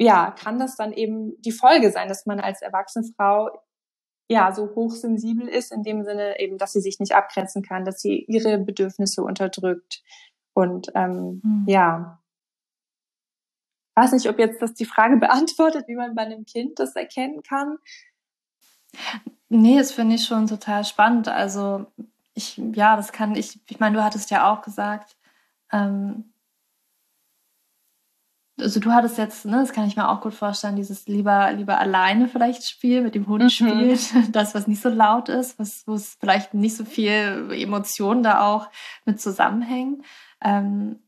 ja, 0.00 0.30
kann 0.30 0.58
das 0.58 0.76
dann 0.76 0.92
eben 0.92 1.40
die 1.42 1.52
Folge 1.52 1.92
sein, 1.92 2.08
dass 2.08 2.24
man 2.24 2.40
als 2.40 2.62
erwachsene 2.62 3.06
Frau 3.16 3.50
ja 4.30 4.50
so 4.52 4.74
hochsensibel 4.74 5.46
ist, 5.46 5.72
in 5.72 5.82
dem 5.82 6.04
Sinne 6.04 6.40
eben, 6.40 6.56
dass 6.56 6.72
sie 6.72 6.80
sich 6.80 7.00
nicht 7.00 7.14
abgrenzen 7.14 7.62
kann, 7.62 7.84
dass 7.84 8.00
sie 8.00 8.24
ihre 8.26 8.56
Bedürfnisse 8.58 9.22
unterdrückt. 9.22 10.02
Und 10.54 10.90
ähm, 10.94 11.42
mhm. 11.44 11.64
ja, 11.66 12.22
weiß 13.94 14.12
nicht, 14.12 14.28
ob 14.28 14.38
jetzt 14.38 14.62
das 14.62 14.72
die 14.72 14.86
Frage 14.86 15.16
beantwortet, 15.18 15.86
wie 15.86 15.96
man 15.96 16.14
bei 16.14 16.22
einem 16.22 16.46
Kind 16.46 16.78
das 16.78 16.96
erkennen 16.96 17.42
kann. 17.42 17.76
Nee, 19.50 19.76
das 19.76 19.92
finde 19.92 20.14
ich 20.14 20.24
schon 20.24 20.46
total 20.46 20.84
spannend. 20.84 21.28
Also 21.28 21.86
ich, 22.32 22.56
ja, 22.56 22.96
das 22.96 23.12
kann 23.12 23.34
ich, 23.34 23.60
ich 23.68 23.80
meine, 23.80 23.96
du 23.96 24.04
hattest 24.04 24.30
ja 24.30 24.50
auch 24.50 24.62
gesagt, 24.62 25.18
ähm, 25.72 26.29
also 28.62 28.80
du 28.80 28.92
hattest 28.92 29.18
jetzt, 29.18 29.44
ne, 29.44 29.58
das 29.58 29.72
kann 29.72 29.86
ich 29.86 29.96
mir 29.96 30.08
auch 30.08 30.20
gut 30.20 30.34
vorstellen, 30.34 30.76
dieses 30.76 31.06
lieber, 31.06 31.52
lieber 31.52 31.78
alleine 31.78 32.28
vielleicht 32.28 32.68
Spiel 32.68 33.02
mit 33.02 33.14
dem 33.14 33.26
Hund 33.26 33.44
mhm. 33.44 33.50
spielt, 33.50 34.00
das, 34.32 34.54
was 34.54 34.66
nicht 34.66 34.82
so 34.82 34.88
laut 34.88 35.28
ist, 35.28 35.58
was, 35.58 35.84
wo 35.86 35.94
es 35.94 36.16
vielleicht 36.20 36.54
nicht 36.54 36.76
so 36.76 36.84
viel 36.84 37.50
Emotionen 37.52 38.22
da 38.22 38.46
auch 38.46 38.68
mit 39.04 39.20
zusammenhängen. 39.20 40.04
Ähm, 40.42 41.00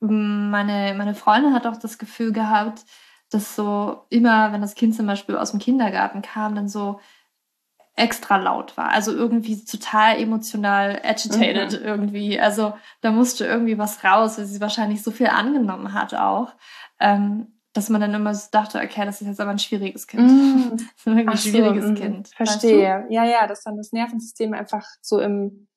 meine, 0.00 0.94
meine 0.96 1.14
Freundin 1.14 1.54
hat 1.54 1.66
auch 1.66 1.76
das 1.76 1.98
Gefühl 1.98 2.32
gehabt, 2.32 2.84
dass 3.30 3.56
so 3.56 4.04
immer, 4.08 4.52
wenn 4.52 4.60
das 4.60 4.74
Kind 4.74 4.94
zum 4.94 5.06
Beispiel 5.06 5.36
aus 5.36 5.50
dem 5.50 5.60
Kindergarten 5.60 6.22
kam, 6.22 6.54
dann 6.54 6.68
so 6.68 7.00
extra 7.98 8.36
laut 8.36 8.76
war. 8.76 8.90
Also 8.90 9.12
irgendwie 9.12 9.64
total 9.64 10.18
emotional 10.18 11.00
agitated 11.02 11.80
mhm. 11.80 11.86
irgendwie. 11.86 12.40
Also 12.40 12.74
da 13.00 13.10
musste 13.10 13.46
irgendwie 13.46 13.78
was 13.78 14.04
raus, 14.04 14.38
weil 14.38 14.46
sie 14.46 14.60
wahrscheinlich 14.60 15.02
so 15.02 15.10
viel 15.10 15.28
angenommen 15.28 15.92
hat 15.92 16.14
auch, 16.14 16.54
ähm, 17.00 17.58
dass 17.72 17.90
man 17.90 18.00
dann 18.00 18.14
immer 18.14 18.34
so 18.34 18.48
dachte, 18.50 18.78
okay, 18.78 19.04
das 19.04 19.20
ist 19.20 19.26
jetzt 19.26 19.40
aber 19.40 19.50
ein 19.50 19.58
schwieriges 19.58 20.06
Kind. 20.06 20.30
Mm. 20.30 20.76
ein 21.10 21.36
schwieriges 21.36 21.84
so, 21.84 21.94
Kind. 21.94 22.28
Verstehe. 22.28 23.06
Ja, 23.10 23.24
ja, 23.24 23.46
dass 23.46 23.62
dann 23.62 23.76
das 23.76 23.92
Nervensystem 23.92 24.54
einfach 24.54 24.84
so 25.00 25.20
im 25.20 25.68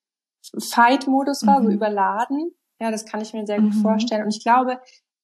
Fight-Modus 0.58 1.46
war, 1.46 1.60
mhm. 1.60 1.66
so 1.66 1.72
überladen. 1.72 2.52
Ja, 2.80 2.90
das 2.90 3.06
kann 3.06 3.22
ich 3.22 3.34
mir 3.34 3.46
sehr 3.46 3.60
gut 3.60 3.76
mhm. 3.76 3.82
vorstellen. 3.82 4.24
Und 4.24 4.36
ich 4.36 4.44
glaube, 4.44 4.80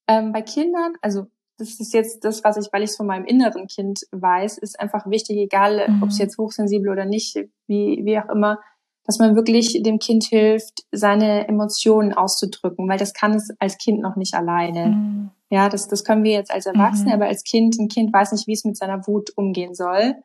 ähm, 0.07 0.31
bei 0.31 0.41
Kindern, 0.41 0.93
also 1.01 1.27
das 1.57 1.79
ist 1.79 1.93
jetzt 1.93 2.23
das, 2.23 2.43
was 2.43 2.57
ich, 2.57 2.71
weil 2.71 2.83
ich 2.83 2.91
es 2.91 2.97
von 2.97 3.07
meinem 3.07 3.25
inneren 3.25 3.67
Kind 3.67 4.01
weiß, 4.11 4.57
ist 4.59 4.79
einfach 4.79 5.09
wichtig, 5.09 5.37
egal 5.37 5.87
mhm. 5.87 6.03
ob 6.03 6.09
es 6.09 6.19
jetzt 6.19 6.37
hochsensibel 6.37 6.89
oder 6.89 7.05
nicht, 7.05 7.35
wie, 7.67 8.01
wie 8.03 8.19
auch 8.19 8.29
immer, 8.29 8.59
dass 9.05 9.19
man 9.19 9.35
wirklich 9.35 9.81
dem 9.81 9.99
Kind 9.99 10.25
hilft, 10.25 10.83
seine 10.91 11.47
Emotionen 11.47 12.13
auszudrücken, 12.13 12.87
weil 12.89 12.99
das 12.99 13.13
kann 13.13 13.33
es 13.33 13.49
als 13.57 13.77
Kind 13.77 14.01
noch 14.01 14.17
nicht 14.17 14.33
alleine. 14.33 14.87
Mhm. 14.87 15.31
Ja, 15.49 15.69
das, 15.69 15.87
das 15.87 16.03
können 16.03 16.25
wir 16.25 16.33
jetzt 16.33 16.51
als 16.51 16.65
Erwachsene, 16.65 17.09
mhm. 17.09 17.13
aber 17.15 17.27
als 17.27 17.43
Kind, 17.43 17.79
ein 17.79 17.87
Kind 17.87 18.13
weiß 18.13 18.33
nicht, 18.33 18.47
wie 18.47 18.53
es 18.53 18.65
mit 18.65 18.75
seiner 18.75 19.07
Wut 19.07 19.31
umgehen 19.35 19.73
soll. 19.73 20.15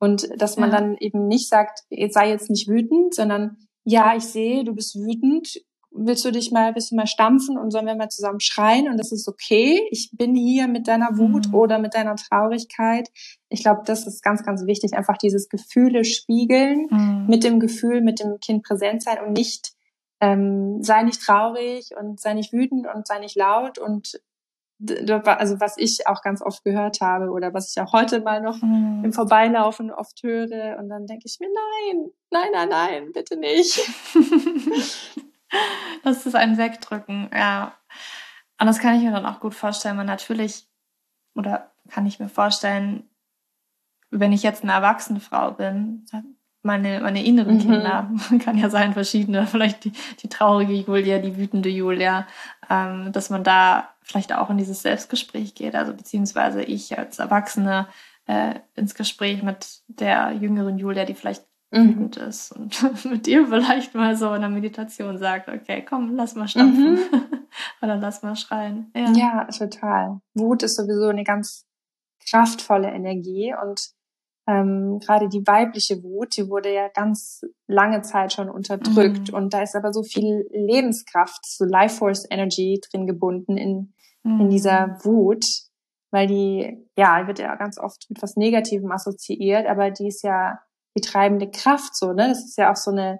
Und 0.00 0.28
dass 0.36 0.56
man 0.56 0.72
ja. 0.72 0.80
dann 0.80 0.96
eben 0.98 1.28
nicht 1.28 1.48
sagt, 1.48 1.84
sei 2.10 2.30
jetzt 2.30 2.50
nicht 2.50 2.68
wütend, 2.68 3.14
sondern 3.14 3.56
ja, 3.84 4.16
ich 4.16 4.24
sehe, 4.24 4.64
du 4.64 4.74
bist 4.74 4.96
wütend, 4.96 5.60
willst 5.94 6.24
du 6.24 6.32
dich 6.32 6.50
mal, 6.50 6.74
willst 6.74 6.90
du 6.90 6.96
mal 6.96 7.06
stampfen 7.06 7.58
und 7.58 7.70
sollen 7.70 7.86
wir 7.86 7.94
mal 7.94 8.08
zusammen 8.08 8.40
schreien 8.40 8.88
und 8.88 8.98
das 8.98 9.12
ist 9.12 9.28
okay. 9.28 9.86
Ich 9.90 10.10
bin 10.12 10.34
hier 10.34 10.68
mit 10.68 10.88
deiner 10.88 11.18
Wut 11.18 11.48
mhm. 11.48 11.54
oder 11.54 11.78
mit 11.78 11.94
deiner 11.94 12.16
Traurigkeit. 12.16 13.08
Ich 13.48 13.62
glaube, 13.62 13.82
das 13.84 14.06
ist 14.06 14.22
ganz, 14.22 14.42
ganz 14.44 14.66
wichtig. 14.66 14.94
Einfach 14.94 15.18
dieses 15.18 15.48
Gefühle 15.48 16.04
spiegeln, 16.04 16.86
mhm. 16.90 17.26
mit 17.28 17.44
dem 17.44 17.60
Gefühl, 17.60 18.00
mit 18.00 18.20
dem 18.20 18.38
Kind 18.40 18.64
präsent 18.64 19.02
sein 19.02 19.18
und 19.24 19.32
nicht, 19.32 19.72
ähm, 20.20 20.82
sei 20.82 21.02
nicht 21.02 21.20
traurig 21.22 21.90
und 21.98 22.20
sei 22.20 22.34
nicht 22.34 22.52
wütend 22.52 22.86
und 22.92 23.06
sei 23.06 23.18
nicht 23.18 23.36
laut 23.36 23.78
und 23.78 24.20
also 25.26 25.60
was 25.60 25.76
ich 25.78 26.08
auch 26.08 26.22
ganz 26.22 26.42
oft 26.42 26.64
gehört 26.64 27.00
habe 27.00 27.30
oder 27.30 27.54
was 27.54 27.70
ich 27.70 27.80
auch 27.80 27.92
heute 27.92 28.20
mal 28.20 28.40
noch 28.40 28.60
mhm. 28.60 29.02
im 29.04 29.12
Vorbeilaufen 29.12 29.92
oft 29.92 30.20
höre 30.24 30.76
und 30.80 30.88
dann 30.88 31.06
denke 31.06 31.26
ich 31.26 31.38
mir, 31.38 31.48
nein, 31.48 32.10
nein, 32.32 32.50
nein, 32.52 32.68
nein, 32.68 33.12
bitte 33.12 33.36
nicht. 33.36 33.80
Das 36.04 36.26
ist 36.26 36.34
ein 36.34 36.58
Wegdrücken, 36.58 37.30
ja. 37.32 37.74
Und 38.60 38.66
das 38.66 38.80
kann 38.80 38.96
ich 38.96 39.02
mir 39.02 39.12
dann 39.12 39.26
auch 39.26 39.38
gut 39.38 39.54
vorstellen, 39.54 39.96
weil 39.98 40.04
natürlich, 40.04 40.66
oder 41.34 41.72
kann 41.88 42.06
ich 42.06 42.18
mir 42.18 42.28
vorstellen, 42.28 43.08
wenn 44.10 44.32
ich 44.32 44.42
jetzt 44.42 44.64
eine 44.64 44.72
erwachsene 44.72 45.20
Frau 45.20 45.52
bin, 45.52 46.06
meine, 46.62 47.00
meine 47.00 47.24
inneren 47.24 47.56
mhm. 47.56 47.60
Kinder, 47.60 48.10
kann 48.44 48.58
ja 48.58 48.70
sein, 48.70 48.92
verschiedene, 48.92 49.46
vielleicht 49.46 49.84
die, 49.84 49.92
die 50.20 50.28
traurige 50.28 50.74
Julia, 50.74 51.18
die 51.18 51.36
wütende 51.36 51.68
Julia, 51.68 52.26
ähm, 52.70 53.12
dass 53.12 53.30
man 53.30 53.44
da 53.44 53.88
vielleicht 54.02 54.34
auch 54.34 54.50
in 54.50 54.58
dieses 54.58 54.82
Selbstgespräch 54.82 55.54
geht, 55.54 55.74
also 55.74 55.94
beziehungsweise 55.94 56.62
ich 56.62 56.98
als 56.98 57.18
Erwachsene 57.18 57.88
äh, 58.26 58.54
ins 58.74 58.94
Gespräch 58.94 59.42
mit 59.42 59.82
der 59.88 60.32
jüngeren 60.32 60.78
Julia, 60.78 61.04
die 61.04 61.14
vielleicht 61.14 61.44
mhm. 61.72 61.88
wütend 61.88 62.16
ist 62.18 62.52
und 62.52 63.04
mit 63.10 63.26
dir 63.26 63.46
vielleicht 63.46 63.94
mal 63.94 64.16
so 64.16 64.32
in 64.34 64.40
der 64.40 64.50
Meditation 64.50 65.18
sagt, 65.18 65.48
okay, 65.48 65.84
komm, 65.84 66.14
lass 66.14 66.34
mal 66.34 66.48
stampfen 66.48 66.94
mhm. 66.94 66.98
oder 67.82 67.96
lass 67.96 68.22
mal 68.22 68.36
schreien. 68.36 68.90
Ja. 68.94 69.12
ja, 69.12 69.44
total. 69.46 70.20
Wut 70.34 70.62
ist 70.62 70.76
sowieso 70.76 71.08
eine 71.08 71.24
ganz 71.24 71.66
kraftvolle 72.28 72.88
Energie 72.88 73.54
und 73.60 73.80
ähm, 74.46 74.98
gerade 74.98 75.28
die 75.28 75.46
weibliche 75.46 76.02
Wut, 76.02 76.36
die 76.36 76.48
wurde 76.48 76.72
ja 76.74 76.88
ganz 76.88 77.42
lange 77.68 78.02
Zeit 78.02 78.32
schon 78.32 78.50
unterdrückt 78.50 79.30
mhm. 79.30 79.34
und 79.34 79.54
da 79.54 79.62
ist 79.62 79.76
aber 79.76 79.92
so 79.92 80.02
viel 80.02 80.46
Lebenskraft, 80.50 81.46
so 81.46 81.64
Life 81.64 81.96
Force 81.96 82.26
Energy 82.28 82.80
drin 82.90 83.06
gebunden 83.06 83.56
in, 83.56 83.92
mhm. 84.24 84.40
in 84.40 84.50
dieser 84.50 84.98
Wut, 85.04 85.44
weil 86.10 86.26
die, 86.26 86.86
ja, 86.96 87.26
wird 87.26 87.38
ja 87.38 87.54
ganz 87.54 87.78
oft 87.78 88.06
mit 88.10 88.20
was 88.20 88.36
Negativem 88.36 88.90
assoziiert, 88.90 89.66
aber 89.66 89.90
die 89.90 90.08
ist 90.08 90.22
ja 90.22 90.58
die 90.96 91.00
treibende 91.00 91.50
Kraft 91.50 91.96
so, 91.96 92.12
ne? 92.12 92.28
Das 92.28 92.44
ist 92.44 92.58
ja 92.58 92.70
auch 92.70 92.76
so 92.76 92.90
eine, 92.90 93.18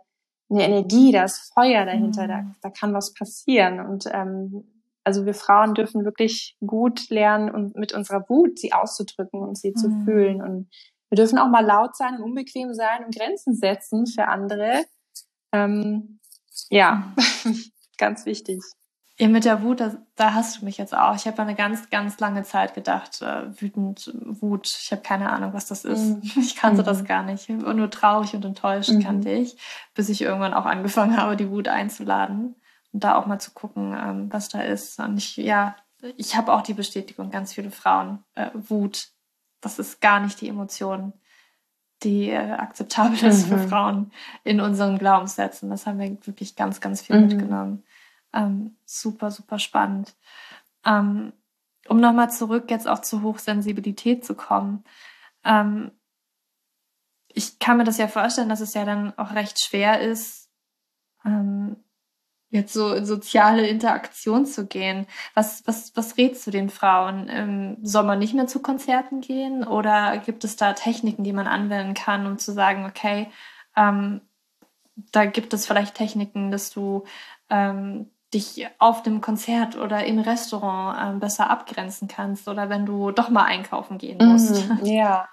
eine 0.51 0.65
Energie, 0.65 1.13
da 1.13 1.25
ist 1.25 1.53
Feuer 1.55 1.85
dahinter, 1.85 2.25
mhm. 2.25 2.29
da, 2.29 2.55
da 2.63 2.71
kann 2.71 2.95
was 2.95 3.15
passieren. 3.15 3.81
Und 3.81 4.05
ähm, 4.13 4.65
also 5.05 5.27
wir 5.27 5.35
Frauen 5.35 5.75
dürfen 5.75 6.05
wirklich 6.05 6.57
gut 6.65 7.09
lernen 7.11 7.51
und 7.51 7.75
mit 7.77 7.93
unserer 7.93 8.29
Wut 8.29 8.59
sie 8.59 8.73
auszudrücken 8.73 9.41
und 9.41 9.59
sie 9.59 9.71
mhm. 9.71 9.77
zu 9.77 9.91
fühlen. 10.05 10.43
Und 10.43 10.69
wir 11.11 11.17
dürfen 11.17 11.39
auch 11.39 11.49
mal 11.49 11.65
laut 11.65 11.97
sein 11.97 12.17
und 12.17 12.23
unbequem 12.23 12.75
sein 12.75 13.05
und 13.05 13.15
Grenzen 13.15 13.55
setzen 13.55 14.07
für 14.07 14.29
andere. 14.29 14.85
Ähm, 15.53 16.21
ja, 16.71 17.15
ganz 17.99 18.27
wichtig. 18.27 18.63
Ja, 19.19 19.29
mit 19.29 19.45
der 19.45 19.63
Wut, 19.63 19.81
da, 19.81 19.95
da 20.17 20.33
hast 20.33 20.61
du 20.61 20.65
mich 20.65 20.79
jetzt 20.79 20.97
auch. 20.97 21.15
Ich 21.15 21.27
habe 21.27 21.41
eine 21.43 21.55
ganz, 21.55 21.91
ganz 21.91 22.19
lange 22.19 22.45
Zeit 22.45 22.75
gedacht, 22.75 23.21
äh, 23.21 23.61
wütend, 23.61 24.11
Wut, 24.15 24.67
ich 24.67 24.91
habe 24.91 25.03
keine 25.03 25.31
Ahnung, 25.31 25.53
was 25.53 25.67
das 25.67 25.85
ist. 25.85 26.01
Mhm. 26.01 26.23
Ich 26.41 26.57
kannte 26.57 26.83
mhm. 26.83 26.87
das 26.87 27.05
gar 27.05 27.23
nicht. 27.23 27.49
Und 27.51 27.77
nur 27.77 27.91
traurig 27.91 28.35
und 28.35 28.45
enttäuscht 28.45 28.91
mhm. 28.91 29.03
kannte 29.03 29.31
ich, 29.31 29.57
bis 29.95 30.09
ich 30.09 30.23
irgendwann 30.23 30.55
auch 30.55 30.65
angefangen 30.65 31.17
habe, 31.19 31.37
die 31.37 31.51
Wut 31.51 31.69
einzuladen 31.69 32.55
und 32.93 33.05
da 33.05 33.17
auch 33.17 33.27
mal 33.27 33.39
zu 33.39 33.51
gucken, 33.53 33.95
ähm, 33.95 34.33
was 34.33 34.49
da 34.49 34.63
ist. 34.63 34.99
Und 34.99 35.19
ich, 35.19 35.37
ja, 35.37 35.77
ich 36.17 36.37
habe 36.37 36.53
auch 36.53 36.63
die 36.63 36.75
Bestätigung, 36.75 37.31
ganz 37.31 37.53
viele 37.53 37.71
Frauen, 37.71 38.25
äh, 38.35 38.49
Wut, 38.55 39.09
das 39.61 39.79
ist 39.79 40.01
gar 40.01 40.21
nicht 40.21 40.41
die 40.41 40.49
Emotion, 40.49 41.13
die 42.03 42.31
äh, 42.31 42.53
akzeptabel 42.53 43.23
ist 43.29 43.47
für 43.47 43.59
mhm. 43.59 43.69
Frauen 43.69 44.13
in 44.43 44.61
unseren 44.61 44.99
Glaubenssätzen. 44.99 45.71
Das 45.71 45.87
haben 45.87 45.99
wir 45.99 46.17
wirklich 46.27 46.57
ganz, 46.57 46.81
ganz 46.81 47.03
viel 47.03 47.17
mhm. 47.17 47.27
mitgenommen. 47.27 47.85
Ähm, 48.33 48.77
super, 48.87 49.31
super 49.31 49.59
spannend. 49.59 50.15
Ähm, 50.85 51.33
um 51.89 52.01
nochmal 52.01 52.31
zurück 52.31 52.71
jetzt 52.71 52.89
auch 52.89 53.01
zur 53.01 53.23
Hochsensibilität 53.23 54.25
zu 54.25 54.35
kommen. 54.35 54.85
ähm, 55.45 55.93
ich 57.35 57.59
kann 57.59 57.79
mir 57.79 57.85
das 57.85 57.99
ja 57.99 58.09
vorstellen, 58.09 58.49
dass 58.49 58.61
es 58.61 58.75
ja 58.75 58.85
dann 58.85 59.17
auch 59.19 59.35
recht 59.35 59.59
schwer 59.65 60.01
ist, 60.01 60.51
ähm, 61.25 61.77
jetzt 62.51 62.75
so 62.75 62.93
in 62.93 63.07
soziale 63.07 63.67
Interaktion 63.67 64.45
zu 64.45 64.67
gehen. 64.67 65.07
Was, 65.35 65.67
was, 65.67 65.97
was 65.97 66.19
rätst 66.19 66.47
du 66.47 66.51
den 66.51 66.69
Frauen? 66.69 67.29
Ähm, 67.31 67.79
soll 67.83 68.05
man 68.05 68.19
nicht 68.19 68.35
mehr 68.35 68.47
zu 68.47 68.61
Konzerten 68.61 69.23
gehen 69.23 69.65
oder 69.67 70.19
gibt 70.19 70.45
es 70.45 70.57
da 70.57 70.75
Techniken, 70.75 71.25
die 71.25 71.33
man 71.33 71.47
anwenden 71.47 71.95
kann, 71.95 72.27
um 72.27 72.39
zu 72.39 72.53
sagen, 72.53 72.85
okay, 72.85 73.31
ähm, 73.77 74.21
da 75.13 75.25
gibt 75.25 75.55
es 75.55 75.67
vielleicht 75.67 75.95
Techniken, 75.95 76.51
dass 76.51 76.71
du 76.71 77.05
ähm, 77.49 78.11
dich 78.35 78.67
auf 78.79 79.03
dem 79.03 79.21
Konzert 79.21 79.77
oder 79.77 80.05
im 80.05 80.19
Restaurant 80.19 80.99
ähm, 81.01 81.21
besser 81.21 81.51
abgrenzen 81.51 82.09
kannst 82.09 82.49
oder 82.49 82.69
wenn 82.69 82.87
du 82.87 83.11
doch 83.11 83.29
mal 83.29 83.45
einkaufen 83.45 83.99
gehen 83.99 84.19
musst. 84.19 84.69
Mm, 84.69 84.85
ja, 84.85 85.29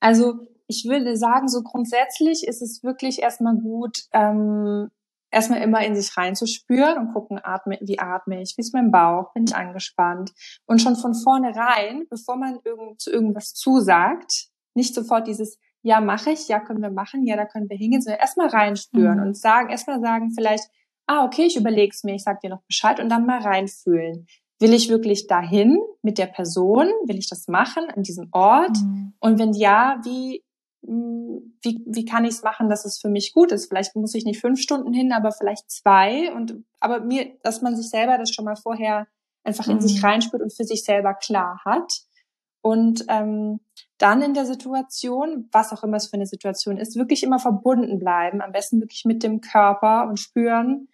also 0.00 0.34
ich 0.66 0.84
würde 0.88 1.16
sagen, 1.16 1.48
so 1.48 1.62
grundsätzlich 1.62 2.46
ist 2.46 2.62
es 2.62 2.82
wirklich 2.82 3.22
erstmal 3.22 3.56
gut, 3.56 4.04
ähm, 4.12 4.90
erstmal 5.30 5.60
immer 5.62 5.84
in 5.84 5.94
sich 5.94 6.16
reinzuspüren 6.16 6.98
und 6.98 7.12
gucken, 7.12 7.40
atme, 7.42 7.78
wie 7.80 7.98
atme 7.98 8.42
ich, 8.42 8.54
wie 8.56 8.62
ist 8.62 8.74
mein 8.74 8.90
Bauch, 8.90 9.32
bin 9.32 9.44
ich 9.44 9.54
angespannt. 9.54 10.32
Und 10.66 10.80
schon 10.80 10.96
von 10.96 11.14
vornherein, 11.14 12.06
bevor 12.08 12.36
man 12.36 12.58
irgend, 12.64 13.00
zu 13.00 13.10
irgendwas 13.10 13.54
zusagt, 13.54 14.48
nicht 14.74 14.94
sofort 14.94 15.26
dieses, 15.26 15.58
ja, 15.82 16.00
mache 16.00 16.30
ich, 16.30 16.48
ja, 16.48 16.60
können 16.60 16.82
wir 16.82 16.90
machen, 16.90 17.26
ja, 17.26 17.36
da 17.36 17.46
können 17.46 17.68
wir 17.68 17.76
hingehen, 17.76 18.02
sondern 18.02 18.20
erstmal 18.20 18.48
reinspüren 18.48 19.18
mhm. 19.18 19.26
und 19.26 19.36
sagen, 19.36 19.70
erstmal 19.70 20.00
sagen 20.00 20.32
vielleicht, 20.34 20.68
ah, 21.06 21.24
okay, 21.24 21.44
ich 21.44 21.56
überleg's 21.56 22.04
mir, 22.04 22.14
ich 22.14 22.22
sag 22.22 22.40
dir 22.40 22.50
noch 22.50 22.62
Bescheid 22.62 23.00
und 23.00 23.08
dann 23.08 23.26
mal 23.26 23.40
reinfühlen. 23.40 24.26
Will 24.58 24.74
ich 24.74 24.88
wirklich 24.88 25.26
dahin 25.26 25.78
mit 26.02 26.18
der 26.18 26.26
Person? 26.26 26.86
Will 27.06 27.18
ich 27.18 27.28
das 27.28 27.48
machen 27.48 27.84
an 27.94 28.02
diesem 28.02 28.28
Ort? 28.32 28.76
Mhm. 28.76 29.14
Und 29.18 29.38
wenn 29.38 29.54
ja, 29.54 30.00
wie 30.04 30.44
hm, 30.86 31.58
wie, 31.62 31.82
wie 31.86 32.04
kann 32.04 32.24
ich 32.24 32.32
es 32.32 32.42
machen, 32.42 32.68
dass 32.68 32.84
es 32.84 32.98
für 32.98 33.10
mich 33.10 33.32
gut 33.32 33.52
ist? 33.52 33.68
Vielleicht 33.68 33.94
muss 33.96 34.14
ich 34.14 34.24
nicht 34.24 34.40
fünf 34.40 34.60
Stunden 34.60 34.92
hin, 34.92 35.12
aber 35.12 35.32
vielleicht 35.32 35.70
zwei. 35.70 36.32
Und 36.32 36.64
aber 36.78 37.00
mir, 37.00 37.36
dass 37.42 37.60
man 37.60 37.76
sich 37.76 37.90
selber 37.90 38.16
das 38.16 38.30
schon 38.32 38.44
mal 38.44 38.56
vorher 38.56 39.06
einfach 39.44 39.68
in 39.68 39.76
mhm. 39.76 39.80
sich 39.80 40.02
reinspürt 40.02 40.42
und 40.42 40.54
für 40.54 40.64
sich 40.64 40.84
selber 40.84 41.14
klar 41.14 41.60
hat. 41.64 41.92
Und 42.62 43.04
ähm, 43.08 43.60
dann 44.00 44.22
in 44.22 44.34
der 44.34 44.46
Situation, 44.46 45.48
was 45.52 45.72
auch 45.72 45.84
immer 45.84 45.98
es 45.98 46.08
für 46.08 46.14
eine 46.14 46.26
Situation 46.26 46.78
ist, 46.78 46.96
wirklich 46.96 47.22
immer 47.22 47.38
verbunden 47.38 47.98
bleiben. 47.98 48.40
Am 48.40 48.52
besten 48.52 48.80
wirklich 48.80 49.04
mit 49.04 49.22
dem 49.22 49.40
Körper 49.40 50.08
und 50.08 50.18
spüren, 50.18 50.88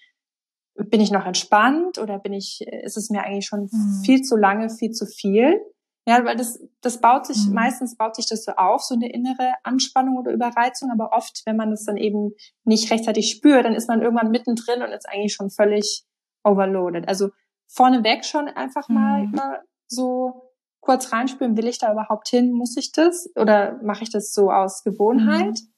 bin 0.74 1.00
ich 1.00 1.10
noch 1.10 1.24
entspannt 1.24 1.98
oder 1.98 2.18
bin 2.18 2.32
ich, 2.32 2.60
ist 2.66 2.96
es 2.96 3.08
mir 3.08 3.22
eigentlich 3.22 3.46
schon 3.46 3.68
mhm. 3.72 4.02
viel 4.04 4.22
zu 4.22 4.36
lange, 4.36 4.68
viel 4.70 4.90
zu 4.90 5.06
viel? 5.06 5.60
Ja, 6.08 6.24
weil 6.24 6.36
das, 6.36 6.60
das 6.82 7.00
baut 7.00 7.26
sich, 7.26 7.46
mhm. 7.46 7.54
meistens 7.54 7.96
baut 7.96 8.16
sich 8.16 8.26
das 8.26 8.44
so 8.44 8.52
auf, 8.52 8.82
so 8.82 8.94
eine 8.94 9.10
innere 9.10 9.54
Anspannung 9.62 10.16
oder 10.16 10.32
Überreizung, 10.32 10.90
aber 10.90 11.12
oft, 11.12 11.42
wenn 11.46 11.56
man 11.56 11.70
das 11.70 11.84
dann 11.84 11.96
eben 11.96 12.32
nicht 12.64 12.90
rechtzeitig 12.90 13.30
spürt, 13.30 13.64
dann 13.64 13.74
ist 13.74 13.88
man 13.88 14.02
irgendwann 14.02 14.30
mittendrin 14.30 14.82
und 14.82 14.90
ist 14.90 15.08
eigentlich 15.08 15.34
schon 15.34 15.50
völlig 15.50 16.04
overloaded. 16.44 17.08
Also 17.08 17.30
vorneweg 17.68 18.24
schon 18.24 18.48
einfach 18.48 18.88
mal, 18.88 19.26
mhm. 19.26 19.32
mal 19.32 19.62
so 19.88 20.45
kurz 20.86 21.12
reinspüren, 21.12 21.56
will 21.56 21.66
ich 21.66 21.78
da 21.78 21.92
überhaupt 21.92 22.28
hin, 22.28 22.52
muss 22.52 22.76
ich 22.76 22.92
das 22.92 23.28
oder 23.34 23.78
mache 23.82 24.04
ich 24.04 24.10
das 24.10 24.32
so 24.32 24.50
aus 24.50 24.84
Gewohnheit? 24.84 25.58
Mhm. 25.60 25.68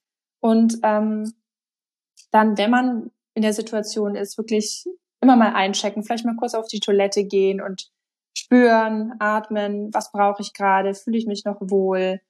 Und 0.41 0.79
ähm, 0.83 1.33
dann, 2.31 2.59
wenn 2.59 2.71
man 2.71 3.11
in 3.35 3.43
der 3.43 3.55
Situation 3.55 4.15
ist, 4.15 4.37
wirklich 4.37 4.85
immer 5.21 5.35
mal 5.35 5.55
einchecken, 5.55 6.05
vielleicht 6.05 6.27
mal 6.27 6.37
kurz 6.37 6.55
auf 6.55 6.69
die 6.69 6.81
Toilette 6.81 7.25
gehen 7.25 7.61
und 7.61 7.91
spüren, 8.37 9.15
atmen, 9.19 9.91
was 9.93 10.13
brauche 10.13 10.43
ich 10.43 10.53
gerade, 10.53 10.95
fühle 10.95 11.19
ich 11.19 11.27
mich 11.27 11.45
noch 11.45 11.57
wohl 11.61 12.21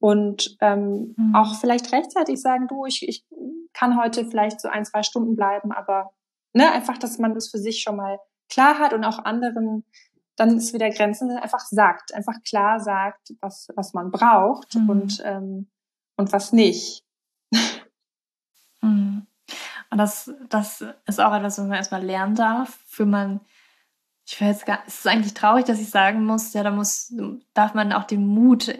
und 0.00 0.56
ähm, 0.60 1.14
mhm. 1.16 1.34
auch 1.34 1.56
vielleicht 1.56 1.92
rechtzeitig 1.92 2.40
sagen, 2.40 2.68
du, 2.68 2.86
ich, 2.86 3.06
ich 3.06 3.26
kann 3.72 4.00
heute 4.00 4.24
vielleicht 4.24 4.60
so 4.60 4.68
ein, 4.68 4.84
zwei 4.84 5.02
Stunden 5.02 5.34
bleiben, 5.34 5.72
aber 5.72 6.12
ne, 6.54 6.70
einfach, 6.70 6.98
dass 6.98 7.18
man 7.18 7.34
das 7.34 7.48
für 7.48 7.58
sich 7.58 7.82
schon 7.82 7.96
mal 7.96 8.18
klar 8.48 8.78
hat 8.78 8.92
und 8.92 9.04
auch 9.04 9.18
anderen 9.18 9.84
dann 10.38 10.56
ist 10.56 10.72
wieder 10.72 10.90
Grenzen 10.90 11.30
einfach 11.36 11.66
sagt, 11.66 12.14
einfach 12.14 12.42
klar 12.42 12.80
sagt, 12.80 13.34
was 13.40 13.68
was 13.74 13.92
man 13.92 14.10
braucht 14.10 14.74
mhm. 14.74 14.90
und 14.90 15.22
ähm, 15.24 15.70
und 16.16 16.32
was 16.32 16.52
nicht. 16.52 17.04
Mhm. 18.80 19.26
Und 19.90 19.98
das 19.98 20.30
das 20.48 20.84
ist 21.06 21.20
auch 21.20 21.34
etwas, 21.34 21.58
was 21.58 21.66
man 21.66 21.76
erstmal 21.76 22.04
lernen 22.04 22.34
darf, 22.34 22.78
für 22.86 23.06
man 23.06 23.40
ich 24.30 24.38
will 24.40 24.48
jetzt 24.48 24.66
gar, 24.66 24.80
es 24.86 24.98
ist 24.98 25.06
eigentlich 25.06 25.32
traurig, 25.32 25.64
dass 25.64 25.80
ich 25.80 25.88
sagen 25.88 26.24
muss, 26.24 26.52
ja, 26.52 26.62
da 26.62 26.70
muss, 26.70 27.14
darf 27.54 27.72
man 27.72 27.94
auch 27.94 28.04
den 28.04 28.26
Mut 28.26 28.74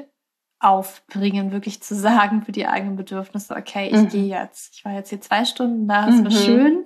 aufbringen, 0.60 1.52
wirklich 1.52 1.82
zu 1.82 1.94
sagen 1.94 2.42
für 2.42 2.52
die 2.52 2.66
eigenen 2.66 2.96
Bedürfnisse, 2.96 3.56
okay, 3.56 3.88
ich 3.88 3.96
mhm. 3.96 4.08
gehe 4.08 4.26
jetzt. 4.26 4.74
Ich 4.74 4.84
war 4.84 4.92
jetzt 4.92 5.08
hier 5.08 5.20
zwei 5.20 5.44
Stunden 5.44 5.88
da, 5.88 6.08
es 6.08 6.16
mhm. 6.16 6.24
war 6.24 6.30
schön, 6.30 6.84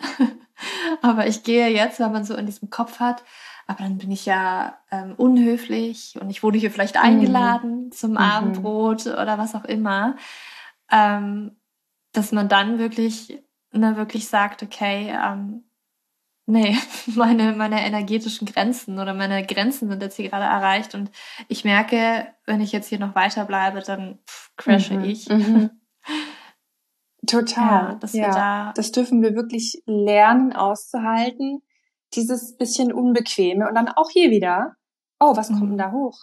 aber 1.03 1.27
ich 1.27 1.43
gehe 1.43 1.69
jetzt, 1.71 1.99
weil 1.99 2.11
man 2.11 2.25
so 2.25 2.37
in 2.37 2.47
diesem 2.47 2.71
Kopf 2.71 3.01
hat, 3.01 3.25
aber 3.73 3.85
dann 3.85 3.99
bin 3.99 4.11
ich 4.11 4.27
ja 4.27 4.79
ähm, 4.91 5.15
unhöflich 5.17 6.17
und 6.21 6.31
ich 6.31 6.43
wurde 6.43 6.59
hier 6.59 6.71
vielleicht 6.71 6.97
mhm. 6.97 7.03
eingeladen 7.03 7.85
mhm. 7.87 7.93
zum 7.93 8.17
Abendbrot 8.17 9.07
oder 9.07 9.39
was 9.39 9.55
auch 9.55 9.65
immer, 9.65 10.17
ähm, 10.91 11.57
dass 12.13 12.33
man 12.33 12.49
dann 12.49 12.79
wirklich, 12.79 13.43
ne, 13.73 13.97
wirklich 13.97 14.29
sagt, 14.29 14.63
okay, 14.63 15.13
ähm, 15.13 15.65
nee, 16.47 16.77
meine, 17.07 17.53
meine 17.55 17.85
energetischen 17.85 18.47
Grenzen 18.47 18.99
oder 18.99 19.15
meine 19.15 19.45
Grenzen 19.47 19.89
sind 19.89 20.03
jetzt 20.03 20.17
hier 20.17 20.29
gerade 20.29 20.45
erreicht 20.45 20.95
und 20.95 21.11
ich 21.49 21.65
merke, 21.65 22.29
wenn 22.47 22.61
ich 22.61 22.73
jetzt 22.73 22.89
hier 22.89 22.99
noch 22.99 23.15
weiter 23.15 23.45
bleibe, 23.45 23.81
dann 23.81 24.19
pff, 24.27 24.51
crashe 24.57 24.95
mhm, 24.95 25.05
ich. 25.05 25.29
Mhm. 25.29 25.71
Total. 27.27 27.93
Ja, 27.93 27.95
dass 27.95 28.13
ja. 28.13 28.27
Wir 28.27 28.35
da 28.35 28.73
das 28.75 28.93
dürfen 28.93 29.23
wir 29.23 29.35
wirklich 29.35 29.83
lernen 29.87 30.53
auszuhalten. 30.53 31.63
Dieses 32.15 32.57
bisschen 32.57 32.93
Unbequeme 32.93 33.69
und 33.69 33.75
dann 33.75 33.89
auch 33.89 34.11
hier 34.11 34.31
wieder, 34.31 34.75
oh, 35.21 35.37
was 35.37 35.51
mhm. 35.51 35.59
kommt 35.59 35.71
denn 35.71 35.79
da 35.79 35.93
hoch? 35.93 36.19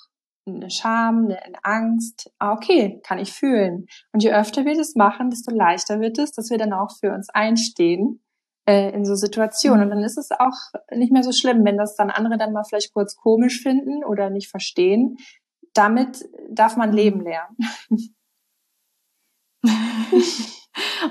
Eine 0.48 0.70
Scham, 0.70 1.26
eine 1.26 1.40
Angst. 1.64 2.32
Ah, 2.40 2.54
okay, 2.54 3.02
kann 3.04 3.20
ich 3.20 3.32
fühlen. 3.34 3.86
Und 4.14 4.24
je 4.24 4.32
öfter 4.32 4.66
wir 4.66 4.76
das 4.76 4.96
machen, 4.96 5.30
desto 5.30 5.52
leichter 5.52 6.00
wird 6.00 6.18
es, 6.18 6.32
dass 6.32 6.50
wir 6.50 6.58
dann 6.58 6.74
auch 6.74 6.92
für 7.00 7.14
uns 7.14 7.30
einstehen 7.30 8.22
äh, 8.68 8.92
in 8.92 9.06
so 9.06 9.16
Situationen. 9.16 9.84
Und 9.84 9.90
dann 9.90 10.04
ist 10.04 10.18
es 10.18 10.32
auch 10.32 10.58
nicht 10.92 11.12
mehr 11.12 11.24
so 11.24 11.32
schlimm, 11.32 11.64
wenn 11.66 11.78
das 11.78 11.96
dann 11.96 12.10
andere 12.10 12.38
dann 12.38 12.54
mal 12.54 12.64
vielleicht 12.64 12.94
kurz 12.94 13.16
komisch 13.16 13.62
finden 13.62 14.04
oder 14.04 14.30
nicht 14.30 14.50
verstehen. 14.50 15.18
Damit 15.74 16.28
darf 16.50 16.78
man 16.78 16.92
leben 16.94 17.22
lernen. 17.22 17.58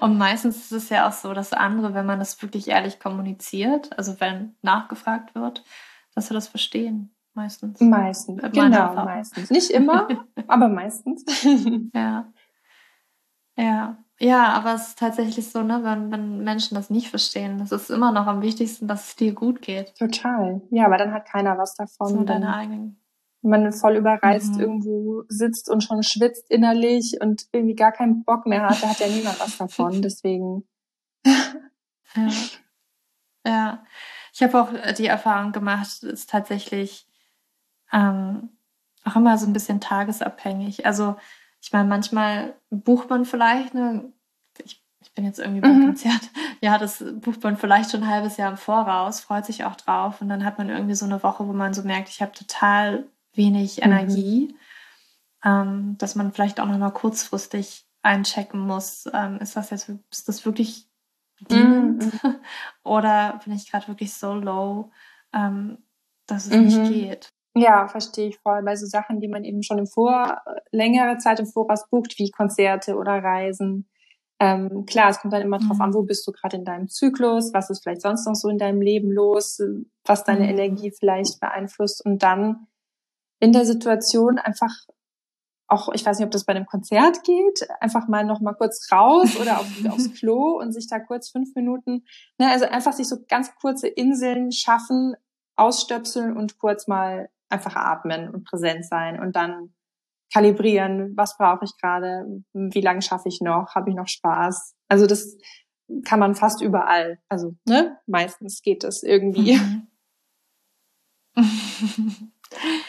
Und 0.01 0.19
meistens 0.19 0.57
ist 0.57 0.73
es 0.73 0.89
ja 0.89 1.09
auch 1.09 1.13
so, 1.13 1.35
dass 1.35 1.53
andere, 1.53 1.95
wenn 1.95 2.07
man 2.07 2.19
das 2.19 2.41
wirklich 2.43 2.69
ehrlich 2.69 3.01
kommuniziert, 3.01 3.97
also 3.99 4.21
wenn 4.21 4.55
nachgefragt 4.63 5.35
wird, 5.35 5.65
dass 6.15 6.29
sie 6.29 6.35
das 6.35 6.49
verstehen. 6.49 7.15
Meistens. 7.35 7.81
Meistens, 7.81 8.43
genau, 8.53 8.95
meistens. 8.95 9.51
Nicht 9.51 9.71
immer, 9.71 10.09
aber 10.49 10.69
meistens. 10.69 11.25
ja. 11.95 12.33
Ja. 13.57 13.99
Ja, 14.21 14.53
aber 14.55 14.75
es 14.75 14.89
ist 14.89 14.99
tatsächlich 14.99 15.49
so, 15.49 15.63
ne, 15.63 15.85
wenn, 15.85 16.11
wenn 16.11 16.43
Menschen 16.43 16.75
das 16.75 16.91
nicht 16.91 17.09
verstehen, 17.09 17.59
das 17.59 17.71
ist 17.71 17.89
immer 17.89 18.11
noch 18.11 18.27
am 18.27 18.43
wichtigsten, 18.43 18.89
dass 18.89 19.09
es 19.09 19.17
dir 19.17 19.33
gut 19.33 19.63
geht. 19.63 19.95
Total. 19.97 20.61
Ja, 20.71 20.87
aber 20.87 20.99
dann 20.99 21.13
hat 21.13 21.27
keiner 21.27 21.57
was 21.57 21.77
davon. 21.77 22.09
So 22.09 22.25
deine 22.25 22.53
eigenen. 22.53 23.01
Wenn 23.43 23.63
man 23.63 23.73
voll 23.73 23.97
überreizt 23.97 24.55
mhm. 24.55 24.61
irgendwo 24.61 25.25
sitzt 25.29 25.71
und 25.71 25.83
schon 25.83 26.03
schwitzt 26.03 26.51
innerlich 26.51 27.19
und 27.21 27.47
irgendwie 27.53 27.77
gar 27.77 27.93
keinen 27.93 28.25
Bock 28.25 28.47
mehr 28.47 28.69
hat, 28.69 28.83
da 28.83 28.89
hat 28.91 29.01
ja 29.01 29.09
niemand 29.09 29.39
was 29.41 29.57
davon. 29.59 30.03
Deswegen. 30.03 30.67
ja. 31.25 32.29
ja. 33.47 33.85
Ich 34.33 34.43
habe 34.43 34.61
auch 34.61 34.95
die 34.95 35.07
Erfahrung 35.07 35.53
gemacht, 35.53 36.03
ist 36.03 36.31
tatsächlich 36.31 37.09
ähm, 37.93 38.51
auch 39.05 39.17
immer 39.17 39.39
so 39.39 39.47
ein 39.47 39.53
bisschen 39.53 39.81
tagesabhängig. 39.81 40.87
Also 40.87 41.17
ich 41.61 41.73
meine, 41.73 41.89
manchmal 41.89 42.55
bucht 42.71 43.11
man 43.11 43.25
vielleicht, 43.25 43.75
ne, 43.75 44.13
ich, 44.65 44.85
ich 45.01 45.13
bin 45.15 45.25
jetzt 45.25 45.39
irgendwie 45.39 45.61
beim 45.61 45.81
mhm. 45.81 45.87
Konzert, 45.87 46.31
ja, 46.61 46.79
das 46.79 47.05
bucht 47.15 47.43
man 47.43 47.57
vielleicht 47.57 47.91
schon 47.91 48.03
ein 48.03 48.11
halbes 48.11 48.37
Jahr 48.37 48.51
im 48.51 48.57
Voraus, 48.57 49.21
freut 49.21 49.47
sich 49.47 49.65
auch 49.65 49.77
drauf 49.77 50.21
und 50.21 50.29
dann 50.29 50.45
hat 50.45 50.59
man 50.59 50.69
irgendwie 50.69 50.95
so 50.95 51.05
eine 51.05 51.23
Woche, 51.23 51.47
wo 51.47 51.53
man 51.53 51.75
so 51.75 51.83
merkt, 51.83 52.09
ich 52.09 52.23
habe 52.23 52.33
total 52.33 53.07
wenig 53.39 53.79
mhm. 53.79 53.85
Energie, 53.85 54.55
mhm. 55.43 55.51
ähm, 55.51 55.97
dass 55.99 56.15
man 56.15 56.33
vielleicht 56.33 56.61
auch 56.61 56.67
nochmal 56.67 56.93
kurzfristig 56.93 57.87
einchecken 58.03 58.61
muss, 58.61 59.09
ähm, 59.13 59.39
ist 59.39 59.57
das 59.57 59.71
jetzt, 59.71 59.91
ist 60.11 60.29
das 60.29 60.45
wirklich 60.45 60.87
dienend 61.49 62.23
mhm. 62.23 62.35
oder 62.85 63.41
bin 63.45 63.55
ich 63.55 63.71
gerade 63.71 63.89
wirklich 63.89 64.13
so 64.15 64.35
low, 64.35 64.91
ähm, 65.33 65.79
dass 66.27 66.47
es 66.47 66.53
nicht 66.53 66.79
mhm. 66.79 66.89
geht. 66.89 67.29
Ja, 67.57 67.89
verstehe 67.89 68.29
ich 68.29 68.39
voll. 68.39 68.63
Bei 68.63 68.77
so 68.77 68.87
Sachen, 68.87 69.21
die 69.21 69.29
man 69.29 69.45
eben 69.45 69.63
schon 69.63 69.79
im 69.79 69.87
Vor, 69.87 70.41
längere 70.71 71.19
Zeit 71.19 71.41
im 71.41 71.47
Voraus 71.47 71.89
bucht, 71.89 72.19
wie 72.19 72.31
Konzerte 72.31 72.97
oder 72.97 73.23
Reisen. 73.23 73.89
Ähm, 74.41 74.87
klar, 74.87 75.11
es 75.11 75.19
kommt 75.19 75.33
dann 75.33 75.43
immer 75.43 75.61
mhm. 75.61 75.69
drauf 75.69 75.81
an, 75.81 75.95
wo 75.95 76.03
bist 76.03 76.27
du 76.27 76.33
gerade 76.33 76.57
in 76.57 76.65
deinem 76.65 76.89
Zyklus, 76.89 77.53
was 77.53 77.71
ist 77.71 77.83
vielleicht 77.83 78.03
sonst 78.03 78.27
noch 78.27 78.35
so 78.35 78.49
in 78.49 78.59
deinem 78.59 78.81
Leben 78.81 79.11
los, 79.11 79.61
was 80.05 80.25
deine 80.25 80.45
mhm. 80.45 80.51
Energie 80.51 80.93
vielleicht 80.97 81.41
beeinflusst 81.41 82.05
und 82.05 82.23
dann 82.23 82.69
in 83.41 83.53
der 83.53 83.65
Situation 83.65 84.39
einfach 84.39 84.73
auch, 85.69 85.91
ich 85.93 86.05
weiß 86.05 86.19
nicht, 86.19 86.27
ob 86.27 86.33
das 86.33 86.45
bei 86.45 86.55
einem 86.55 86.67
Konzert 86.67 87.23
geht, 87.25 87.69
einfach 87.81 88.09
mal 88.09 88.25
noch 88.25 88.41
mal 88.41 88.55
kurz 88.55 88.91
raus 88.91 89.37
oder 89.39 89.61
auf, 89.61 89.67
aufs 89.91 90.15
Klo 90.15 90.59
und 90.59 90.73
sich 90.73 90.89
da 90.89 90.99
kurz 90.99 91.31
fünf 91.31 91.55
Minuten, 91.55 92.05
ne, 92.39 92.51
also 92.51 92.65
einfach 92.65 92.95
sich 92.95 93.07
so 93.07 93.17
ganz 93.29 93.55
kurze 93.57 93.87
Inseln 93.87 94.51
schaffen, 94.51 95.15
ausstöpseln 95.57 96.37
und 96.37 96.59
kurz 96.59 96.89
mal 96.89 97.29
einfach 97.51 97.77
atmen 97.77 98.31
und 98.31 98.45
präsent 98.45 98.87
sein 98.87 99.21
und 99.21 99.37
dann 99.37 99.75
kalibrieren, 100.33 101.17
was 101.17 101.37
brauche 101.37 101.65
ich 101.65 101.77
gerade, 101.81 102.43
wie 102.53 102.81
lange 102.81 103.03
schaffe 103.03 103.29
ich 103.29 103.41
noch, 103.41 103.75
habe 103.75 103.91
ich 103.91 103.97
noch 103.97 104.09
Spaß. 104.09 104.75
Also 104.89 105.07
das 105.07 105.37
kann 106.05 106.21
man 106.21 106.35
fast 106.35 106.61
überall. 106.61 107.19
Also 107.29 107.55
ne, 107.67 107.99
meistens 108.07 108.63
geht 108.63 108.85
das 108.85 109.03
irgendwie. 109.03 109.59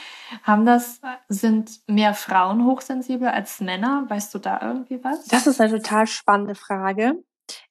Haben 0.50 0.66
das, 0.66 1.00
sind 1.28 1.80
mehr 1.86 2.16
Frauen 2.16 2.66
hochsensibel 2.66 3.28
als 3.28 3.62
Männer? 3.62 4.06
Weißt 4.08 4.34
du 4.34 4.40
da 4.40 4.60
irgendwie 4.64 5.04
was? 5.04 5.26
Das 5.26 5.46
ist 5.46 5.62
eine 5.62 5.80
total 5.80 6.08
spannende 6.08 6.56
Frage. 6.56 7.24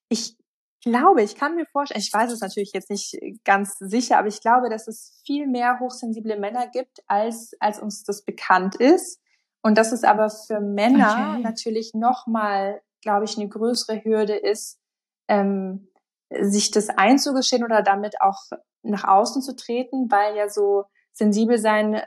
Ich 0.09 0.37
glaube, 0.85 1.23
ich 1.23 1.35
kann 1.35 1.57
mir 1.57 1.67
vorstellen, 1.67 2.01
ich 2.01 2.13
weiß 2.13 2.31
es 2.31 2.41
natürlich 2.41 2.71
jetzt 2.73 2.89
nicht 2.89 3.19
ganz 3.45 3.79
sicher, 3.81 4.17
aber 4.17 4.29
ich 4.29 4.41
glaube, 4.41 4.71
dass 4.71 4.87
es 4.87 5.21
viel 5.27 5.49
mehr 5.49 5.81
hochsensible 5.81 6.39
Männer 6.39 6.69
gibt, 6.69 7.03
als, 7.09 7.51
als 7.59 7.81
uns 7.81 8.05
das 8.05 8.23
bekannt 8.23 8.77
ist. 8.77 9.21
Und 9.61 9.77
dass 9.77 9.91
es 9.91 10.05
aber 10.05 10.31
für 10.31 10.61
Männer 10.61 11.33
okay. 11.33 11.43
natürlich 11.43 11.95
nochmal, 11.95 12.81
glaube 13.03 13.25
ich, 13.25 13.37
eine 13.37 13.49
größere 13.49 14.05
Hürde 14.05 14.37
ist, 14.37 14.79
ähm, 15.27 15.89
sich 16.31 16.71
das 16.71 16.91
einzugestehen 16.91 17.65
oder 17.65 17.83
damit 17.83 18.21
auch 18.21 18.41
nach 18.85 19.03
außen 19.03 19.43
zu 19.43 19.57
treten, 19.57 20.09
weil 20.13 20.37
ja 20.37 20.49
so 20.49 20.85
sensibel 21.13 21.59
sein 21.59 22.01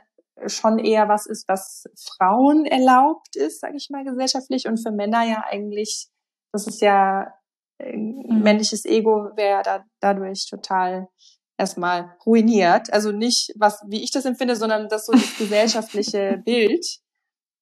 schon 0.46 0.78
eher 0.78 1.08
was 1.08 1.26
ist, 1.26 1.48
was 1.48 1.84
Frauen 1.96 2.64
erlaubt 2.66 3.36
ist, 3.36 3.60
sage 3.60 3.76
ich 3.76 3.90
mal 3.90 4.04
gesellschaftlich, 4.04 4.66
und 4.66 4.78
für 4.78 4.90
Männer 4.90 5.24
ja 5.24 5.44
eigentlich, 5.48 6.08
das 6.52 6.66
ist 6.66 6.80
ja 6.80 7.32
äh, 7.78 7.96
mhm. 7.96 8.42
männliches 8.42 8.84
Ego 8.84 9.30
wäre 9.36 9.62
da 9.62 9.84
dadurch 10.00 10.48
total 10.48 11.08
erstmal 11.58 12.16
ruiniert. 12.26 12.92
Also 12.92 13.12
nicht, 13.12 13.52
was 13.56 13.82
wie 13.86 14.02
ich 14.02 14.10
das 14.10 14.24
empfinde, 14.24 14.56
sondern 14.56 14.88
das 14.88 15.06
so 15.06 15.12
das 15.12 15.36
gesellschaftliche 15.38 16.42
Bild. 16.44 16.84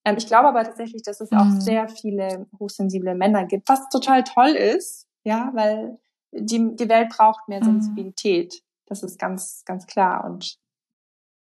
Ähm, 0.04 0.16
ich 0.16 0.26
glaube 0.26 0.48
aber 0.48 0.64
tatsächlich, 0.64 1.02
dass 1.02 1.20
es 1.20 1.30
mhm. 1.30 1.38
auch 1.38 1.60
sehr 1.60 1.88
viele 1.88 2.46
hochsensible 2.58 3.14
Männer 3.14 3.46
gibt, 3.46 3.68
was 3.68 3.88
total 3.88 4.24
toll 4.24 4.50
ist, 4.50 5.06
ja, 5.24 5.50
weil 5.54 5.98
die, 6.32 6.76
die 6.76 6.88
Welt 6.88 7.10
braucht 7.10 7.48
mehr 7.48 7.60
mhm. 7.60 7.80
Sensibilität. 7.80 8.62
Das 8.86 9.02
ist 9.02 9.18
ganz, 9.18 9.62
ganz 9.64 9.86
klar. 9.86 10.24
Und 10.24 10.58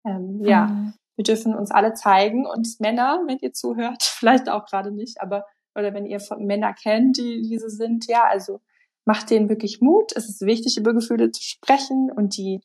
ähm, 0.05 0.43
ja, 0.43 0.67
mhm. 0.67 0.93
Wir 1.21 1.35
dürfen 1.35 1.53
uns 1.53 1.69
alle 1.69 1.93
zeigen. 1.93 2.47
Und 2.47 2.79
Männer, 2.79 3.21
wenn 3.27 3.37
ihr 3.39 3.53
zuhört, 3.53 4.03
vielleicht 4.19 4.49
auch 4.49 4.65
gerade 4.65 4.91
nicht, 4.91 5.21
aber 5.21 5.45
oder 5.73 5.93
wenn 5.93 6.05
ihr 6.05 6.19
Männer 6.37 6.73
kennt, 6.73 7.17
die 7.17 7.43
diese 7.43 7.69
sind, 7.69 8.07
ja, 8.07 8.25
also 8.27 8.59
macht 9.05 9.29
denen 9.29 9.47
wirklich 9.47 9.79
Mut. 9.79 10.11
Es 10.15 10.27
ist 10.27 10.41
wichtig, 10.41 10.77
über 10.77 10.93
Gefühle 10.93 11.31
zu 11.31 11.41
sprechen 11.41 12.11
und 12.11 12.35
die 12.35 12.59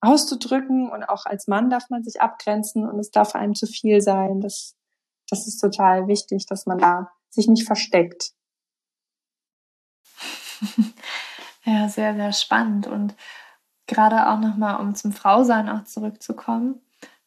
auszudrücken. 0.00 0.90
Und 0.90 1.04
auch 1.04 1.24
als 1.24 1.46
Mann 1.46 1.70
darf 1.70 1.88
man 1.88 2.02
sich 2.02 2.20
abgrenzen 2.20 2.88
und 2.88 2.98
es 2.98 3.12
darf 3.12 3.36
einem 3.36 3.54
zu 3.54 3.66
viel 3.66 4.00
sein. 4.00 4.40
Das, 4.40 4.74
das 5.28 5.46
ist 5.46 5.58
total 5.58 6.08
wichtig, 6.08 6.46
dass 6.46 6.66
man 6.66 6.78
da 6.78 7.12
sich 7.30 7.46
nicht 7.46 7.64
versteckt. 7.64 8.32
Ja, 11.64 11.88
sehr, 11.88 12.16
sehr 12.16 12.32
spannend. 12.32 12.88
Und 12.88 13.14
gerade 13.86 14.28
auch 14.28 14.40
nochmal, 14.40 14.80
um 14.80 14.96
zum 14.96 15.12
Frausein 15.12 15.68
auch 15.68 15.84
zurückzukommen, 15.84 16.80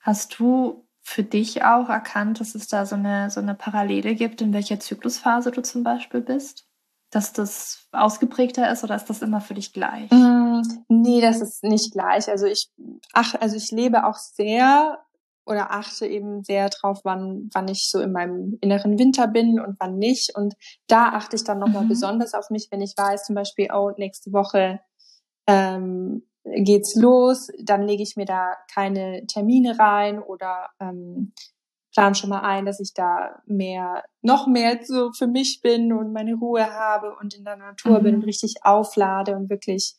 hast 0.06 0.40
du 0.40 0.88
für 1.02 1.24
dich 1.24 1.64
auch 1.64 1.90
erkannt, 1.90 2.40
dass 2.40 2.56
es 2.56 2.68
da 2.68 2.86
so 2.86 2.96
eine, 2.96 3.30
so 3.32 3.40
eine 3.40 3.56
Parallele 3.56 4.16
gibt, 4.16 4.42
in 4.42 4.54
welcher 4.54 4.80
Zyklusphase 4.80 5.52
du 5.52 5.62
zum 5.62 5.84
Beispiel 5.84 6.22
bist? 6.22 6.68
Dass 7.10 7.34
das 7.34 7.88
ausgeprägter 7.92 8.72
ist 8.72 8.84
oder 8.84 8.96
ist 8.96 9.10
das 9.10 9.22
immer 9.22 9.42
für 9.42 9.56
dich 9.56 9.74
gleich? 9.74 10.12
Mm, 10.12 10.62
nee, 10.90 11.22
das 11.22 11.42
ist 11.42 11.64
nicht 11.64 11.92
gleich. 11.94 12.30
Also 12.30 12.46
ich, 12.46 12.70
ach, 13.14 13.36
also 13.40 13.56
ich 13.56 13.72
lebe 13.72 14.06
auch 14.06 14.18
sehr 14.18 15.00
oder 15.46 15.72
achte 15.72 16.08
eben 16.08 16.44
sehr 16.44 16.70
drauf, 16.70 17.02
wann, 17.04 17.50
wann 17.54 17.68
ich 17.68 17.90
so 17.90 18.00
in 18.00 18.12
meinem 18.12 18.58
inneren 18.62 18.98
Winter 19.00 19.28
bin 19.28 19.60
und 19.60 19.78
wann 19.80 19.98
nicht. 19.98 20.36
Und 20.36 20.56
da 20.88 21.10
achte 21.10 21.36
ich 21.36 21.44
dann 21.44 21.60
nochmal 21.60 21.86
mhm. 21.86 21.90
besonders 21.90 22.34
auf 22.34 22.50
mich, 22.50 22.68
wenn 22.72 22.82
ich 22.82 22.96
weiß, 22.98 23.26
zum 23.26 23.36
Beispiel, 23.36 23.70
oh, 23.74 23.92
nächste 23.98 24.34
Woche 24.34 24.82
ähm, 25.48 26.24
geht's 26.46 26.96
los, 26.96 27.50
dann 27.60 27.84
lege 27.84 28.04
ich 28.04 28.16
mir 28.16 28.26
da 28.26 28.56
keine 28.74 29.26
Termine 29.28 29.78
rein 29.80 30.22
oder 30.22 30.70
ähm, 30.80 31.34
plan 31.94 32.16
schon 32.16 32.30
mal 32.30 32.42
ein, 32.42 32.66
dass 32.66 32.80
ich 32.80 32.94
da 32.94 33.42
mehr, 33.46 34.04
noch 34.22 34.48
mehr 34.48 34.80
so 34.84 35.12
für 35.12 35.28
mich 35.28 35.62
bin 35.62 35.94
und 35.94 36.14
meine 36.14 36.36
Ruhe 36.36 36.72
habe 36.72 37.16
und 37.20 37.34
in 37.34 37.46
der 37.46 37.58
Natur 37.58 38.00
mhm. 38.00 38.04
bin 38.04 38.16
und 38.16 38.24
richtig 38.24 38.56
auflade 38.64 39.36
und 39.36 39.50
wirklich 39.50 39.96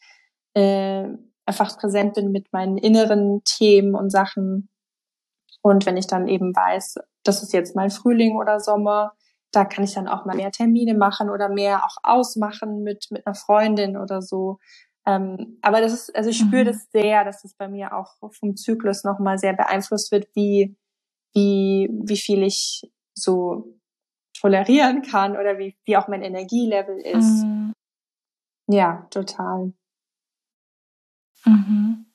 äh, 0.54 1.08
einfach 1.46 1.76
präsent 1.78 2.14
bin 2.14 2.32
mit 2.32 2.52
meinen 2.52 2.78
inneren 2.78 3.42
Themen 3.44 3.94
und 3.94 4.10
Sachen 4.10 4.68
und 5.66 5.84
wenn 5.84 5.96
ich 5.96 6.06
dann 6.06 6.28
eben 6.28 6.54
weiß, 6.54 6.94
das 7.24 7.42
ist 7.42 7.52
jetzt 7.52 7.74
mal 7.74 7.90
Frühling 7.90 8.36
oder 8.36 8.60
Sommer, 8.60 9.14
da 9.50 9.64
kann 9.64 9.82
ich 9.82 9.94
dann 9.94 10.06
auch 10.06 10.24
mal 10.24 10.36
mehr 10.36 10.52
Termine 10.52 10.94
machen 10.94 11.28
oder 11.28 11.48
mehr 11.48 11.84
auch 11.84 11.96
ausmachen 12.04 12.84
mit, 12.84 13.08
mit 13.10 13.26
einer 13.26 13.34
Freundin 13.34 13.96
oder 13.96 14.22
so. 14.22 14.60
Ähm, 15.06 15.58
aber 15.62 15.80
das 15.80 15.92
ist, 15.92 16.16
also 16.16 16.30
ich 16.30 16.38
spüre 16.38 16.64
mhm. 16.64 16.66
das 16.66 16.90
sehr, 16.90 17.24
dass 17.24 17.44
es 17.44 17.54
bei 17.54 17.68
mir 17.68 17.96
auch 17.96 18.14
vom 18.32 18.56
Zyklus 18.56 19.04
nochmal 19.04 19.38
sehr 19.38 19.52
beeinflusst 19.52 20.10
wird, 20.10 20.28
wie, 20.34 20.76
wie, 21.32 21.88
wie 21.92 22.16
viel 22.16 22.42
ich 22.42 22.90
so 23.14 23.78
tolerieren 24.38 25.02
kann 25.02 25.32
oder 25.36 25.58
wie, 25.58 25.76
wie 25.84 25.96
auch 25.96 26.08
mein 26.08 26.22
Energielevel 26.22 26.98
ist. 26.98 27.44
Mhm. 27.44 27.72
Ja, 28.68 29.06
total. 29.10 29.72
Mhm. 31.44 32.06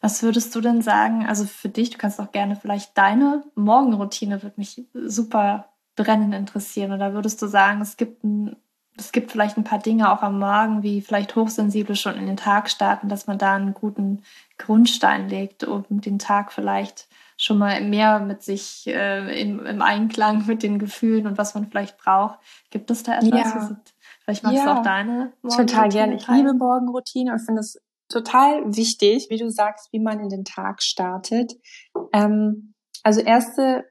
Was 0.00 0.22
würdest 0.22 0.54
du 0.54 0.60
denn 0.60 0.82
sagen? 0.82 1.24
Also 1.26 1.46
für 1.46 1.68
dich, 1.68 1.90
du 1.90 1.98
kannst 1.98 2.20
auch 2.20 2.32
gerne 2.32 2.56
vielleicht 2.56 2.98
deine 2.98 3.44
Morgenroutine 3.54 4.42
würde 4.42 4.56
mich 4.58 4.86
super 4.92 5.72
brennend 5.96 6.34
interessieren. 6.34 6.92
Oder 6.92 7.14
würdest 7.14 7.40
du 7.40 7.46
sagen, 7.46 7.80
es 7.80 7.96
gibt 7.96 8.24
ein, 8.24 8.56
es 8.96 9.12
gibt 9.12 9.32
vielleicht 9.32 9.56
ein 9.56 9.64
paar 9.64 9.78
Dinge 9.78 10.12
auch 10.12 10.22
am 10.22 10.38
Morgen, 10.38 10.82
wie 10.82 11.00
vielleicht 11.00 11.34
hochsensible 11.34 11.96
schon 11.96 12.16
in 12.16 12.26
den 12.26 12.36
Tag 12.36 12.70
starten, 12.70 13.08
dass 13.08 13.26
man 13.26 13.38
da 13.38 13.54
einen 13.54 13.74
guten 13.74 14.22
Grundstein 14.58 15.28
legt, 15.28 15.64
um 15.64 15.84
den 15.88 16.18
Tag 16.18 16.52
vielleicht 16.52 17.08
schon 17.36 17.58
mal 17.58 17.80
mehr 17.80 18.20
mit 18.20 18.42
sich 18.42 18.86
äh, 18.86 19.40
im, 19.40 19.66
im, 19.66 19.82
Einklang 19.82 20.46
mit 20.46 20.62
den 20.62 20.78
Gefühlen 20.78 21.26
und 21.26 21.38
was 21.38 21.54
man 21.54 21.66
vielleicht 21.66 21.98
braucht. 21.98 22.38
Gibt 22.70 22.90
es 22.90 23.02
da 23.02 23.18
etwas? 23.18 23.52
Ja. 23.52 23.76
Vielleicht 24.22 24.44
magst 24.44 24.58
ja. 24.58 24.64
du 24.64 24.78
auch 24.78 24.82
deine 24.82 25.32
Morgenroutine 25.42 25.66
Total 25.66 25.88
gerne. 25.88 26.14
Ich 26.14 26.28
liebe 26.28 26.54
Morgenroutine 26.54 27.32
und 27.32 27.40
finde 27.40 27.60
es 27.60 27.80
total 28.08 28.76
wichtig, 28.76 29.26
wie 29.30 29.38
du 29.38 29.50
sagst, 29.50 29.92
wie 29.92 29.98
man 29.98 30.20
in 30.20 30.28
den 30.28 30.44
Tag 30.44 30.82
startet. 30.82 31.52
Ähm, 32.12 32.74
also 33.02 33.20
erste 33.20 33.84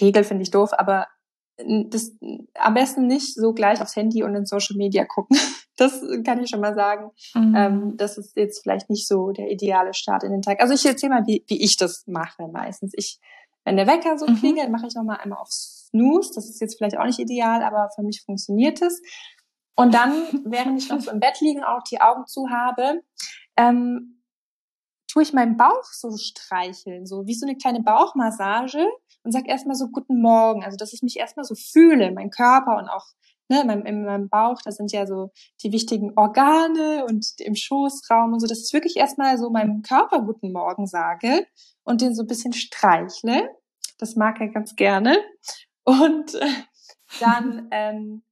Regel 0.00 0.22
finde 0.22 0.44
ich 0.44 0.50
doof, 0.50 0.70
aber 0.72 1.08
das 1.88 2.12
am 2.54 2.74
besten 2.74 3.06
nicht 3.06 3.34
so 3.34 3.52
gleich 3.52 3.80
aufs 3.80 3.96
Handy 3.96 4.22
und 4.22 4.34
in 4.34 4.46
Social 4.46 4.76
Media 4.76 5.04
gucken. 5.04 5.36
Das 5.76 5.98
kann 6.26 6.42
ich 6.42 6.50
schon 6.50 6.60
mal 6.60 6.74
sagen. 6.74 7.10
Mhm. 7.34 7.54
Ähm, 7.56 7.96
das 7.96 8.18
ist 8.18 8.36
jetzt 8.36 8.62
vielleicht 8.62 8.90
nicht 8.90 9.08
so 9.08 9.30
der 9.30 9.50
ideale 9.50 9.94
Start 9.94 10.24
in 10.24 10.30
den 10.30 10.42
Tag. 10.42 10.60
Also 10.60 10.74
ich 10.74 10.84
erzähle 10.84 11.14
mal, 11.14 11.26
wie, 11.26 11.42
wie 11.48 11.64
ich 11.64 11.78
das 11.78 12.06
mache 12.06 12.48
meistens. 12.48 12.92
Ich, 12.94 13.18
wenn 13.64 13.78
der 13.78 13.86
Wecker 13.86 14.18
so 14.18 14.26
mhm. 14.26 14.36
klingelt, 14.36 14.70
mache 14.70 14.88
ich 14.88 14.94
noch 14.94 15.04
mal 15.04 15.16
einmal 15.16 15.38
auf 15.38 15.48
Snooze. 15.50 16.32
Das 16.34 16.50
ist 16.50 16.60
jetzt 16.60 16.76
vielleicht 16.76 16.98
auch 16.98 17.06
nicht 17.06 17.18
ideal, 17.18 17.62
aber 17.62 17.88
für 17.94 18.02
mich 18.02 18.22
funktioniert 18.26 18.82
es. 18.82 19.00
Und 19.74 19.94
dann, 19.94 20.12
während 20.44 20.82
ich 20.82 20.90
noch 20.90 21.00
so 21.00 21.10
im 21.12 21.18
Bett 21.18 21.40
liege, 21.40 21.66
auch 21.66 21.82
die 21.90 22.02
Augen 22.02 22.26
zu 22.26 22.50
habe, 22.50 23.00
ähm, 23.56 24.22
tue 25.10 25.22
ich 25.22 25.32
meinen 25.32 25.56
Bauch 25.56 25.84
so 25.84 26.14
streicheln, 26.14 27.06
so 27.06 27.24
wie 27.24 27.34
so 27.34 27.46
eine 27.46 27.56
kleine 27.56 27.82
Bauchmassage 27.82 28.86
und 29.22 29.32
sag 29.32 29.48
erstmal 29.48 29.76
so 29.76 29.88
guten 29.88 30.20
Morgen, 30.20 30.64
also 30.64 30.76
dass 30.76 30.92
ich 30.92 31.02
mich 31.02 31.18
erstmal 31.18 31.44
so 31.44 31.54
fühle, 31.54 32.12
mein 32.12 32.30
Körper 32.30 32.76
und 32.78 32.88
auch 32.88 33.06
ne, 33.50 33.60
in, 33.62 33.66
meinem, 33.66 33.84
in 33.84 34.04
meinem 34.04 34.28
Bauch, 34.28 34.60
da 34.64 34.70
sind 34.70 34.92
ja 34.92 35.06
so 35.06 35.30
die 35.62 35.72
wichtigen 35.72 36.12
Organe 36.16 37.04
und 37.06 37.26
im 37.38 37.54
Schoßraum 37.54 38.32
und 38.32 38.40
so, 38.40 38.46
dass 38.46 38.64
ich 38.64 38.72
wirklich 38.72 38.96
erstmal 38.96 39.36
so 39.36 39.50
meinem 39.50 39.82
Körper 39.82 40.22
guten 40.22 40.52
Morgen 40.52 40.86
sage 40.86 41.46
und 41.82 42.00
den 42.00 42.14
so 42.14 42.22
ein 42.22 42.28
bisschen 42.28 42.52
streichle. 42.52 43.50
Das 43.98 44.16
mag 44.16 44.40
er 44.40 44.48
ganz 44.48 44.76
gerne. 44.76 45.18
Und 45.84 46.34
äh, 46.34 46.46
dann 47.18 47.68
ähm, 47.72 48.22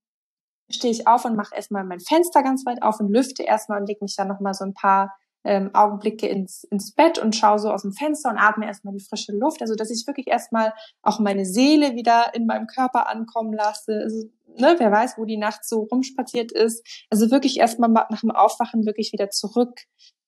stehe 0.71 0.93
ich 0.93 1.07
auf 1.07 1.25
und 1.25 1.37
mache 1.37 1.55
erstmal 1.55 1.85
mein 1.85 2.01
Fenster 2.01 2.43
ganz 2.43 2.65
weit 2.65 2.83
auf 2.83 3.01
und 3.01 3.11
lüfte 3.11 3.43
erstmal 3.43 3.81
und 3.81 3.89
lege 3.89 4.05
mich 4.05 4.15
dann 4.17 4.29
nochmal 4.29 4.55
so 4.55 4.65
ein 4.65 4.75
paar 4.75 5.18
ähm, 5.45 5.71
Augenblicke 5.75 6.27
ins, 6.27 6.65
ins 6.65 6.93
Bett 6.95 7.19
und 7.19 7.37
schaue 7.37 7.59
so 7.59 7.71
aus 7.71 7.83
dem 7.83 7.93
Fenster 7.93 8.31
und 8.31 8.39
atme 8.39 8.67
erstmal 8.67 8.95
die 8.95 9.05
frische 9.05 9.33
Luft. 9.33 9.63
Also 9.63 9.75
dass 9.75 9.91
ich 9.91 10.07
wirklich 10.07 10.27
erstmal 10.27 10.73
auch 11.03 11.21
meine 11.21 11.45
Seele 11.45 11.95
wieder 11.95 12.35
in 12.35 12.47
meinem 12.47 12.67
Körper 12.67 13.09
ankommen 13.09 13.53
lasse. 13.53 14.01
Also, 14.05 14.29
ne, 14.47 14.77
wer 14.79 14.91
weiß, 14.91 15.19
wo 15.19 15.25
die 15.25 15.37
Nacht 15.37 15.65
so 15.65 15.83
rumspaziert 15.83 16.53
ist. 16.53 16.87
Also 17.11 17.31
wirklich 17.31 17.59
erstmal 17.59 17.91
nach 17.91 18.21
dem 18.21 18.31
Aufwachen 18.31 18.87
wirklich 18.87 19.13
wieder 19.13 19.31
zurück 19.31 19.81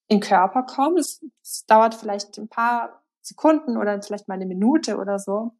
in 0.08 0.18
den 0.18 0.20
Körper 0.20 0.62
kommen. 0.62 0.98
Es, 0.98 1.24
es 1.42 1.64
dauert 1.66 1.94
vielleicht 1.94 2.38
ein 2.38 2.48
paar 2.48 3.02
Sekunden 3.22 3.76
oder 3.76 4.00
vielleicht 4.02 4.28
mal 4.28 4.34
eine 4.34 4.46
Minute 4.46 4.96
oder 4.96 5.18
so. 5.18 5.52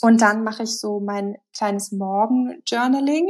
Und 0.00 0.20
dann 0.20 0.42
mache 0.42 0.64
ich 0.64 0.80
so 0.80 1.00
mein 1.00 1.36
kleines 1.54 1.92
Morgen-Journaling. 1.92 3.26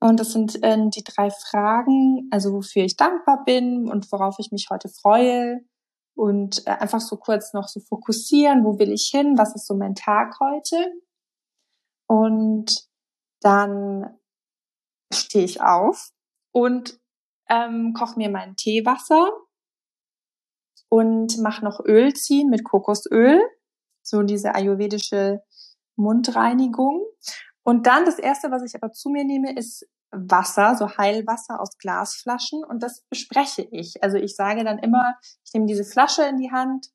Und 0.00 0.20
das 0.20 0.32
sind 0.32 0.62
äh, 0.62 0.76
die 0.90 1.04
drei 1.04 1.30
Fragen, 1.30 2.28
also 2.30 2.52
wofür 2.52 2.84
ich 2.84 2.96
dankbar 2.96 3.44
bin 3.44 3.88
und 3.88 4.10
worauf 4.12 4.36
ich 4.38 4.52
mich 4.52 4.68
heute 4.70 4.88
freue. 4.88 5.60
Und 6.14 6.66
äh, 6.66 6.70
einfach 6.70 7.00
so 7.00 7.16
kurz 7.16 7.52
noch 7.52 7.68
so 7.68 7.80
fokussieren, 7.80 8.64
wo 8.64 8.78
will 8.78 8.92
ich 8.92 9.10
hin, 9.12 9.38
was 9.38 9.54
ist 9.54 9.66
so 9.66 9.74
mein 9.74 9.94
Tag 9.94 10.38
heute. 10.40 10.92
Und 12.08 12.86
dann 13.40 14.18
stehe 15.12 15.44
ich 15.44 15.60
auf 15.60 16.10
und 16.52 16.98
ähm, 17.48 17.94
koche 17.94 18.18
mir 18.18 18.30
mein 18.30 18.56
Teewasser 18.56 19.30
und 20.88 21.38
mache 21.38 21.64
noch 21.64 21.80
Öl 21.84 22.14
ziehen 22.14 22.48
mit 22.48 22.64
Kokosöl, 22.64 23.40
so 24.02 24.22
diese 24.22 24.54
ayurvedische 24.54 25.42
Mundreinigung. 25.96 27.04
Und 27.66 27.88
dann 27.88 28.04
das 28.04 28.20
erste, 28.20 28.52
was 28.52 28.62
ich 28.62 28.80
aber 28.80 28.92
zu 28.92 29.08
mir 29.08 29.24
nehme, 29.24 29.52
ist 29.52 29.88
Wasser, 30.12 30.76
so 30.76 30.96
Heilwasser 30.98 31.60
aus 31.60 31.76
Glasflaschen 31.78 32.62
und 32.62 32.80
das 32.80 33.02
bespreche 33.10 33.66
ich. 33.72 34.04
Also 34.04 34.18
ich 34.18 34.36
sage 34.36 34.62
dann 34.62 34.78
immer, 34.78 35.16
ich 35.44 35.52
nehme 35.52 35.66
diese 35.66 35.82
Flasche 35.82 36.22
in 36.22 36.36
die 36.36 36.52
Hand 36.52 36.86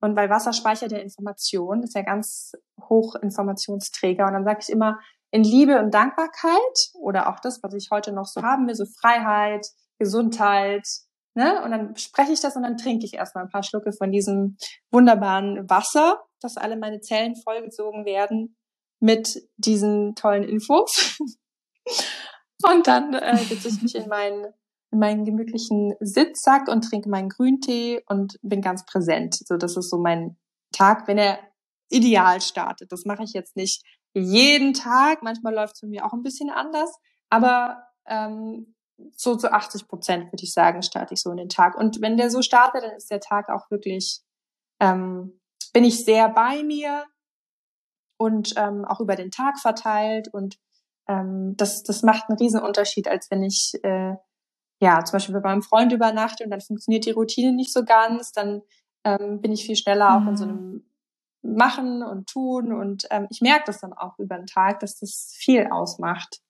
und 0.00 0.14
weil 0.14 0.30
Wasser 0.30 0.52
speichert 0.52 0.92
ja 0.92 0.98
Information, 0.98 1.82
ist 1.82 1.96
ja 1.96 2.02
ganz 2.02 2.52
hoch 2.80 3.16
Informationsträger 3.16 4.24
und 4.24 4.34
dann 4.34 4.44
sage 4.44 4.60
ich 4.62 4.68
immer 4.70 5.00
in 5.32 5.42
Liebe 5.42 5.80
und 5.80 5.92
Dankbarkeit 5.92 6.92
oder 6.94 7.28
auch 7.28 7.40
das, 7.40 7.60
was 7.64 7.74
ich 7.74 7.88
heute 7.90 8.12
noch 8.12 8.26
so 8.26 8.40
haben 8.42 8.68
will, 8.68 8.76
so 8.76 8.84
Freiheit, 9.00 9.66
Gesundheit, 9.98 10.86
ne? 11.34 11.60
Und 11.64 11.72
dann 11.72 11.96
spreche 11.96 12.30
ich 12.30 12.40
das 12.40 12.54
und 12.54 12.62
dann 12.62 12.76
trinke 12.76 13.04
ich 13.04 13.14
erstmal 13.14 13.46
ein 13.46 13.50
paar 13.50 13.64
Schlucke 13.64 13.90
von 13.92 14.12
diesem 14.12 14.58
wunderbaren 14.92 15.68
Wasser, 15.68 16.22
dass 16.40 16.56
alle 16.56 16.76
meine 16.76 17.00
Zellen 17.00 17.34
vollgezogen 17.34 18.04
werden 18.04 18.56
mit 19.00 19.42
diesen 19.56 20.14
tollen 20.14 20.44
Infos. 20.44 21.18
und 22.62 22.86
dann 22.86 23.14
äh, 23.14 23.36
setze 23.36 23.68
ich 23.68 23.82
mich 23.82 23.94
in 23.94 24.08
meinen 24.08 24.52
in 24.92 24.98
meinen 24.98 25.24
gemütlichen 25.24 25.94
Sitzsack 26.00 26.68
und 26.68 26.82
trinke 26.82 27.08
meinen 27.08 27.28
Grüntee 27.28 28.02
und 28.08 28.36
bin 28.42 28.60
ganz 28.60 28.84
präsent. 28.84 29.36
So, 29.46 29.56
das 29.56 29.76
ist 29.76 29.88
so 29.88 29.98
mein 29.98 30.36
Tag, 30.72 31.06
wenn 31.06 31.18
er 31.18 31.38
ideal 31.90 32.40
startet. 32.40 32.90
Das 32.90 33.04
mache 33.04 33.22
ich 33.22 33.32
jetzt 33.32 33.56
nicht 33.56 33.84
jeden 34.14 34.74
Tag. 34.74 35.22
Manchmal 35.22 35.54
läuft 35.54 35.74
es 35.74 35.80
für 35.80 35.86
mich 35.86 36.02
auch 36.02 36.12
ein 36.12 36.22
bisschen 36.22 36.50
anders, 36.50 36.92
aber 37.28 37.84
ähm, 38.06 38.74
so 39.12 39.36
zu 39.36 39.52
80 39.52 39.88
Prozent 39.88 40.24
würde 40.32 40.42
ich 40.42 40.52
sagen, 40.52 40.82
starte 40.82 41.14
ich 41.14 41.20
so 41.20 41.30
in 41.30 41.38
den 41.38 41.48
Tag. 41.48 41.76
Und 41.76 42.00
wenn 42.00 42.16
der 42.16 42.30
so 42.30 42.42
startet, 42.42 42.82
dann 42.82 42.96
ist 42.96 43.10
der 43.10 43.20
Tag 43.20 43.48
auch 43.48 43.70
wirklich, 43.70 44.20
ähm, 44.80 45.40
bin 45.72 45.84
ich 45.84 46.04
sehr 46.04 46.28
bei 46.28 46.62
mir 46.64 47.06
und 48.20 48.52
ähm, 48.58 48.84
auch 48.84 49.00
über 49.00 49.16
den 49.16 49.30
Tag 49.30 49.58
verteilt. 49.58 50.28
Und 50.28 50.58
ähm, 51.08 51.56
das, 51.56 51.82
das 51.82 52.02
macht 52.02 52.28
einen 52.28 52.38
riesen 52.38 52.60
Unterschied, 52.60 53.08
als 53.08 53.30
wenn 53.30 53.42
ich 53.42 53.72
äh, 53.82 54.14
ja 54.78 55.02
zum 55.04 55.12
Beispiel 55.12 55.34
bei 55.40 55.48
meinem 55.48 55.62
Freund 55.62 55.90
übernachte 55.90 56.44
und 56.44 56.50
dann 56.50 56.60
funktioniert 56.60 57.06
die 57.06 57.12
Routine 57.12 57.52
nicht 57.52 57.72
so 57.72 57.82
ganz, 57.82 58.32
dann 58.32 58.60
ähm, 59.04 59.40
bin 59.40 59.52
ich 59.52 59.64
viel 59.64 59.76
schneller 59.76 60.10
mhm. 60.10 60.26
auch 60.26 60.30
in 60.30 60.36
so 60.36 60.44
mhm. 60.44 60.50
einem 60.50 60.84
Machen 61.42 62.02
und 62.02 62.28
Tun. 62.28 62.74
Und 62.74 63.06
ähm, 63.10 63.26
ich 63.30 63.40
merke 63.40 63.64
das 63.66 63.80
dann 63.80 63.94
auch 63.94 64.18
über 64.18 64.36
den 64.36 64.46
Tag, 64.46 64.80
dass 64.80 64.98
das 64.98 65.32
viel 65.34 65.68
ausmacht, 65.70 66.42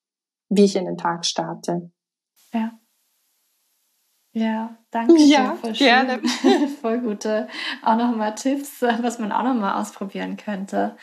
wie 0.49 0.65
ich 0.65 0.75
in 0.75 0.87
den 0.87 0.99
Tag 0.99 1.25
starte. 1.25 1.93
Ja. 2.53 2.73
Ja, 4.33 4.77
danke. 4.93 5.17
Ja, 5.19 5.57
voll 5.57 5.73
gerne. 5.73 6.21
voll 6.81 7.01
gute, 7.01 7.49
auch 7.83 7.97
nochmal 7.97 8.35
Tipps, 8.37 8.81
was 8.81 9.19
man 9.19 9.33
auch 9.33 9.43
nochmal 9.43 9.81
ausprobieren 9.81 10.37
könnte. 10.37 10.97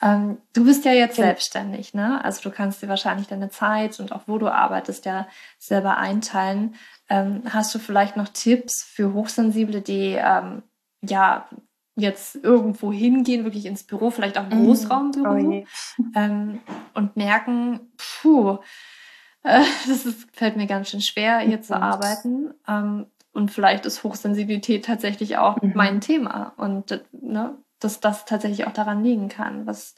Ähm, 0.00 0.38
du 0.54 0.64
bist 0.64 0.86
ja 0.86 0.92
jetzt 0.92 1.18
ja. 1.18 1.24
selbstständig, 1.24 1.92
ne? 1.92 2.24
Also 2.24 2.40
du 2.48 2.50
kannst 2.50 2.82
dir 2.82 2.88
wahrscheinlich 2.88 3.26
deine 3.26 3.50
Zeit 3.50 4.00
und 4.00 4.12
auch 4.12 4.22
wo 4.26 4.38
du 4.38 4.48
arbeitest 4.48 5.04
ja 5.04 5.28
selber 5.58 5.98
einteilen. 5.98 6.74
Ähm, 7.10 7.42
hast 7.50 7.74
du 7.74 7.78
vielleicht 7.78 8.16
noch 8.16 8.28
Tipps 8.28 8.82
für 8.82 9.12
Hochsensible, 9.12 9.82
die 9.82 10.16
ähm, 10.18 10.62
ja 11.02 11.48
jetzt 11.96 12.36
irgendwo 12.36 12.92
hingehen, 12.92 13.44
wirklich 13.44 13.66
ins 13.66 13.82
Büro, 13.82 14.10
vielleicht 14.10 14.38
auch 14.38 14.44
ein 14.48 14.58
mhm. 14.58 14.66
Großraumbüro 14.66 15.64
oh 15.98 16.04
ähm, 16.14 16.60
und 16.94 17.16
merken, 17.16 17.92
puh, 17.98 18.58
äh, 19.42 19.62
das 19.88 20.06
ist, 20.06 20.28
fällt 20.32 20.56
mir 20.56 20.66
ganz 20.66 20.90
schön 20.90 21.00
schwer, 21.00 21.38
hier 21.40 21.58
mhm. 21.58 21.62
zu 21.62 21.76
arbeiten. 21.76 22.54
Ähm, 22.66 23.06
und 23.32 23.50
vielleicht 23.50 23.86
ist 23.86 24.02
Hochsensibilität 24.02 24.84
tatsächlich 24.84 25.38
auch 25.38 25.60
mhm. 25.62 25.72
mein 25.74 26.00
Thema 26.00 26.52
und 26.56 27.02
ne, 27.12 27.56
dass 27.78 28.00
das 28.00 28.24
tatsächlich 28.24 28.66
auch 28.66 28.72
daran 28.72 29.04
liegen 29.04 29.28
kann. 29.28 29.66
Was, 29.66 29.94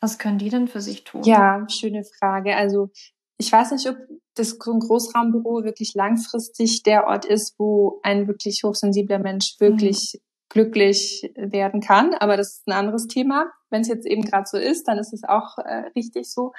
was 0.00 0.18
können 0.18 0.38
die 0.38 0.50
denn 0.50 0.68
für 0.68 0.80
sich 0.80 1.04
tun? 1.04 1.22
Ja, 1.24 1.66
schöne 1.68 2.04
Frage. 2.18 2.56
Also 2.56 2.90
ich 3.38 3.52
weiß 3.52 3.72
nicht, 3.72 3.88
ob 3.88 3.96
das 4.34 4.58
Großraumbüro 4.58 5.64
wirklich 5.64 5.94
langfristig 5.94 6.82
der 6.82 7.06
Ort 7.06 7.24
ist, 7.24 7.54
wo 7.58 8.00
ein 8.02 8.28
wirklich 8.28 8.62
hochsensibler 8.64 9.18
Mensch 9.18 9.56
wirklich 9.58 10.14
mhm. 10.14 10.20
glücklich 10.48 11.32
werden 11.34 11.80
kann. 11.80 12.14
Aber 12.14 12.36
das 12.36 12.58
ist 12.58 12.68
ein 12.68 12.72
anderes 12.72 13.06
Thema. 13.06 13.50
Wenn 13.70 13.82
es 13.82 13.88
jetzt 13.88 14.06
eben 14.06 14.22
gerade 14.22 14.46
so 14.46 14.58
ist, 14.58 14.86
dann 14.88 14.98
ist 14.98 15.12
es 15.12 15.24
auch 15.24 15.58
äh, 15.58 15.90
richtig 15.96 16.30
so. 16.30 16.52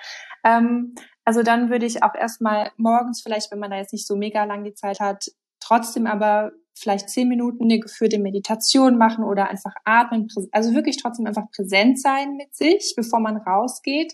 Ähm, 0.43 0.95
also 1.27 1.43
dann 1.43 1.69
würde 1.69 1.85
ich 1.85 2.03
auch 2.03 2.15
erstmal 2.15 2.71
morgens 2.77 3.21
vielleicht, 3.21 3.51
wenn 3.51 3.59
man 3.59 3.69
da 3.69 3.75
jetzt 3.75 3.91
nicht 3.91 4.07
so 4.07 4.15
mega 4.15 4.45
lang 4.45 4.63
die 4.63 4.75
Zeit 4.75 5.01
hat, 5.01 5.25
trotzdem 5.59 6.07
aber 6.07 6.53
vielleicht 6.73 7.09
zehn 7.09 7.27
Minuten 7.27 7.65
eine 7.65 7.81
geführte 7.81 8.17
Meditation 8.17 8.97
machen 8.97 9.25
oder 9.25 9.49
einfach 9.49 9.73
atmen, 9.83 10.29
also 10.53 10.73
wirklich 10.73 10.95
trotzdem 10.95 11.27
einfach 11.27 11.51
präsent 11.53 11.99
sein 11.99 12.37
mit 12.37 12.55
sich, 12.55 12.93
bevor 12.95 13.19
man 13.19 13.35
rausgeht. 13.35 14.13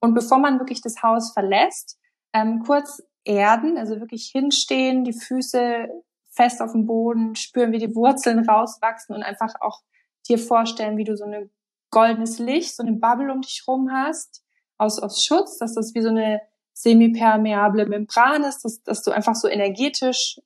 Und 0.00 0.12
bevor 0.12 0.38
man 0.38 0.58
wirklich 0.58 0.80
das 0.80 1.04
Haus 1.04 1.32
verlässt, 1.32 2.00
ähm, 2.32 2.64
kurz 2.66 3.00
erden, 3.22 3.78
also 3.78 4.00
wirklich 4.00 4.30
hinstehen, 4.32 5.04
die 5.04 5.12
Füße 5.12 5.86
fest 6.32 6.62
auf 6.62 6.72
dem 6.72 6.84
Boden, 6.84 7.36
spüren, 7.36 7.70
wie 7.70 7.78
die 7.78 7.94
Wurzeln 7.94 8.40
rauswachsen 8.40 9.14
und 9.14 9.22
einfach 9.22 9.54
auch 9.60 9.82
dir 10.26 10.38
vorstellen, 10.38 10.96
wie 10.96 11.04
du 11.04 11.16
so 11.16 11.26
ein 11.26 11.48
goldenes 11.92 12.40
Licht, 12.40 12.74
so 12.74 12.82
eine 12.82 12.96
Bubble 12.96 13.30
um 13.30 13.40
dich 13.40 13.62
rum 13.68 13.92
hast 13.92 14.42
aus, 14.80 14.98
aus 14.98 15.24
Schutz, 15.24 15.58
dass 15.58 15.74
das 15.74 15.94
wie 15.94 16.02
so 16.02 16.08
eine 16.08 16.40
semipermeable 16.72 17.86
Membran 17.86 18.42
ist, 18.42 18.64
dass, 18.64 18.82
dass 18.82 19.02
du 19.02 19.10
einfach 19.10 19.34
so 19.34 19.48
energetisch 19.48 20.40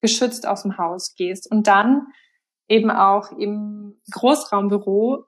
geschützt 0.00 0.46
aus 0.46 0.62
dem 0.62 0.78
Haus 0.78 1.14
gehst. 1.14 1.50
Und 1.50 1.66
dann 1.66 2.06
eben 2.68 2.90
auch 2.90 3.30
im 3.32 4.00
Großraumbüro 4.12 5.24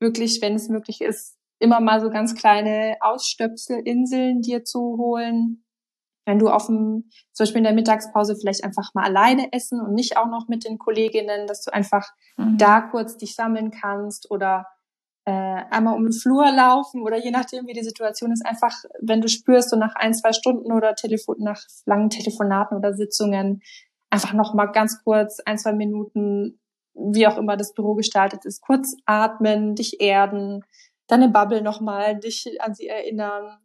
wirklich, 0.00 0.40
wenn 0.42 0.54
es 0.54 0.68
möglich 0.68 1.00
ist, 1.00 1.38
immer 1.58 1.80
mal 1.80 2.00
so 2.00 2.10
ganz 2.10 2.34
kleine 2.34 2.96
Ausstöpselinseln 3.00 4.42
dir 4.42 4.64
zu 4.64 4.96
holen. 4.98 5.64
Wenn 6.24 6.38
du 6.38 6.48
auf 6.48 6.66
dem, 6.66 7.10
zum 7.32 7.44
Beispiel 7.44 7.58
in 7.58 7.64
der 7.64 7.74
Mittagspause 7.74 8.36
vielleicht 8.36 8.64
einfach 8.64 8.94
mal 8.94 9.04
alleine 9.04 9.52
essen 9.52 9.80
und 9.80 9.94
nicht 9.94 10.16
auch 10.16 10.26
noch 10.26 10.48
mit 10.48 10.64
den 10.64 10.78
Kolleginnen, 10.78 11.46
dass 11.46 11.62
du 11.62 11.72
einfach 11.72 12.08
mhm. 12.36 12.58
da 12.58 12.80
kurz 12.80 13.16
dich 13.16 13.34
sammeln 13.34 13.70
kannst 13.70 14.30
oder 14.30 14.66
äh, 15.24 15.30
einmal 15.70 15.94
um 15.94 16.04
den 16.04 16.12
Flur 16.12 16.50
laufen 16.50 17.02
oder 17.02 17.16
je 17.16 17.30
nachdem, 17.30 17.66
wie 17.66 17.72
die 17.72 17.84
Situation 17.84 18.32
ist, 18.32 18.44
einfach, 18.44 18.74
wenn 19.00 19.20
du 19.20 19.28
spürst, 19.28 19.70
so 19.70 19.76
nach 19.76 19.94
ein, 19.94 20.14
zwei 20.14 20.32
Stunden 20.32 20.72
oder 20.72 20.94
Telefon, 20.94 21.36
nach 21.38 21.62
langen 21.86 22.10
Telefonaten 22.10 22.76
oder 22.76 22.92
Sitzungen, 22.92 23.62
einfach 24.10 24.32
noch 24.32 24.52
mal 24.54 24.66
ganz 24.66 25.02
kurz, 25.04 25.40
ein, 25.40 25.58
zwei 25.58 25.72
Minuten, 25.72 26.60
wie 26.94 27.26
auch 27.26 27.38
immer 27.38 27.56
das 27.56 27.72
Büro 27.72 27.94
gestaltet 27.94 28.44
ist, 28.44 28.60
kurz 28.62 28.96
atmen, 29.06 29.74
dich 29.74 30.00
erden, 30.00 30.64
deine 31.06 31.28
Bubble 31.28 31.62
noch 31.62 31.80
mal, 31.80 32.18
dich 32.18 32.60
an 32.60 32.74
sie 32.74 32.88
erinnern. 32.88 33.58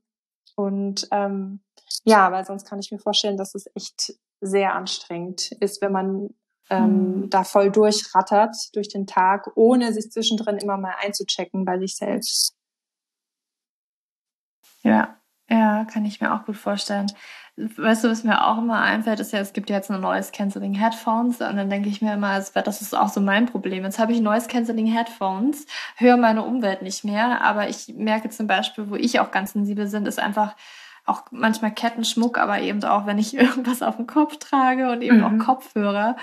Und 0.55 1.07
ähm, 1.11 1.61
ja, 2.03 2.31
weil 2.31 2.45
sonst 2.45 2.65
kann 2.67 2.79
ich 2.79 2.91
mir 2.91 2.99
vorstellen, 2.99 3.37
dass 3.37 3.55
es 3.55 3.65
echt 3.75 4.13
sehr 4.41 4.75
anstrengend 4.75 5.51
ist, 5.59 5.81
wenn 5.81 5.91
man 5.91 6.29
ähm, 6.69 7.21
mhm. 7.21 7.29
da 7.29 7.43
voll 7.43 7.71
durchrattert 7.71 8.55
durch 8.73 8.89
den 8.89 9.07
Tag, 9.07 9.51
ohne 9.55 9.93
sich 9.93 10.11
zwischendrin 10.11 10.57
immer 10.57 10.77
mal 10.77 10.95
einzuchecken 11.01 11.65
bei 11.65 11.79
sich 11.79 11.95
selbst. 11.95 12.55
Ja, 14.83 15.17
ja, 15.49 15.85
kann 15.85 16.05
ich 16.05 16.19
mir 16.19 16.33
auch 16.33 16.45
gut 16.45 16.57
vorstellen. 16.57 17.07
Weißt 17.55 18.03
du, 18.03 18.09
was 18.09 18.23
mir 18.23 18.45
auch 18.45 18.57
immer 18.57 18.81
einfällt, 18.81 19.19
ist 19.19 19.33
ja, 19.33 19.39
es 19.39 19.53
gibt 19.53 19.69
ja 19.69 19.77
jetzt 19.77 19.89
ein 19.89 19.99
neues 20.01 20.31
Canceling 20.31 20.73
Headphones 20.73 21.41
und 21.41 21.55
dann 21.55 21.69
denke 21.69 21.89
ich 21.89 22.01
mir 22.01 22.13
immer, 22.13 22.39
das 22.39 22.81
ist 22.81 22.95
auch 22.95 23.09
so 23.09 23.19
mein 23.19 23.47
Problem. 23.47 23.83
Jetzt 23.83 23.97
habe 23.97 24.11
ich 24.11 24.21
neues 24.21 24.47
Canceling 24.47 24.85
Headphones, 24.85 25.65
höre 25.95 26.17
meine 26.17 26.43
Umwelt 26.43 26.81
nicht 26.81 27.03
mehr, 27.03 27.41
aber 27.41 27.69
ich 27.69 27.87
merke 27.95 28.29
zum 28.29 28.45
Beispiel, 28.45 28.89
wo 28.89 28.95
ich 28.95 29.19
auch 29.19 29.31
ganz 29.31 29.53
sensibel 29.53 29.89
bin, 29.89 30.05
ist 30.05 30.19
einfach 30.19 30.55
auch 31.07 31.23
manchmal 31.31 31.71
Kettenschmuck, 31.71 32.37
aber 32.37 32.59
eben 32.59 32.83
auch, 32.83 33.05
wenn 33.05 33.17
ich 33.17 33.33
irgendwas 33.37 33.81
auf 33.81 33.95
dem 33.95 34.05
Kopf 34.05 34.37
trage 34.37 34.91
und 34.91 35.01
eben 35.01 35.19
mhm. 35.19 35.23
auch 35.41 35.45
Kopfhörer 35.45 36.17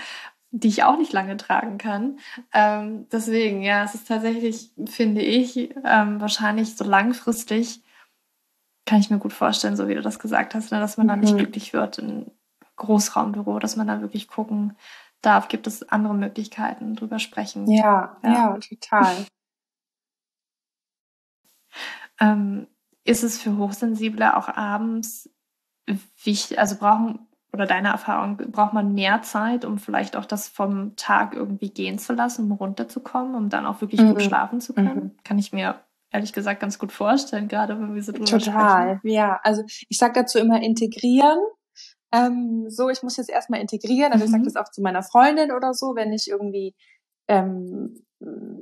die 0.57 0.69
ich 0.69 0.85
auch 0.85 0.97
nicht 0.97 1.13
lange 1.13 1.37
tragen 1.37 1.79
kann. 1.79 2.21
Ähm, 2.53 3.09
deswegen, 3.11 3.63
ja, 3.63 3.83
es 3.83 3.97
ist 3.97 4.07
tatsächlich, 4.07 4.71
finde 4.87 5.21
ich, 5.21 5.75
ähm, 5.85 6.21
wahrscheinlich 6.21 6.77
so 6.77 6.85
langfristig, 6.85 7.83
kann 8.87 9.01
ich 9.01 9.11
mir 9.11 9.19
gut 9.19 9.33
vorstellen, 9.33 9.77
so 9.77 9.89
wie 9.89 9.95
du 9.95 10.03
das 10.03 10.21
gesagt 10.21 10.55
hast, 10.55 10.71
ne, 10.71 10.79
dass 10.79 10.97
man 10.97 11.07
mhm. 11.07 11.09
da 11.09 11.17
nicht 11.17 11.33
mhm. 11.33 11.39
glücklich 11.39 11.73
wird 11.73 11.99
im 11.99 12.31
Großraumbüro, 12.77 13.59
dass 13.59 13.75
man 13.75 13.89
da 13.89 14.01
wirklich 14.01 14.29
gucken 14.29 14.77
darf, 15.23 15.49
gibt 15.49 15.67
es 15.67 15.89
andere 15.89 16.15
Möglichkeiten, 16.15 16.95
drüber 16.95 17.19
sprechen. 17.19 17.69
Ja, 17.69 18.17
ja, 18.23 18.33
ja 18.33 18.59
total. 18.59 19.17
Ähm, 22.21 22.69
ist 23.03 23.25
es 23.25 23.43
für 23.43 23.57
Hochsensible 23.57 24.37
auch 24.37 24.49
abends 24.49 25.29
wichtig, 26.23 26.61
also 26.61 26.77
brauchen 26.77 27.27
oder 27.55 27.67
deiner 27.67 27.91
Erfahrung, 27.91 28.37
braucht 28.37 28.73
man 28.73 28.95
mehr 28.95 29.23
Zeit, 29.23 29.65
um 29.65 29.79
vielleicht 29.79 30.17
auch 30.17 30.25
das 30.25 30.49
vom 30.49 30.97
Tag 30.97 31.35
irgendwie 31.35 31.71
gehen 31.71 32.01
zu 32.01 32.13
lassen, 32.13 32.51
um 32.51 32.53
runterzukommen, 32.53 33.37
um 33.37 33.49
dann 33.49 33.65
auch 33.65 33.81
wirklich 33.81 34.01
mhm. 34.01 34.11
gut 34.11 34.23
schlafen 34.23 34.61
zu 34.61 34.75
können? 34.75 34.97
Mhm. 34.97 35.11
Kann 35.23 35.39
ich 35.39 35.53
mir 35.53 35.77
ehrlich 36.11 36.33
gesagt 36.33 36.59
ganz 36.59 36.81
gut 36.81 36.91
vorstellen, 36.91 37.47
gerade 37.47 37.81
wenn 37.81 37.95
wir 37.95 38.03
so 38.03 38.11
drüber 38.11 38.25
Total, 38.25 38.97
sprechen. 38.97 39.15
ja. 39.15 39.39
Also 39.45 39.63
ich 39.89 39.97
sage 39.97 40.15
dazu 40.15 40.39
immer 40.39 40.61
integrieren. 40.63 41.39
Ähm, 42.13 42.67
so, 42.69 42.91
ich 42.91 43.05
muss 43.05 43.17
jetzt 43.19 43.31
erstmal 43.31 43.61
integrieren. 43.61 44.13
Also 44.13 44.25
mhm. 44.25 44.27
ich 44.27 44.31
sage 44.33 44.45
das 44.45 44.57
auch 44.57 44.71
zu 44.73 44.83
meiner 44.83 45.05
Freundin 45.05 45.53
oder 45.53 45.75
so, 45.75 45.95
wenn 45.95 46.13
ich 46.13 46.29
irgendwie 46.29 46.75
ähm, 47.29 48.05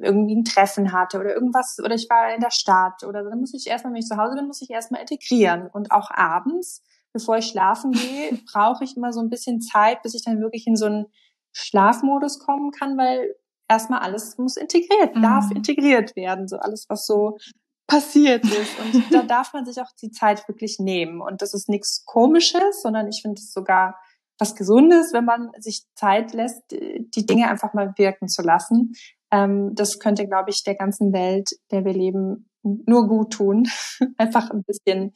irgendwie 0.03 0.37
ein 0.37 0.45
Treffen 0.45 0.93
hatte 0.93 1.19
oder 1.19 1.33
irgendwas 1.33 1.79
oder 1.83 1.95
ich 1.95 2.11
war 2.11 2.35
in 2.35 2.41
der 2.41 2.51
Stadt 2.51 3.05
oder 3.05 3.23
dann 3.23 3.41
muss 3.41 3.55
ich 3.55 3.67
erstmal, 3.67 3.95
wenn 3.95 4.01
ich 4.01 4.07
zu 4.07 4.19
Hause 4.19 4.37
bin, 4.37 4.47
muss 4.47 4.61
ich 4.61 4.69
erstmal 4.69 5.01
integrieren 5.01 5.69
und 5.73 5.93
auch 5.93 6.11
abends, 6.11 6.83
bevor 7.13 7.37
ich 7.39 7.47
schlafen 7.47 7.93
gehe, 7.93 8.39
brauche 8.53 8.85
ich 8.85 8.97
immer 8.97 9.13
so 9.13 9.21
ein 9.21 9.31
bisschen 9.31 9.61
Zeit, 9.61 10.03
bis 10.03 10.15
ich 10.15 10.25
dann 10.25 10.41
wirklich 10.41 10.67
in 10.67 10.77
so 10.77 10.87
einen 10.87 11.07
Schlafmodus 11.53 12.39
kommen 12.39 12.71
kann, 12.71 12.97
weil 12.97 13.35
erstmal 13.69 14.01
alles 14.01 14.37
muss 14.39 14.57
integriert, 14.57 15.17
mhm. 15.17 15.23
darf 15.23 15.51
integriert 15.51 16.17
werden, 16.17 16.49
so 16.49 16.57
alles, 16.57 16.87
was 16.89 17.07
so 17.07 17.39
passiert 17.87 18.45
ist. 18.45 18.79
Und 18.79 19.13
da 19.13 19.23
darf 19.23 19.53
man 19.53 19.65
sich 19.65 19.81
auch 19.81 19.91
die 20.01 20.11
Zeit 20.11 20.47
wirklich 20.49 20.79
nehmen. 20.79 21.21
Und 21.21 21.43
das 21.43 21.53
ist 21.55 21.69
nichts 21.69 22.05
Komisches, 22.07 22.83
sondern 22.83 23.09
ich 23.09 23.21
finde 23.23 23.39
es 23.39 23.53
sogar 23.53 23.97
was 24.39 24.55
Gesundes, 24.57 25.13
wenn 25.13 25.25
man 25.25 25.51
sich 25.59 25.85
Zeit 25.95 26.33
lässt, 26.33 26.63
die 26.71 27.27
Dinge 27.27 27.49
einfach 27.49 27.75
mal 27.75 27.93
wirken 27.97 28.29
zu 28.29 28.43
lassen. 28.43 28.95
Ähm, 29.31 29.75
das 29.75 29.99
könnte, 29.99 30.27
glaube 30.27 30.51
ich, 30.51 30.65
der 30.65 30.75
ganzen 30.75 31.13
Welt, 31.13 31.51
der 31.71 31.85
wir 31.85 31.93
leben, 31.93 32.49
nur 32.63 33.09
gut 33.09 33.33
tun. 33.33 33.69
einfach 34.17 34.51
ein 34.51 34.65
bisschen 34.65 35.13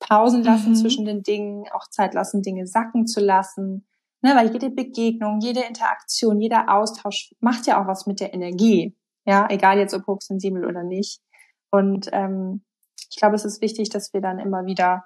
Pausen 0.00 0.42
lassen 0.42 0.70
mhm. 0.70 0.74
zwischen 0.74 1.04
den 1.04 1.22
Dingen, 1.22 1.64
auch 1.72 1.88
Zeit 1.88 2.14
lassen, 2.14 2.42
Dinge 2.42 2.66
sacken 2.66 3.06
zu 3.06 3.20
lassen. 3.20 3.86
Ne, 4.22 4.34
weil 4.34 4.52
jede 4.52 4.68
Begegnung, 4.68 5.40
jede 5.40 5.60
Interaktion, 5.60 6.40
jeder 6.40 6.74
Austausch 6.74 7.34
macht 7.40 7.66
ja 7.66 7.80
auch 7.80 7.86
was 7.86 8.06
mit 8.06 8.20
der 8.20 8.34
Energie. 8.34 8.94
Ja, 9.24 9.48
egal 9.48 9.78
jetzt 9.78 9.94
ob 9.94 10.06
hochsensibel 10.06 10.66
oder 10.66 10.82
nicht. 10.82 11.22
Und 11.70 12.08
ähm, 12.12 12.64
ich 13.10 13.16
glaube, 13.16 13.36
es 13.36 13.44
ist 13.44 13.62
wichtig, 13.62 13.88
dass 13.88 14.12
wir 14.12 14.20
dann 14.20 14.38
immer 14.38 14.66
wieder 14.66 15.04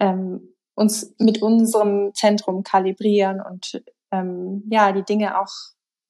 ähm, 0.00 0.54
uns 0.74 1.14
mit 1.18 1.42
unserem 1.42 2.14
Zentrum 2.14 2.62
kalibrieren 2.62 3.42
und 3.42 3.82
ähm, 4.10 4.62
ja, 4.70 4.92
die 4.92 5.04
Dinge 5.04 5.40
auch 5.40 5.52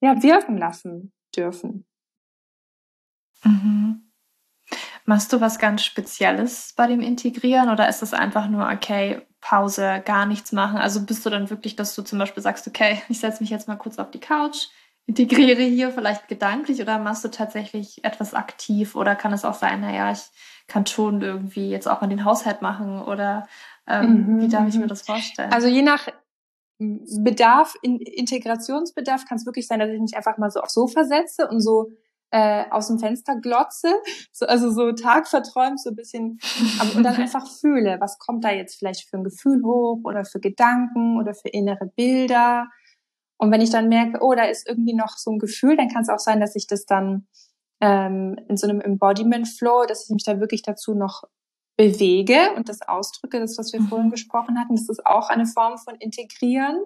ja, 0.00 0.22
wirken 0.22 0.58
lassen 0.58 1.12
dürfen. 1.34 1.86
Mhm. 3.44 4.07
Machst 5.09 5.32
du 5.32 5.40
was 5.40 5.59
ganz 5.59 5.84
Spezielles 5.84 6.74
bei 6.76 6.86
dem 6.86 7.00
Integrieren 7.00 7.70
oder 7.70 7.88
ist 7.88 8.02
es 8.02 8.12
einfach 8.12 8.46
nur, 8.46 8.68
okay, 8.68 9.22
Pause, 9.40 10.02
gar 10.04 10.26
nichts 10.26 10.52
machen? 10.52 10.76
Also 10.76 11.02
bist 11.06 11.24
du 11.24 11.30
dann 11.30 11.48
wirklich, 11.48 11.76
dass 11.76 11.94
du 11.94 12.02
zum 12.02 12.18
Beispiel 12.18 12.42
sagst, 12.42 12.68
okay, 12.68 13.00
ich 13.09 13.18
setze 13.18 13.42
mich 13.42 13.48
jetzt 13.48 13.68
mal 13.68 13.76
kurz 13.76 13.98
auf 13.98 14.11
die 14.11 14.20
Couch, 14.20 14.66
integriere 15.06 15.62
hier 15.62 15.92
vielleicht 15.92 16.28
gedanklich 16.28 16.82
oder 16.82 16.98
machst 16.98 17.24
du 17.24 17.28
tatsächlich 17.28 18.04
etwas 18.04 18.34
aktiv 18.34 18.96
oder 18.96 19.16
kann 19.16 19.32
es 19.32 19.46
auch 19.46 19.54
sein, 19.54 19.80
naja, 19.80 20.12
ich 20.12 20.20
kann 20.66 20.84
schon 20.84 21.22
irgendwie 21.22 21.70
jetzt 21.70 21.88
auch 21.88 22.02
mal 22.02 22.09
den 22.09 22.26
Haushalt 22.26 22.61
machen 22.61 23.00
oder 23.00 23.48
ähm, 23.86 24.34
mhm. 24.34 24.40
wie 24.42 24.48
darf 24.48 24.68
ich 24.68 24.74
mir 24.74 24.84
mhm. 24.84 24.88
das 24.88 25.06
vorstellen? 25.06 25.50
Also 25.50 25.68
je 25.68 25.80
nach 25.80 26.06
Bedarf, 26.78 27.76
in, 27.80 27.96
Integrationsbedarf 27.96 29.24
kann 29.24 29.38
es 29.38 29.46
wirklich 29.46 29.66
sein, 29.66 29.80
dass 29.80 29.88
ich 29.88 30.00
mich 30.00 30.18
einfach 30.18 30.36
mal 30.36 30.50
so 30.50 30.61
aufs 30.61 30.74
Sofa 30.74 31.04
setze 31.04 31.48
und 31.48 31.62
so 31.62 31.92
äh, 32.30 32.64
aus 32.70 32.88
dem 32.88 32.98
Fenster 32.98 33.36
glotze, 33.36 33.94
so, 34.32 34.46
also 34.46 34.70
so 34.70 34.92
tagverträumt, 34.92 35.80
so 35.80 35.90
ein 35.90 35.96
bisschen, 35.96 36.38
und 36.94 37.02
dann 37.02 37.16
einfach 37.22 37.46
fühle, 37.48 37.96
was 38.00 38.18
kommt 38.18 38.44
da 38.44 38.50
jetzt 38.50 38.78
vielleicht 38.78 39.08
für 39.08 39.16
ein 39.16 39.24
Gefühl 39.24 39.62
hoch 39.64 40.00
oder 40.04 40.24
für 40.24 40.40
Gedanken 40.40 41.18
oder 41.18 41.34
für 41.34 41.48
innere 41.48 41.86
Bilder 41.96 42.68
und 43.38 43.52
wenn 43.52 43.60
ich 43.60 43.70
dann 43.70 43.88
merke, 43.88 44.18
oh, 44.20 44.34
da 44.34 44.44
ist 44.44 44.68
irgendwie 44.68 44.94
noch 44.94 45.16
so 45.16 45.30
ein 45.30 45.38
Gefühl, 45.38 45.76
dann 45.76 45.88
kann 45.88 46.02
es 46.02 46.08
auch 46.08 46.18
sein, 46.18 46.40
dass 46.40 46.56
ich 46.56 46.66
das 46.66 46.84
dann 46.84 47.26
ähm, 47.80 48.36
in 48.48 48.56
so 48.56 48.68
einem 48.68 48.80
Embodiment 48.80 49.48
Flow, 49.48 49.86
dass 49.86 50.04
ich 50.04 50.10
mich 50.10 50.24
da 50.24 50.40
wirklich 50.40 50.62
dazu 50.62 50.94
noch 50.94 51.22
bewege 51.76 52.52
und 52.56 52.68
das 52.68 52.82
ausdrücke, 52.82 53.38
das, 53.38 53.56
was 53.56 53.72
wir 53.72 53.80
mhm. 53.80 53.86
vorhin 53.86 54.10
gesprochen 54.10 54.58
hatten, 54.58 54.74
das 54.74 54.88
ist 54.88 55.06
auch 55.06 55.30
eine 55.30 55.46
Form 55.46 55.78
von 55.78 55.94
Integrieren. 55.94 56.84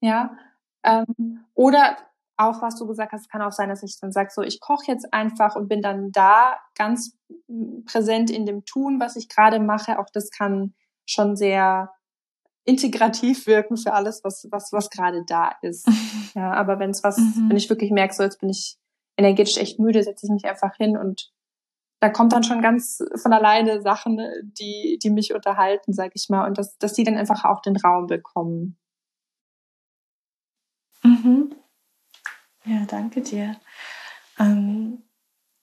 Ja. 0.00 0.36
Ähm, 0.84 1.44
oder 1.54 1.96
auch, 2.38 2.62
was 2.62 2.76
du 2.76 2.86
gesagt 2.86 3.12
hast, 3.12 3.30
kann 3.30 3.42
auch 3.42 3.52
sein, 3.52 3.68
dass 3.68 3.82
ich 3.82 3.98
dann 4.00 4.12
sage, 4.12 4.30
so, 4.32 4.42
ich 4.42 4.60
koche 4.60 4.86
jetzt 4.86 5.12
einfach 5.12 5.56
und 5.56 5.68
bin 5.68 5.82
dann 5.82 6.12
da 6.12 6.56
ganz 6.74 7.16
präsent 7.84 8.30
in 8.30 8.46
dem 8.46 8.64
Tun, 8.64 9.00
was 9.00 9.16
ich 9.16 9.28
gerade 9.28 9.60
mache. 9.60 9.98
Auch 9.98 10.08
das 10.12 10.30
kann 10.30 10.74
schon 11.04 11.36
sehr 11.36 11.90
integrativ 12.64 13.46
wirken 13.46 13.76
für 13.76 13.92
alles, 13.92 14.22
was, 14.24 14.46
was, 14.50 14.72
was 14.72 14.90
gerade 14.90 15.24
da 15.26 15.52
ist. 15.62 15.88
Ja, 16.34 16.52
aber 16.52 16.78
wenn 16.78 16.90
es 16.90 17.02
was, 17.02 17.16
mhm. 17.16 17.46
wenn 17.48 17.56
ich 17.56 17.68
wirklich 17.70 17.90
merke, 17.90 18.14
so 18.14 18.22
jetzt 18.22 18.38
bin 18.38 18.50
ich 18.50 18.76
energetisch 19.16 19.56
echt 19.56 19.80
müde, 19.80 20.02
setze 20.04 20.26
ich 20.26 20.30
mich 20.30 20.44
einfach 20.44 20.76
hin 20.76 20.96
und 20.96 21.32
da 22.00 22.10
kommt 22.10 22.32
dann 22.32 22.44
schon 22.44 22.60
ganz 22.60 23.02
von 23.16 23.32
alleine 23.32 23.80
Sachen, 23.80 24.20
die, 24.42 25.00
die 25.02 25.10
mich 25.10 25.34
unterhalten, 25.34 25.92
sag 25.94 26.12
ich 26.14 26.28
mal, 26.28 26.46
und 26.46 26.58
dass, 26.58 26.76
dass 26.78 26.92
die 26.92 27.02
dann 27.02 27.16
einfach 27.16 27.44
auch 27.44 27.60
den 27.60 27.76
Raum 27.76 28.06
bekommen. 28.06 28.76
Mhm. 31.02 31.56
Ja, 32.68 32.84
danke 32.86 33.22
dir. 33.22 33.56
Ähm, 34.38 35.02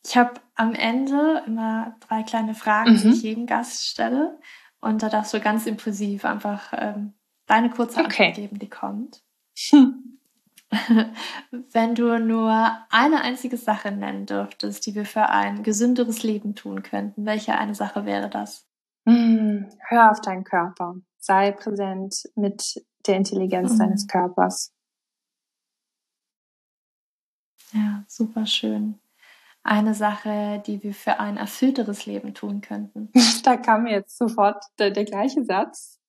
ich 0.04 0.18
habe 0.18 0.34
am 0.56 0.74
Ende 0.74 1.44
immer 1.46 1.96
drei 2.08 2.24
kleine 2.24 2.56
Fragen, 2.56 2.94
mhm. 2.94 2.98
die 2.98 3.10
ich 3.10 3.22
jedem 3.22 3.46
Gast 3.46 3.86
stelle. 3.86 4.40
Und 4.80 5.04
da 5.04 5.10
darfst 5.10 5.34
du 5.34 5.40
ganz 5.40 5.66
impulsiv 5.66 6.26
einfach 6.26 6.74
ähm, 6.76 7.14
deine 7.46 7.70
kurze 7.70 7.98
Antwort 7.98 8.14
okay. 8.14 8.32
geben, 8.34 8.60
die 8.60 8.70
kommt. 8.70 9.24
Hm. 9.70 10.20
Wenn 11.72 11.96
du 11.96 12.20
nur 12.20 12.78
eine 12.90 13.22
einzige 13.22 13.58
Sache 13.58 13.92
nennen 13.92 14.26
dürftest, 14.26 14.86
die 14.86 14.96
wir 14.96 15.06
für 15.06 15.30
ein 15.30 15.64
gesünderes 15.64 16.24
Leben 16.24 16.56
tun 16.56 16.84
könnten, 16.84 17.26
welche 17.26 17.58
eine 17.58 17.76
Sache 17.76 18.06
wäre 18.06 18.30
das? 18.30 18.66
Hm, 19.08 19.70
hör 19.88 20.12
auf 20.12 20.22
deinen 20.22 20.44
Körper. 20.44 20.96
Sei 21.20 21.52
präsent 21.52 22.16
mit 22.36 22.84
der 23.08 23.18
Intelligenz 23.18 23.74
mhm. 23.74 23.80
deines 23.80 24.08
Körpers. 24.08 24.75
Ja, 27.76 28.04
super 28.08 28.46
schön 28.46 29.00
eine 29.66 29.96
Sache, 29.96 30.62
die 30.66 30.84
wir 30.84 30.94
für 30.94 31.20
ein 31.20 31.38
erfüllteres 31.38 32.06
Leben 32.06 32.34
tun 32.34 32.62
könnten? 32.62 33.12
Da 33.44 33.58
kam 33.58 33.84
mir 33.84 33.92
jetzt 33.92 34.18
sofort 34.18 34.64
der, 34.80 34.92
der 34.92 35.06
gleiche 35.06 35.44
Satz. 35.44 36.00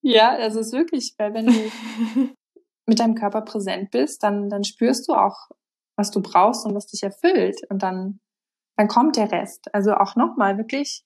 Ja, 0.00 0.36
es 0.38 0.54
ist 0.54 0.72
wirklich, 0.72 1.14
weil 1.18 1.34
wenn 1.34 1.46
du 1.46 1.52
mit 2.86 3.00
deinem 3.00 3.14
Körper 3.14 3.42
präsent 3.42 3.90
bist, 3.90 4.22
dann, 4.22 4.48
dann 4.48 4.64
spürst 4.64 5.08
du 5.08 5.14
auch, 5.14 5.48
was 5.96 6.10
du 6.10 6.22
brauchst 6.22 6.64
und 6.64 6.74
was 6.74 6.86
dich 6.86 7.02
erfüllt. 7.02 7.60
Und 7.68 7.82
dann, 7.82 8.20
dann 8.76 8.88
kommt 8.88 9.16
der 9.16 9.30
Rest. 9.32 9.74
Also 9.74 9.94
auch 9.94 10.16
nochmal 10.16 10.56
wirklich, 10.56 11.04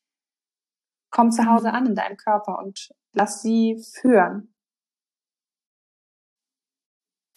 komm 1.11 1.33
zu 1.33 1.47
Hause 1.47 1.69
mhm. 1.69 1.75
an 1.75 1.87
in 1.87 1.95
deinem 1.95 2.17
Körper 2.17 2.59
und 2.59 2.91
lass 3.13 3.43
sie 3.43 3.83
führen. 4.01 4.55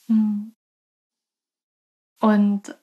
Mhm. 0.08 0.55
Und 2.26 2.76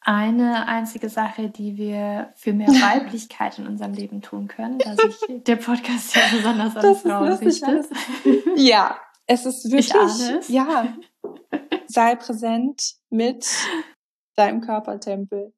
eine 0.00 0.68
einzige 0.68 1.08
Sache, 1.08 1.50
die 1.50 1.76
wir 1.76 2.32
für 2.36 2.52
mehr 2.52 2.68
Weiblichkeit 2.68 3.58
in 3.58 3.66
unserem 3.66 3.92
Leben 3.92 4.22
tun 4.22 4.46
können, 4.46 4.78
da 4.78 4.94
sich 4.94 5.16
der 5.44 5.56
Podcast 5.56 6.14
ja 6.14 6.22
besonders 6.32 6.76
an 6.76 6.94
Frauen 6.94 7.32
richtet. 7.32 7.86
Ja, 8.56 8.98
es 9.26 9.44
ist 9.44 9.64
wirklich, 9.70 9.92
es. 9.92 10.48
ja, 10.48 10.96
sei 11.88 12.14
präsent 12.14 12.94
mit 13.10 13.46
deinem 14.36 14.60
Körpertempel. 14.60 15.52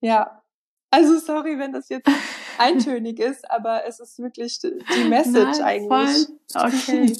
Ja. 0.00 0.42
Also 0.90 1.18
sorry, 1.18 1.58
wenn 1.58 1.72
das 1.72 1.88
jetzt 1.90 2.10
eintönig 2.58 3.20
ist, 3.20 3.48
aber 3.50 3.86
es 3.86 4.00
ist 4.00 4.18
wirklich 4.18 4.58
die 4.60 5.04
Message 5.08 5.58
Nein, 5.58 5.88
eigentlich. 5.88 6.26
Voll. 6.50 6.66
Okay. 6.66 7.16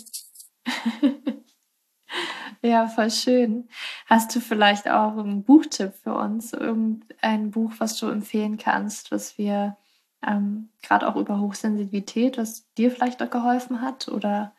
Ja, 2.64 2.86
voll 2.86 3.10
schön. 3.10 3.68
Hast 4.06 4.34
du 4.36 4.40
vielleicht 4.40 4.88
auch 4.88 5.16
einen 5.16 5.42
Buchtipp 5.42 5.94
für 5.94 6.14
uns? 6.14 6.52
Irgendein 6.52 7.50
Buch, 7.50 7.72
was 7.78 7.98
du 7.98 8.06
empfehlen 8.06 8.56
kannst, 8.56 9.10
was 9.10 9.36
wir 9.36 9.76
ähm, 10.24 10.70
gerade 10.80 11.08
auch 11.08 11.16
über 11.16 11.40
Hochsensibilität, 11.40 12.38
was 12.38 12.72
dir 12.74 12.92
vielleicht 12.92 13.20
auch 13.20 13.30
geholfen 13.30 13.80
hat 13.80 14.06
oder 14.06 14.54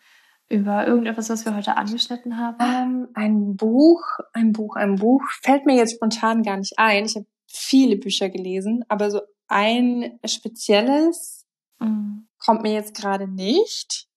über 0.49 0.85
irgendetwas, 0.85 1.29
was 1.29 1.45
wir 1.45 1.55
heute 1.55 1.77
angeschnitten 1.77 2.37
haben? 2.37 2.57
Ähm, 2.59 3.07
ein 3.13 3.55
Buch, 3.55 4.03
ein 4.33 4.51
Buch, 4.51 4.75
ein 4.75 4.95
Buch 4.97 5.23
fällt 5.41 5.65
mir 5.65 5.75
jetzt 5.75 5.95
spontan 5.95 6.43
gar 6.43 6.57
nicht 6.57 6.77
ein. 6.77 7.05
Ich 7.05 7.15
habe 7.15 7.25
viele 7.47 7.95
Bücher 7.95 8.29
gelesen, 8.29 8.83
aber 8.89 9.11
so 9.11 9.21
ein 9.47 10.19
spezielles 10.25 11.45
mhm. 11.79 12.27
kommt 12.37 12.63
mir 12.63 12.73
jetzt 12.73 12.95
gerade 12.95 13.29
nicht. 13.29 14.07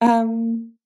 Ähm, 0.00 0.78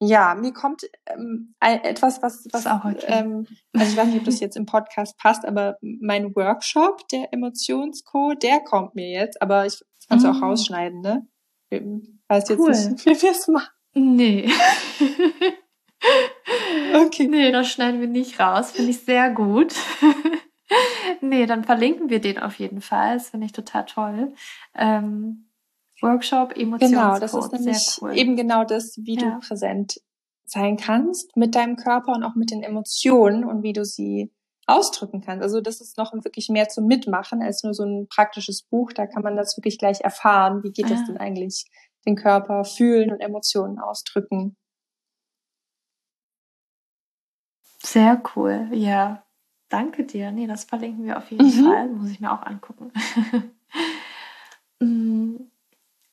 ja, 0.00 0.34
mir 0.34 0.52
kommt 0.52 0.82
ähm, 1.06 1.54
etwas, 1.60 2.22
was, 2.22 2.46
was 2.52 2.66
auch 2.66 2.84
okay. 2.84 3.04
ähm, 3.06 3.46
also 3.72 3.92
ich 3.92 3.96
weiß 3.96 4.06
nicht, 4.06 4.18
ob 4.18 4.24
das 4.24 4.40
jetzt 4.40 4.56
im 4.56 4.66
Podcast 4.66 5.16
passt, 5.18 5.44
aber 5.46 5.78
mein 5.80 6.34
Workshop, 6.34 7.06
der 7.08 7.32
Emotionscode, 7.32 8.42
der 8.42 8.60
kommt 8.60 8.94
mir 8.94 9.10
jetzt, 9.10 9.40
aber 9.40 9.66
ich 9.66 9.80
kannst 10.08 10.26
mm. 10.26 10.30
auch 10.30 10.42
rausschneiden, 10.42 11.00
ne? 11.00 11.26
Ich 11.70 11.82
weiß 12.28 12.48
jetzt 12.48 12.58
cool. 12.58 12.70
nicht, 12.70 13.06
wie 13.06 13.22
wir 13.22 13.30
es 13.30 13.48
machen. 13.48 13.70
Nee. 13.94 14.50
okay. 16.94 17.28
Nee, 17.28 17.52
das 17.52 17.68
schneiden 17.68 18.00
wir 18.00 18.08
nicht 18.08 18.40
raus. 18.40 18.72
Finde 18.72 18.90
ich 18.90 19.00
sehr 19.00 19.30
gut. 19.30 19.74
nee, 21.20 21.46
dann 21.46 21.64
verlinken 21.64 22.10
wir 22.10 22.20
den 22.20 22.38
auf 22.38 22.58
jeden 22.58 22.80
Fall. 22.80 23.14
Das 23.14 23.30
finde 23.30 23.46
ich 23.46 23.52
total 23.52 23.86
toll. 23.86 24.34
Ähm, 24.74 25.48
Workshop 26.04 26.56
Emotionscode. 26.56 26.90
Genau, 26.90 27.18
das 27.18 27.34
ist 27.34 27.52
nämlich 27.52 27.98
cool. 28.00 28.16
eben 28.16 28.36
genau 28.36 28.64
das, 28.64 28.96
wie 28.98 29.18
ja. 29.18 29.30
du 29.30 29.38
präsent 29.40 30.00
sein 30.44 30.76
kannst 30.76 31.36
mit 31.36 31.54
deinem 31.54 31.76
Körper 31.76 32.12
und 32.12 32.22
auch 32.22 32.34
mit 32.34 32.50
den 32.50 32.62
Emotionen 32.62 33.44
und 33.44 33.62
wie 33.62 33.72
du 33.72 33.84
sie 33.84 34.30
ausdrücken 34.66 35.20
kannst. 35.20 35.42
Also 35.42 35.60
das 35.60 35.80
ist 35.80 35.98
noch 35.98 36.12
wirklich 36.12 36.48
mehr 36.48 36.68
zum 36.68 36.86
Mitmachen 36.86 37.42
als 37.42 37.62
nur 37.64 37.74
so 37.74 37.84
ein 37.84 38.06
praktisches 38.08 38.62
Buch. 38.62 38.92
Da 38.92 39.06
kann 39.06 39.22
man 39.22 39.36
das 39.36 39.56
wirklich 39.56 39.78
gleich 39.78 40.00
erfahren. 40.02 40.62
Wie 40.62 40.72
geht 40.72 40.90
ah. 40.90 40.94
es 40.94 41.04
denn 41.06 41.16
eigentlich, 41.16 41.66
den 42.06 42.16
Körper 42.16 42.64
fühlen 42.64 43.10
und 43.10 43.20
Emotionen 43.20 43.78
ausdrücken? 43.78 44.56
Sehr 47.82 48.22
cool, 48.34 48.68
ja. 48.72 49.24
Danke 49.68 50.04
dir. 50.04 50.30
Nee, 50.30 50.46
das 50.46 50.64
verlinken 50.64 51.04
wir 51.04 51.18
auf 51.18 51.30
jeden 51.30 51.46
mhm. 51.46 51.64
Fall. 51.64 51.88
Muss 51.88 52.10
ich 52.10 52.20
mir 52.20 52.32
auch 52.32 52.42
angucken. 52.42 52.92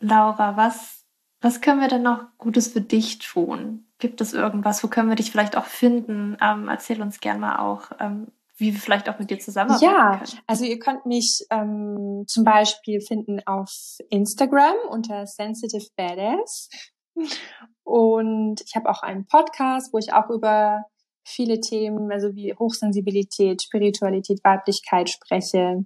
Laura, 0.01 0.57
was, 0.57 1.05
was 1.39 1.61
können 1.61 1.79
wir 1.79 1.87
denn 1.87 2.01
noch 2.01 2.25
Gutes 2.37 2.67
für 2.67 2.81
dich 2.81 3.19
tun? 3.19 3.85
Gibt 3.99 4.19
es 4.19 4.33
irgendwas? 4.33 4.83
Wo 4.83 4.87
können 4.87 5.09
wir 5.09 5.15
dich 5.15 5.31
vielleicht 5.31 5.55
auch 5.55 5.65
finden? 5.65 6.37
Ähm, 6.41 6.67
erzähl 6.67 7.01
uns 7.01 7.19
gerne 7.19 7.39
mal 7.39 7.59
auch, 7.59 7.91
ähm, 7.99 8.27
wie 8.57 8.73
wir 8.73 8.79
vielleicht 8.79 9.09
auch 9.09 9.17
mit 9.17 9.29
dir 9.29 9.39
zusammenarbeiten 9.39 9.85
ja, 9.85 10.17
können. 10.17 10.41
also 10.47 10.65
ihr 10.65 10.79
könnt 10.79 11.05
mich 11.05 11.45
ähm, 11.49 12.25
zum 12.27 12.43
Beispiel 12.43 13.01
finden 13.01 13.39
auf 13.45 13.71
Instagram 14.09 14.75
unter 14.89 15.25
Sensitive 15.25 15.87
Badass. 15.95 16.69
Und 17.83 18.61
ich 18.65 18.75
habe 18.75 18.89
auch 18.89 19.01
einen 19.01 19.25
Podcast, 19.25 19.93
wo 19.93 19.97
ich 19.97 20.13
auch 20.13 20.29
über 20.29 20.83
viele 21.23 21.59
Themen, 21.59 22.11
also 22.11 22.35
wie 22.35 22.53
Hochsensibilität, 22.53 23.61
Spiritualität, 23.61 24.39
Weiblichkeit 24.43 25.09
spreche. 25.09 25.85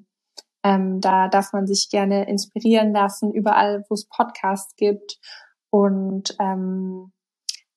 Ähm, 0.65 0.99
da 0.99 1.27
darf 1.27 1.53
man 1.53 1.67
sich 1.67 1.89
gerne 1.91 2.27
inspirieren 2.27 2.91
lassen, 2.91 3.31
überall, 3.31 3.85
wo 3.87 3.93
es 3.93 4.07
Podcasts 4.07 4.75
gibt. 4.75 5.19
Und 5.69 6.35
ähm, 6.39 7.11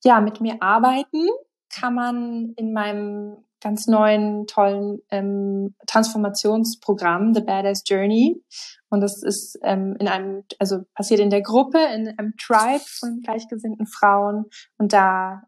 ja, 0.03 0.23
mit 0.23 0.41
mir 0.41 0.57
arbeiten 0.63 1.29
kann 1.69 1.95
man 1.95 2.55
in 2.57 2.73
meinem 2.73 3.45
ganz 3.61 3.89
neuen, 3.89 4.47
tollen 4.47 5.01
ähm, 5.11 5.75
Transformationsprogramm, 5.87 7.35
The 7.35 7.43
Badass 7.43 7.83
Journey. 7.85 8.43
Und 8.89 9.03
das 9.03 9.23
ist 9.23 9.59
ähm, 9.65 9.95
in 10.01 10.09
einem, 10.09 10.45
also 10.59 10.79
passiert 10.95 11.21
in 11.21 11.29
der 11.29 11.43
Gruppe, 11.43 11.79
in 11.79 12.09
einem 12.19 12.33
Tribe 12.41 12.85
von 12.87 13.21
gleichgesinnten 13.21 13.87
Frauen. 13.87 14.47
Und 14.79 14.95
da 14.95 15.43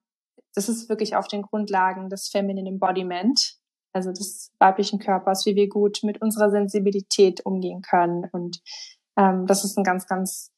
das 0.55 0.69
ist 0.69 0.89
wirklich 0.89 1.17
auf 1.17 1.29
den 1.29 1.43
Grundlagen 1.43 2.09
des 2.09 2.29
Feminine 2.29 2.69
Embodiment, 2.69 3.60
also 3.93 4.13
des 4.13 4.53
weiblichen 4.59 4.99
Körpers, 4.99 5.45
wie 5.47 5.57
wir 5.57 5.69
gut 5.69 6.01
mit 6.03 6.21
unserer 6.23 6.51
Sensibilität 6.51 7.45
umgehen 7.45 7.83
können. 7.83 8.29
Und 8.33 8.61
ähm, 9.17 9.47
das 9.47 9.65
ist 9.65 9.77
ein 9.77 9.85
ganz, 9.85 10.07
ganz 10.07 10.53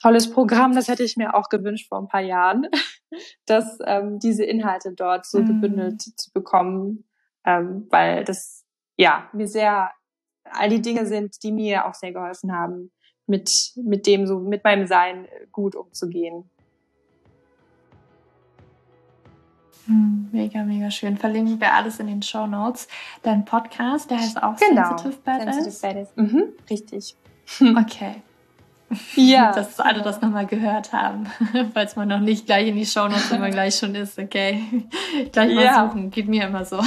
tolles 0.00 0.30
Programm. 0.30 0.74
Das 0.74 0.88
hätte 0.88 1.04
ich 1.04 1.16
mir 1.16 1.34
auch 1.34 1.48
gewünscht 1.48 1.88
vor 1.88 1.98
ein 1.98 2.08
paar 2.08 2.20
Jahren, 2.20 2.66
dass 3.46 3.78
ähm, 3.86 4.18
diese 4.18 4.44
Inhalte 4.44 4.92
dort 4.92 5.26
so 5.26 5.40
mhm. 5.40 5.46
gebündelt 5.46 6.02
zu 6.02 6.32
bekommen, 6.32 7.04
ähm, 7.44 7.86
weil 7.90 8.24
das 8.24 8.64
ja 8.96 9.28
mir 9.32 9.48
sehr 9.48 9.90
all 10.44 10.68
die 10.68 10.82
Dinge 10.82 11.06
sind, 11.06 11.42
die 11.42 11.52
mir 11.52 11.86
auch 11.86 11.94
sehr 11.94 12.12
geholfen 12.12 12.52
haben, 12.52 12.92
mit 13.26 13.50
mit 13.76 14.06
dem 14.06 14.26
so 14.26 14.40
mit 14.40 14.64
meinem 14.64 14.86
Sein 14.86 15.26
gut 15.52 15.76
umzugehen. 15.76 16.50
Mega, 19.86 20.62
mega 20.62 20.90
schön. 20.90 21.16
Verlinken 21.16 21.60
wir 21.60 21.74
alles 21.74 21.98
in 22.00 22.06
den 22.06 22.22
Show 22.22 22.46
Notes. 22.46 22.88
Dein 23.22 23.44
Podcast, 23.44 24.10
der 24.10 24.18
heißt 24.18 24.42
auch 24.42 24.56
genau. 24.56 24.96
Sensitive 24.96 25.22
Badass. 25.24 25.56
Sensitive 25.56 25.80
Badass. 25.82 26.08
Mhm, 26.16 26.44
richtig. 26.70 27.16
Okay. 27.60 28.22
Ja. 29.16 29.52
Dass 29.54 29.80
alle 29.80 30.02
das 30.02 30.20
nochmal 30.20 30.46
gehört 30.46 30.92
haben, 30.92 31.26
falls 31.74 31.96
man 31.96 32.08
noch 32.08 32.20
nicht 32.20 32.46
gleich 32.46 32.68
in 32.68 32.76
die 32.76 32.86
Show 32.86 33.08
Notes 33.08 33.30
immer 33.30 33.50
gleich 33.50 33.76
schon 33.76 33.94
ist. 33.94 34.18
Okay. 34.18 34.62
Gleich 35.32 35.54
mal 35.54 35.64
ja. 35.64 35.86
suchen. 35.86 36.10
Geht 36.10 36.28
mir 36.28 36.46
immer 36.46 36.64
so 36.64 36.80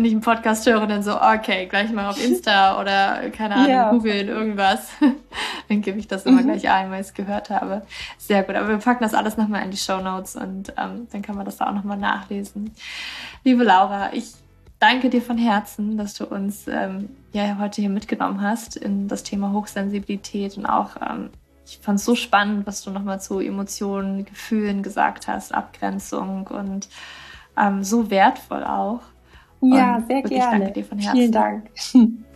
wenn 0.00 0.06
ich 0.06 0.12
einen 0.12 0.22
Podcast 0.22 0.64
höre, 0.64 0.86
dann 0.86 1.02
so, 1.02 1.20
okay, 1.20 1.66
gleich 1.66 1.92
mal 1.92 2.08
auf 2.08 2.22
Insta 2.24 2.80
oder 2.80 3.28
keine 3.28 3.54
Ahnung, 3.54 3.70
ja. 3.70 3.90
googeln, 3.90 4.28
irgendwas. 4.28 4.88
dann 5.68 5.82
gebe 5.82 5.98
ich 5.98 6.08
das 6.08 6.24
immer 6.24 6.40
mhm. 6.40 6.46
gleich 6.46 6.70
ein, 6.70 6.90
weil 6.90 7.02
ich 7.02 7.08
es 7.08 7.14
gehört 7.14 7.50
habe. 7.50 7.82
Sehr 8.16 8.42
gut. 8.44 8.54
Aber 8.56 8.68
wir 8.68 8.78
packen 8.78 9.02
das 9.02 9.12
alles 9.12 9.36
nochmal 9.36 9.62
in 9.62 9.70
die 9.70 9.76
Show 9.76 10.00
Notes 10.00 10.36
und 10.36 10.72
ähm, 10.78 11.06
dann 11.12 11.20
kann 11.20 11.36
man 11.36 11.44
das 11.44 11.58
da 11.58 11.68
auch 11.68 11.74
nochmal 11.74 11.98
nachlesen. 11.98 12.74
Liebe 13.44 13.62
Laura, 13.62 14.14
ich 14.14 14.32
danke 14.78 15.10
dir 15.10 15.20
von 15.20 15.36
Herzen, 15.36 15.98
dass 15.98 16.14
du 16.14 16.24
uns 16.24 16.66
ähm, 16.66 17.10
ja 17.34 17.58
heute 17.58 17.82
hier 17.82 17.90
mitgenommen 17.90 18.40
hast 18.40 18.76
in 18.76 19.06
das 19.06 19.22
Thema 19.22 19.52
Hochsensibilität 19.52 20.56
und 20.56 20.64
auch 20.64 20.96
ähm, 20.96 21.28
ich 21.66 21.78
fand 21.82 21.98
es 21.98 22.06
so 22.06 22.14
spannend, 22.14 22.66
was 22.66 22.82
du 22.82 22.90
nochmal 22.90 23.20
zu 23.20 23.38
Emotionen, 23.38 24.24
Gefühlen 24.24 24.82
gesagt 24.82 25.28
hast, 25.28 25.54
Abgrenzung 25.54 26.46
und 26.46 26.88
ähm, 27.58 27.84
so 27.84 28.10
wertvoll 28.10 28.64
auch. 28.64 29.02
Ja, 29.62 29.96
Und 29.96 30.06
sehr 30.06 30.22
gerne. 30.22 30.58
Danke 30.58 30.72
dir 30.72 30.84
von 30.84 30.98
Herzen. 30.98 31.16
Vielen 31.16 31.32
Dank. 31.32 31.70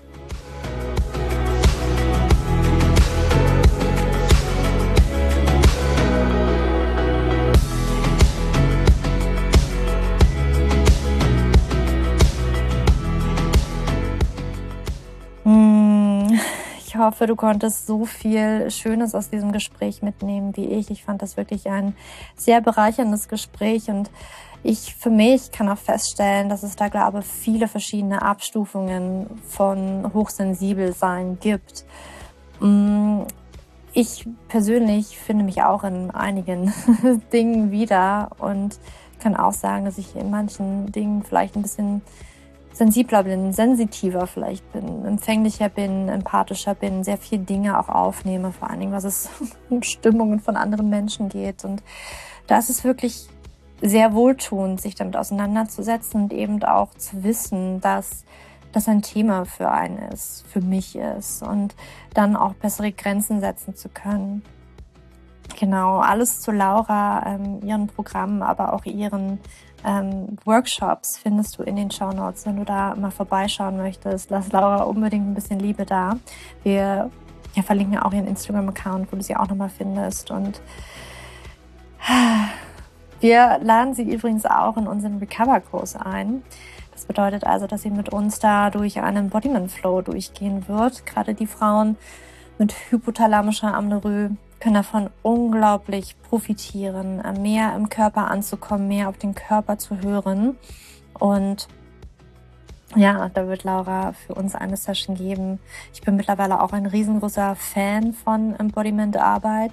Hm, 15.45 16.41
ich 16.87 16.97
hoffe, 16.97 17.27
du 17.27 17.37
konntest 17.37 17.87
so 17.87 18.07
viel 18.07 18.71
Schönes 18.71 19.15
aus 19.15 19.29
diesem 19.29 19.53
Gespräch 19.53 20.01
mitnehmen 20.01 20.57
wie 20.57 20.65
ich. 20.65 20.91
Ich 20.91 21.05
fand 21.05 21.21
das 21.21 21.37
wirklich 21.37 21.69
ein 21.69 21.95
sehr 22.35 22.63
bereicherndes 22.63 23.29
Gespräch 23.29 23.91
und 23.91 24.11
ich 24.65 24.95
für 24.95 25.11
mich 25.11 25.53
kann 25.53 25.69
auch 25.69 25.79
feststellen, 25.79 26.49
dass 26.49 26.63
es 26.63 26.75
da, 26.75 26.89
glaube 26.89 27.21
ich, 27.21 27.27
viele 27.27 27.69
verschiedene 27.69 28.23
Abstufungen 28.23 29.27
von 29.47 30.11
hochsensibel 30.13 30.95
sein 30.95 31.39
gibt. 31.39 31.85
Mm, 32.61 33.21
ich 33.93 34.27
persönlich 34.49 35.19
finde 35.19 35.45
mich 35.45 35.63
auch 35.63 35.85
in 35.85 36.11
einigen 36.11 36.73
Dingen 37.33 37.71
wieder 37.71 38.31
und 38.39 38.81
kann 39.21 39.37
auch 39.37 39.53
sagen, 39.53 39.85
dass 39.85 39.99
ich 39.99 40.17
in 40.17 40.31
manchen 40.31 40.91
Dingen 40.91 41.23
vielleicht 41.23 41.57
ein 41.57 41.63
bisschen 41.63 42.01
sensibler 42.73 43.23
bin, 43.23 43.53
sensitiver 43.53 44.27
vielleicht 44.27 44.73
bin, 44.73 45.05
empfänglicher 45.05 45.69
bin, 45.69 46.09
empathischer 46.09 46.75
bin, 46.75 47.05
sehr 47.05 47.19
viele 47.19 47.43
Dinge 47.43 47.79
auch 47.79 47.89
aufnehme, 47.89 48.51
vor 48.51 48.69
allen 48.71 48.81
Dingen, 48.81 48.93
was 48.93 49.05
es 49.05 49.29
um 49.71 49.83
Stimmungen 49.83 50.41
von 50.41 50.57
anderen 50.57 50.89
Menschen 50.89 51.29
geht. 51.29 51.65
Und 51.65 51.83
da 52.47 52.59
ist 52.59 52.71
es 52.71 52.83
wirklich 52.83 53.29
sehr 53.85 54.15
wohltuend, 54.15 54.81
sich 54.81 54.95
damit 54.95 55.17
auseinanderzusetzen 55.17 56.25
und 56.25 56.33
eben 56.33 56.63
auch 56.65 56.91
zu 56.95 57.23
wissen, 57.23 57.81
dass 57.81 58.25
das 58.73 58.89
ein 58.89 59.03
Thema 59.03 59.45
für 59.45 59.71
einen 59.71 59.99
ist, 59.99 60.45
für 60.49 60.61
mich 60.61 60.97
ist 60.97 61.43
und 61.43 61.77
dann 62.15 62.35
auch 62.35 62.55
bessere 62.55 62.91
Grenzen 62.93 63.41
setzen 63.41 63.77
zu 63.77 63.89
können. 63.89 64.43
Genau, 65.59 65.99
alles 65.99 66.41
zu 66.41 66.51
Laura, 66.51 67.23
ähm, 67.27 67.61
ihren 67.63 67.87
Programmen, 67.87 68.43
aber 68.43 68.73
auch 68.73 68.87
ihren 68.87 69.39
ähm, 69.85 70.39
Workshops 70.45 71.19
findest 71.19 71.59
du 71.59 71.63
in 71.63 71.77
den 71.77 71.91
Show 71.91 72.11
Notes. 72.11 72.47
Wenn 72.47 72.57
du 72.57 72.65
da 72.65 72.95
mal 72.97 73.11
vorbeischauen 73.11 73.77
möchtest, 73.77 74.31
lass 74.31 74.51
Laura 74.51 74.83
unbedingt 74.85 75.29
ein 75.29 75.35
bisschen 75.35 75.61
Liebe 75.61 75.85
da. 75.85 76.17
Wir 76.63 77.11
ja, 77.55 77.63
verlinken 77.63 77.99
auch 77.99 78.13
ihren 78.13 78.27
Instagram-Account, 78.27 79.13
wo 79.13 79.17
du 79.17 79.23
sie 79.23 79.37
auch 79.37 79.47
nochmal 79.47 79.69
findest. 79.69 80.31
Und 80.31 80.61
wir 83.25 83.59
laden 83.63 83.95
Sie 83.95 84.03
übrigens 84.03 84.45
auch 84.45 84.77
in 84.77 84.87
unseren 84.87 85.17
Recover-Kurs 85.17 85.97
ein. 85.97 86.43
Das 86.93 87.07
bedeutet 87.07 87.45
also, 87.45 87.67
dass 87.67 87.81
sie 87.81 87.91
mit 87.91 88.11
uns 88.11 88.39
da 88.39 88.69
durch 88.69 89.01
einen 89.01 89.17
Embodiment 89.17 89.73
Flow 89.73 90.03
durchgehen 90.03 90.69
wird. 90.69 91.07
Gerade 91.07 91.33
die 91.33 91.47
Frauen 91.47 91.97
mit 92.59 92.75
hypothalamischer 92.91 93.73
Amnerö 93.73 94.29
können 94.61 94.75
davon 94.75 95.09
unglaublich 95.23 96.17
profitieren, 96.21 97.23
mehr 97.41 97.75
im 97.75 97.89
Körper 97.89 98.31
anzukommen, 98.31 98.89
mehr 98.89 99.09
auf 99.09 99.17
den 99.17 99.35
Körper 99.35 99.79
zu 99.79 100.03
hören. 100.03 100.59
Und 101.19 101.69
ja, 102.95 103.31
da 103.31 103.49
wird 103.49 103.65
Laura 103.65 104.13
für 104.13 104.35
uns 104.35 104.55
eine 104.55 104.77
Session 104.77 105.17
geben. 105.17 105.61
Ich 105.95 106.03
bin 106.03 106.17
mittlerweile 106.17 106.61
auch 106.61 106.75
ein 106.75 106.85
riesengroßer 106.85 107.55
Fan 107.55 108.13
von 108.13 108.55
Embodiment-Arbeit 108.55 109.73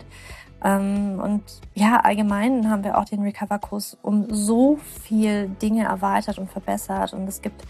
und 0.64 1.44
ja, 1.74 2.00
allgemein 2.02 2.70
haben 2.70 2.84
wir 2.84 2.98
auch 2.98 3.06
den 3.06 3.22
Recover-Kurs 3.24 3.98
um 4.02 4.34
so 4.34 4.78
viel 4.78 5.50
Dinge 5.62 5.86
erweitert 5.86 6.38
und 6.38 6.52
verbessert. 6.52 7.14
Und 7.14 7.28
es 7.28 7.42
gibt 7.42 7.64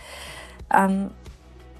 ähm, 0.73 1.11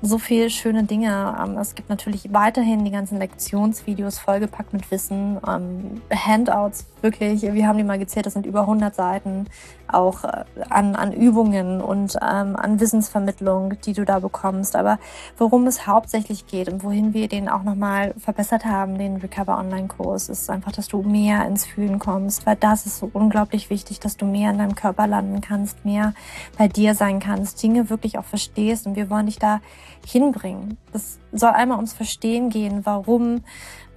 so 0.02 0.18
viele 0.18 0.49
schöne 0.49 0.84
Dinge. 0.84 1.36
Ähm, 1.41 1.58
es 1.58 1.76
gibt 1.76 1.89
natürlich 1.89 2.34
weiterhin 2.34 2.84
die 2.84 2.91
ganzen 2.91 3.20
Lektionsvideos 3.20 4.20
vollgepackt 4.20 4.74
mit 4.74 4.89
Wissen, 4.91 5.38
ähm, 5.47 6.02
Handouts, 6.12 6.86
wirklich, 7.02 7.41
wir 7.41 7.68
haben 7.68 7.78
die 7.78 7.84
mal 7.84 7.99
gezählt, 7.99 8.26
das 8.26 8.34
sind 8.34 8.45
über 8.45 8.62
100 8.62 8.93
Seiten, 8.93 9.47
auch 9.88 10.24
äh, 10.24 10.43
an, 10.70 10.95
an 10.95 11.12
Übungen 11.14 11.82
und 11.82 12.16
ähm, 12.16 12.56
an 12.56 12.80
Wissensvermittlung, 12.80 13.80
die 13.82 13.93
du 13.93 14.06
da 14.06 14.20
bekommst. 14.20 14.76
Aber 14.76 14.99
worum 15.38 15.68
es 15.68 15.86
hauptsächlich 15.88 16.47
geht 16.47 16.70
und 16.72 16.84
wohin 16.84 17.14
wir 17.14 17.28
den 17.28 17.49
auch 17.49 17.64
nochmal 17.64 18.14
verbessert 18.18 18.66
haben, 18.66 18.97
den 18.97 19.18
Recover 19.18 19.58
Online-Kurs, 19.58 20.30
ist 20.30 20.49
einfach, 20.49 20.72
dass 20.72 20.88
du 20.88 21.02
mehr 21.02 21.45
ins 21.45 21.66
Fühlen 21.66 21.99
kommst, 21.99 22.45
weil 22.45 22.56
das 22.56 22.86
ist 22.86 22.97
so 22.99 23.10
unglaublich 23.14 23.70
wichtig, 23.70 23.99
dass 23.99 24.18
du 24.18 24.26
mehr 24.26 24.52
in 24.52 24.58
deinem 24.58 24.76
Körper 24.76 25.08
landen 25.08 25.41
kannst, 25.41 25.86
mehr 25.86 26.14
bei 26.58 26.68
dir 26.68 26.95
sein 26.95 27.20
kannst, 27.20 27.62
Dinge 27.62 27.89
wirklich 27.89 28.18
auch 28.18 28.26
verstehst 28.26 28.88
und 28.88 28.95
wir 28.95 29.10
wollen 29.10 29.26
dich 29.26 29.39
da 29.39 29.62
hinbringen. 30.06 30.78
Es 30.93 31.20
soll 31.32 31.52
einmal 31.52 31.78
ums 31.78 31.93
Verstehen 31.93 32.49
gehen, 32.49 32.82
warum 32.86 33.43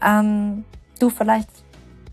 ähm, 0.02 0.64
du 0.98 1.11
vielleicht 1.11 1.48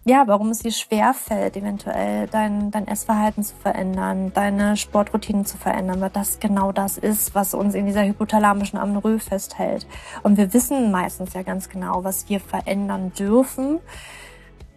ja, 0.03 0.23
warum 0.25 0.49
es 0.49 0.59
dir 0.59 0.71
schwer 0.71 1.13
fällt, 1.13 1.55
eventuell 1.55 2.27
dein, 2.27 2.71
dein 2.71 2.87
Essverhalten 2.87 3.43
zu 3.43 3.55
verändern, 3.55 4.31
deine 4.33 4.75
Sportroutinen 4.75 5.45
zu 5.45 5.57
verändern, 5.57 6.01
weil 6.01 6.09
das 6.09 6.39
genau 6.39 6.71
das 6.71 6.97
ist, 6.97 7.35
was 7.35 7.53
uns 7.53 7.75
in 7.75 7.85
dieser 7.85 8.03
hypothalamischen 8.03 8.79
Amnrö 8.79 9.19
festhält. 9.19 9.85
Und 10.23 10.37
wir 10.37 10.53
wissen 10.55 10.89
meistens 10.89 11.33
ja 11.33 11.43
ganz 11.43 11.69
genau, 11.69 12.03
was 12.03 12.29
wir 12.29 12.39
verändern 12.39 13.11
dürfen, 13.13 13.79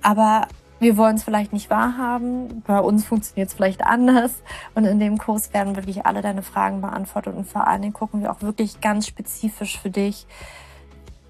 aber 0.03 0.47
wir 0.81 0.97
wollen 0.97 1.17
es 1.17 1.25
vielleicht 1.25 1.53
nicht 1.53 1.71
wahrhaben. 1.71 2.63
Bei 2.67 2.81
uns 2.81 3.05
funktioniert 3.05 3.49
es 3.49 3.55
vielleicht 3.55 3.85
anders. 3.85 4.33
Und 4.75 4.85
in 4.85 4.99
dem 4.99 5.19
Kurs 5.19 5.53
werden 5.53 5.77
wirklich 5.77 6.07
alle 6.07 6.23
deine 6.23 6.43
Fragen 6.43 6.81
beantwortet 6.81 7.35
und 7.37 7.47
vor 7.47 7.67
allen 7.67 7.83
Dingen 7.83 7.95
gucken 7.95 8.21
wir 8.21 8.31
auch 8.31 8.43
wirklich 8.43 8.81
ganz 8.81 9.07
spezifisch 9.07 9.79
für 9.79 9.91
dich, 9.91 10.27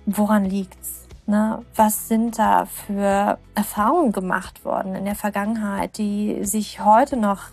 woran 0.06 0.44
liegt's? 0.44 1.06
Ne? 1.26 1.62
Was 1.74 2.08
sind 2.08 2.38
da 2.38 2.66
für 2.66 3.38
Erfahrungen 3.54 4.12
gemacht 4.12 4.64
worden 4.64 4.94
in 4.94 5.04
der 5.04 5.14
Vergangenheit, 5.14 5.96
die 5.96 6.44
sich 6.44 6.84
heute 6.84 7.16
noch 7.16 7.44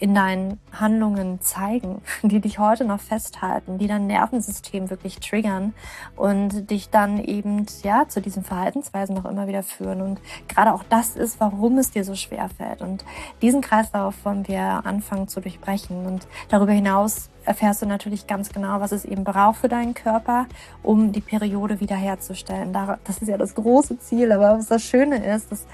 in 0.00 0.14
deinen 0.14 0.58
Handlungen 0.72 1.40
zeigen, 1.40 2.02
die 2.22 2.40
dich 2.40 2.58
heute 2.58 2.84
noch 2.84 3.00
festhalten, 3.00 3.78
die 3.78 3.86
dein 3.86 4.06
Nervensystem 4.06 4.90
wirklich 4.90 5.20
triggern 5.20 5.74
und 6.16 6.70
dich 6.70 6.90
dann 6.90 7.22
eben 7.22 7.66
ja 7.82 8.08
zu 8.08 8.20
diesen 8.20 8.42
Verhaltensweisen 8.42 9.14
noch 9.14 9.26
immer 9.26 9.46
wieder 9.46 9.62
führen. 9.62 10.00
Und 10.02 10.20
gerade 10.48 10.74
auch 10.74 10.82
das 10.88 11.16
ist, 11.16 11.40
warum 11.40 11.78
es 11.78 11.90
dir 11.90 12.04
so 12.04 12.14
schwer 12.14 12.48
fällt. 12.48 12.82
Und 12.82 13.04
diesen 13.42 13.60
Kreislauf 13.60 14.14
wollen 14.24 14.48
wir 14.48 14.84
anfangen 14.84 15.28
zu 15.28 15.40
durchbrechen. 15.40 16.06
Und 16.06 16.26
darüber 16.48 16.72
hinaus 16.72 17.29
erfährst 17.44 17.82
du 17.82 17.86
natürlich 17.86 18.26
ganz 18.26 18.50
genau, 18.50 18.80
was 18.80 18.92
es 18.92 19.04
eben 19.04 19.24
braucht 19.24 19.58
für 19.58 19.68
deinen 19.68 19.94
Körper, 19.94 20.46
um 20.82 21.12
die 21.12 21.20
Periode 21.20 21.80
wiederherzustellen. 21.80 22.72
Das 22.72 23.18
ist 23.18 23.28
ja 23.28 23.36
das 23.36 23.54
große 23.54 23.98
Ziel. 23.98 24.32
Aber 24.32 24.58
was 24.58 24.66
das 24.66 24.82
Schöne 24.82 25.24
ist, 25.34 25.50
das 25.50 25.66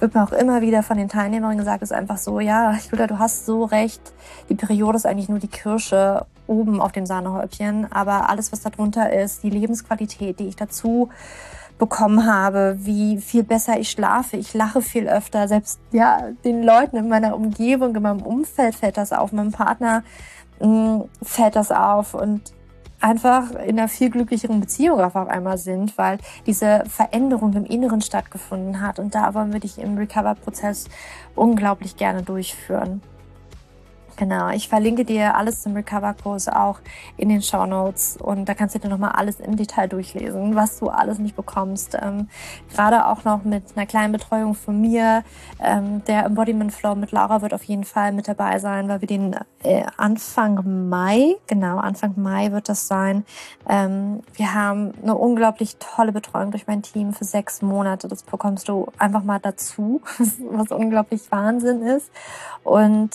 wird 0.00 0.14
mir 0.14 0.22
auch 0.22 0.32
immer 0.32 0.60
wieder 0.60 0.82
von 0.82 0.96
den 0.96 1.08
Teilnehmerinnen 1.08 1.58
gesagt, 1.58 1.82
ist 1.82 1.92
einfach 1.92 2.18
so, 2.18 2.40
ja, 2.40 2.76
Julia, 2.90 3.06
du 3.06 3.18
hast 3.18 3.46
so 3.46 3.64
recht. 3.64 4.00
Die 4.48 4.54
Periode 4.54 4.96
ist 4.96 5.06
eigentlich 5.06 5.28
nur 5.28 5.40
die 5.40 5.48
Kirsche 5.48 6.24
oben 6.46 6.80
auf 6.80 6.92
dem 6.92 7.06
Sahnehäubchen. 7.06 7.90
Aber 7.92 8.30
alles, 8.30 8.52
was 8.52 8.60
darunter 8.62 9.12
ist, 9.12 9.42
die 9.42 9.50
Lebensqualität, 9.50 10.38
die 10.38 10.48
ich 10.48 10.56
dazu 10.56 11.10
bekommen 11.78 12.26
habe, 12.26 12.76
wie 12.80 13.18
viel 13.18 13.44
besser 13.44 13.78
ich 13.78 13.90
schlafe. 13.90 14.36
Ich 14.36 14.52
lache 14.52 14.82
viel 14.82 15.08
öfter. 15.08 15.46
Selbst 15.46 15.78
ja, 15.92 16.30
den 16.44 16.62
Leuten 16.62 16.96
in 16.96 17.08
meiner 17.08 17.34
Umgebung, 17.34 17.94
in 17.94 18.02
meinem 18.02 18.22
Umfeld 18.22 18.74
fällt 18.74 18.96
das 18.96 19.12
auf. 19.12 19.32
Meinem 19.32 19.52
Partner 19.52 20.02
fällt 21.22 21.56
das 21.56 21.70
auf 21.70 22.14
und 22.14 22.52
einfach 23.00 23.50
in 23.52 23.78
einer 23.78 23.88
viel 23.88 24.10
glücklicheren 24.10 24.60
Beziehung 24.60 25.00
auf 25.00 25.14
einmal 25.14 25.58
sind, 25.58 25.96
weil 25.98 26.18
diese 26.46 26.84
Veränderung 26.88 27.52
im 27.54 27.64
Inneren 27.64 28.00
stattgefunden 28.00 28.80
hat. 28.80 28.98
Und 28.98 29.14
da 29.14 29.34
wollen 29.34 29.52
wir 29.52 29.60
dich 29.60 29.78
im 29.78 29.96
Recover-Prozess 29.96 30.88
unglaublich 31.34 31.96
gerne 31.96 32.22
durchführen. 32.22 33.02
Genau, 34.18 34.48
ich 34.48 34.68
verlinke 34.68 35.04
dir 35.04 35.36
alles 35.36 35.62
zum 35.62 35.74
Recover-Kurs 35.74 36.48
auch 36.48 36.80
in 37.16 37.28
den 37.28 37.40
Show 37.40 37.66
Notes 37.66 38.16
und 38.16 38.46
da 38.46 38.54
kannst 38.54 38.74
du 38.74 38.80
dir 38.80 38.88
nochmal 38.88 39.12
alles 39.12 39.38
im 39.38 39.54
Detail 39.54 39.86
durchlesen, 39.86 40.56
was 40.56 40.80
du 40.80 40.88
alles 40.88 41.20
nicht 41.20 41.36
bekommst. 41.36 41.96
Ähm, 42.02 42.28
Gerade 42.74 43.06
auch 43.06 43.22
noch 43.22 43.44
mit 43.44 43.62
einer 43.76 43.86
kleinen 43.86 44.10
Betreuung 44.10 44.56
von 44.56 44.80
mir. 44.80 45.22
Ähm, 45.62 46.02
der 46.06 46.24
Embodiment 46.24 46.72
Flow 46.72 46.96
mit 46.96 47.12
Laura 47.12 47.42
wird 47.42 47.54
auf 47.54 47.62
jeden 47.62 47.84
Fall 47.84 48.10
mit 48.10 48.26
dabei 48.26 48.58
sein, 48.58 48.88
weil 48.88 49.00
wir 49.02 49.06
den 49.06 49.36
äh, 49.62 49.84
Anfang 49.96 50.88
Mai, 50.88 51.36
genau, 51.46 51.78
Anfang 51.78 52.14
Mai 52.16 52.50
wird 52.50 52.68
das 52.68 52.88
sein. 52.88 53.24
Ähm, 53.68 54.22
wir 54.34 54.52
haben 54.52 54.94
eine 55.00 55.14
unglaublich 55.14 55.76
tolle 55.76 56.10
Betreuung 56.10 56.50
durch 56.50 56.66
mein 56.66 56.82
Team 56.82 57.12
für 57.12 57.24
sechs 57.24 57.62
Monate. 57.62 58.08
Das 58.08 58.24
bekommst 58.24 58.68
du 58.68 58.88
einfach 58.98 59.22
mal 59.22 59.38
dazu, 59.38 60.00
was 60.18 60.72
unglaublich 60.72 61.22
Wahnsinn 61.30 61.82
ist. 61.82 62.10
Und 62.64 63.12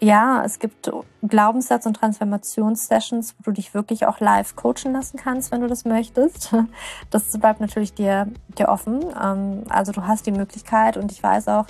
ja, 0.00 0.42
es 0.44 0.58
gibt 0.58 0.90
Glaubenssatz- 1.22 1.86
und 1.86 1.94
Transformationssessions, 1.94 3.34
wo 3.38 3.44
du 3.44 3.52
dich 3.52 3.72
wirklich 3.72 4.06
auch 4.06 4.20
live 4.20 4.54
coachen 4.54 4.92
lassen 4.92 5.18
kannst, 5.18 5.52
wenn 5.52 5.62
du 5.62 5.68
das 5.68 5.84
möchtest. 5.84 6.54
Das 7.10 7.38
bleibt 7.38 7.60
natürlich 7.60 7.94
dir, 7.94 8.28
dir 8.58 8.68
offen. 8.68 9.04
Ähm, 9.22 9.64
also 9.68 9.92
du 9.92 10.06
hast 10.06 10.26
die 10.26 10.32
Möglichkeit 10.32 10.96
und 10.96 11.12
ich 11.12 11.22
weiß 11.22 11.48
auch 11.48 11.66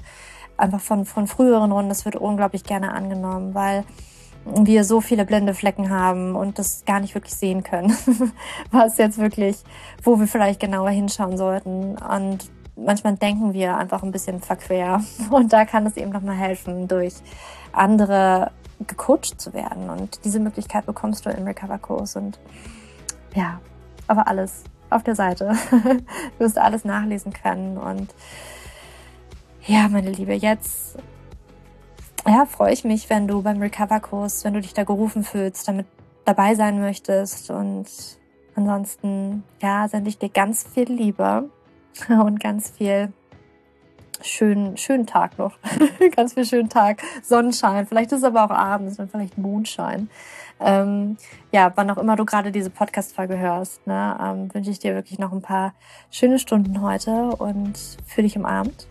einfach 0.56 0.80
von, 0.80 1.04
von 1.04 1.26
früheren 1.26 1.70
Runden, 1.70 1.88
das 1.88 2.04
wird 2.04 2.16
unglaublich 2.16 2.64
gerne 2.64 2.92
angenommen, 2.92 3.54
weil 3.54 3.84
wir 4.44 4.84
so 4.84 5.00
viele 5.00 5.24
blinde 5.24 5.54
Flecken 5.54 5.90
haben 5.90 6.36
und 6.36 6.58
das 6.58 6.84
gar 6.84 7.00
nicht 7.00 7.14
wirklich 7.14 7.34
sehen 7.34 7.62
können, 7.62 7.96
was 8.70 8.96
jetzt 8.96 9.18
wirklich, 9.18 9.62
wo 10.02 10.18
wir 10.18 10.26
vielleicht 10.26 10.60
genauer 10.60 10.90
hinschauen 10.90 11.36
sollten. 11.36 11.96
Und 11.98 12.50
manchmal 12.76 13.16
denken 13.16 13.54
wir 13.54 13.76
einfach 13.76 14.02
ein 14.02 14.12
bisschen 14.12 14.40
verquer 14.40 15.02
und 15.30 15.52
da 15.52 15.64
kann 15.64 15.86
es 15.86 15.96
eben 15.96 16.10
nochmal 16.10 16.36
helfen 16.36 16.88
durch 16.88 17.14
andere 17.76 18.50
gecoacht 18.86 19.40
zu 19.40 19.52
werden. 19.52 19.90
Und 19.90 20.24
diese 20.24 20.40
Möglichkeit 20.40 20.86
bekommst 20.86 21.26
du 21.26 21.30
im 21.30 21.44
Recover-Kurs. 21.44 22.16
Und 22.16 22.38
ja, 23.34 23.60
aber 24.06 24.28
alles 24.28 24.64
auf 24.90 25.02
der 25.02 25.14
Seite. 25.14 25.54
du 25.70 26.38
wirst 26.38 26.58
alles 26.58 26.84
nachlesen 26.84 27.32
können. 27.32 27.78
Und 27.78 28.14
ja, 29.66 29.88
meine 29.88 30.10
Liebe, 30.10 30.34
jetzt 30.34 30.96
ja, 32.26 32.44
freue 32.44 32.72
ich 32.72 32.84
mich, 32.84 33.08
wenn 33.08 33.28
du 33.28 33.42
beim 33.42 33.60
Recover-Kurs, 33.60 34.44
wenn 34.44 34.54
du 34.54 34.60
dich 34.60 34.74
da 34.74 34.84
gerufen 34.84 35.22
fühlst, 35.24 35.68
damit 35.68 35.86
dabei 36.24 36.54
sein 36.54 36.80
möchtest. 36.80 37.50
Und 37.50 37.86
ansonsten, 38.54 39.44
ja, 39.62 39.88
sende 39.88 40.10
ich 40.10 40.18
dir 40.18 40.28
ganz 40.28 40.64
viel 40.64 40.90
Liebe 40.90 41.48
und 42.08 42.40
ganz 42.40 42.70
viel 42.70 43.12
schönen, 44.26 44.76
schönen 44.76 45.06
Tag 45.06 45.38
noch. 45.38 45.58
Ganz 46.16 46.34
viel 46.34 46.44
schönen 46.44 46.68
Tag. 46.68 47.02
Sonnenschein. 47.22 47.86
Vielleicht 47.86 48.12
ist 48.12 48.18
es 48.18 48.24
aber 48.24 48.44
auch 48.44 48.50
abends, 48.50 48.96
dann 48.96 49.08
vielleicht 49.08 49.38
Mondschein. 49.38 50.08
Ähm, 50.58 51.16
ja, 51.52 51.72
wann 51.74 51.90
auch 51.90 51.98
immer 51.98 52.16
du 52.16 52.24
gerade 52.24 52.50
diese 52.50 52.70
Podcast-Folge 52.70 53.38
hörst, 53.38 53.86
ne, 53.86 54.16
ähm, 54.22 54.54
wünsche 54.54 54.70
ich 54.70 54.78
dir 54.78 54.94
wirklich 54.94 55.18
noch 55.18 55.32
ein 55.32 55.42
paar 55.42 55.74
schöne 56.10 56.38
Stunden 56.38 56.80
heute 56.80 57.30
und 57.36 57.78
für 58.06 58.22
dich 58.22 58.36
umarmt. 58.36 58.88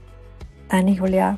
Deine 0.69 0.91
Julia. 0.91 1.37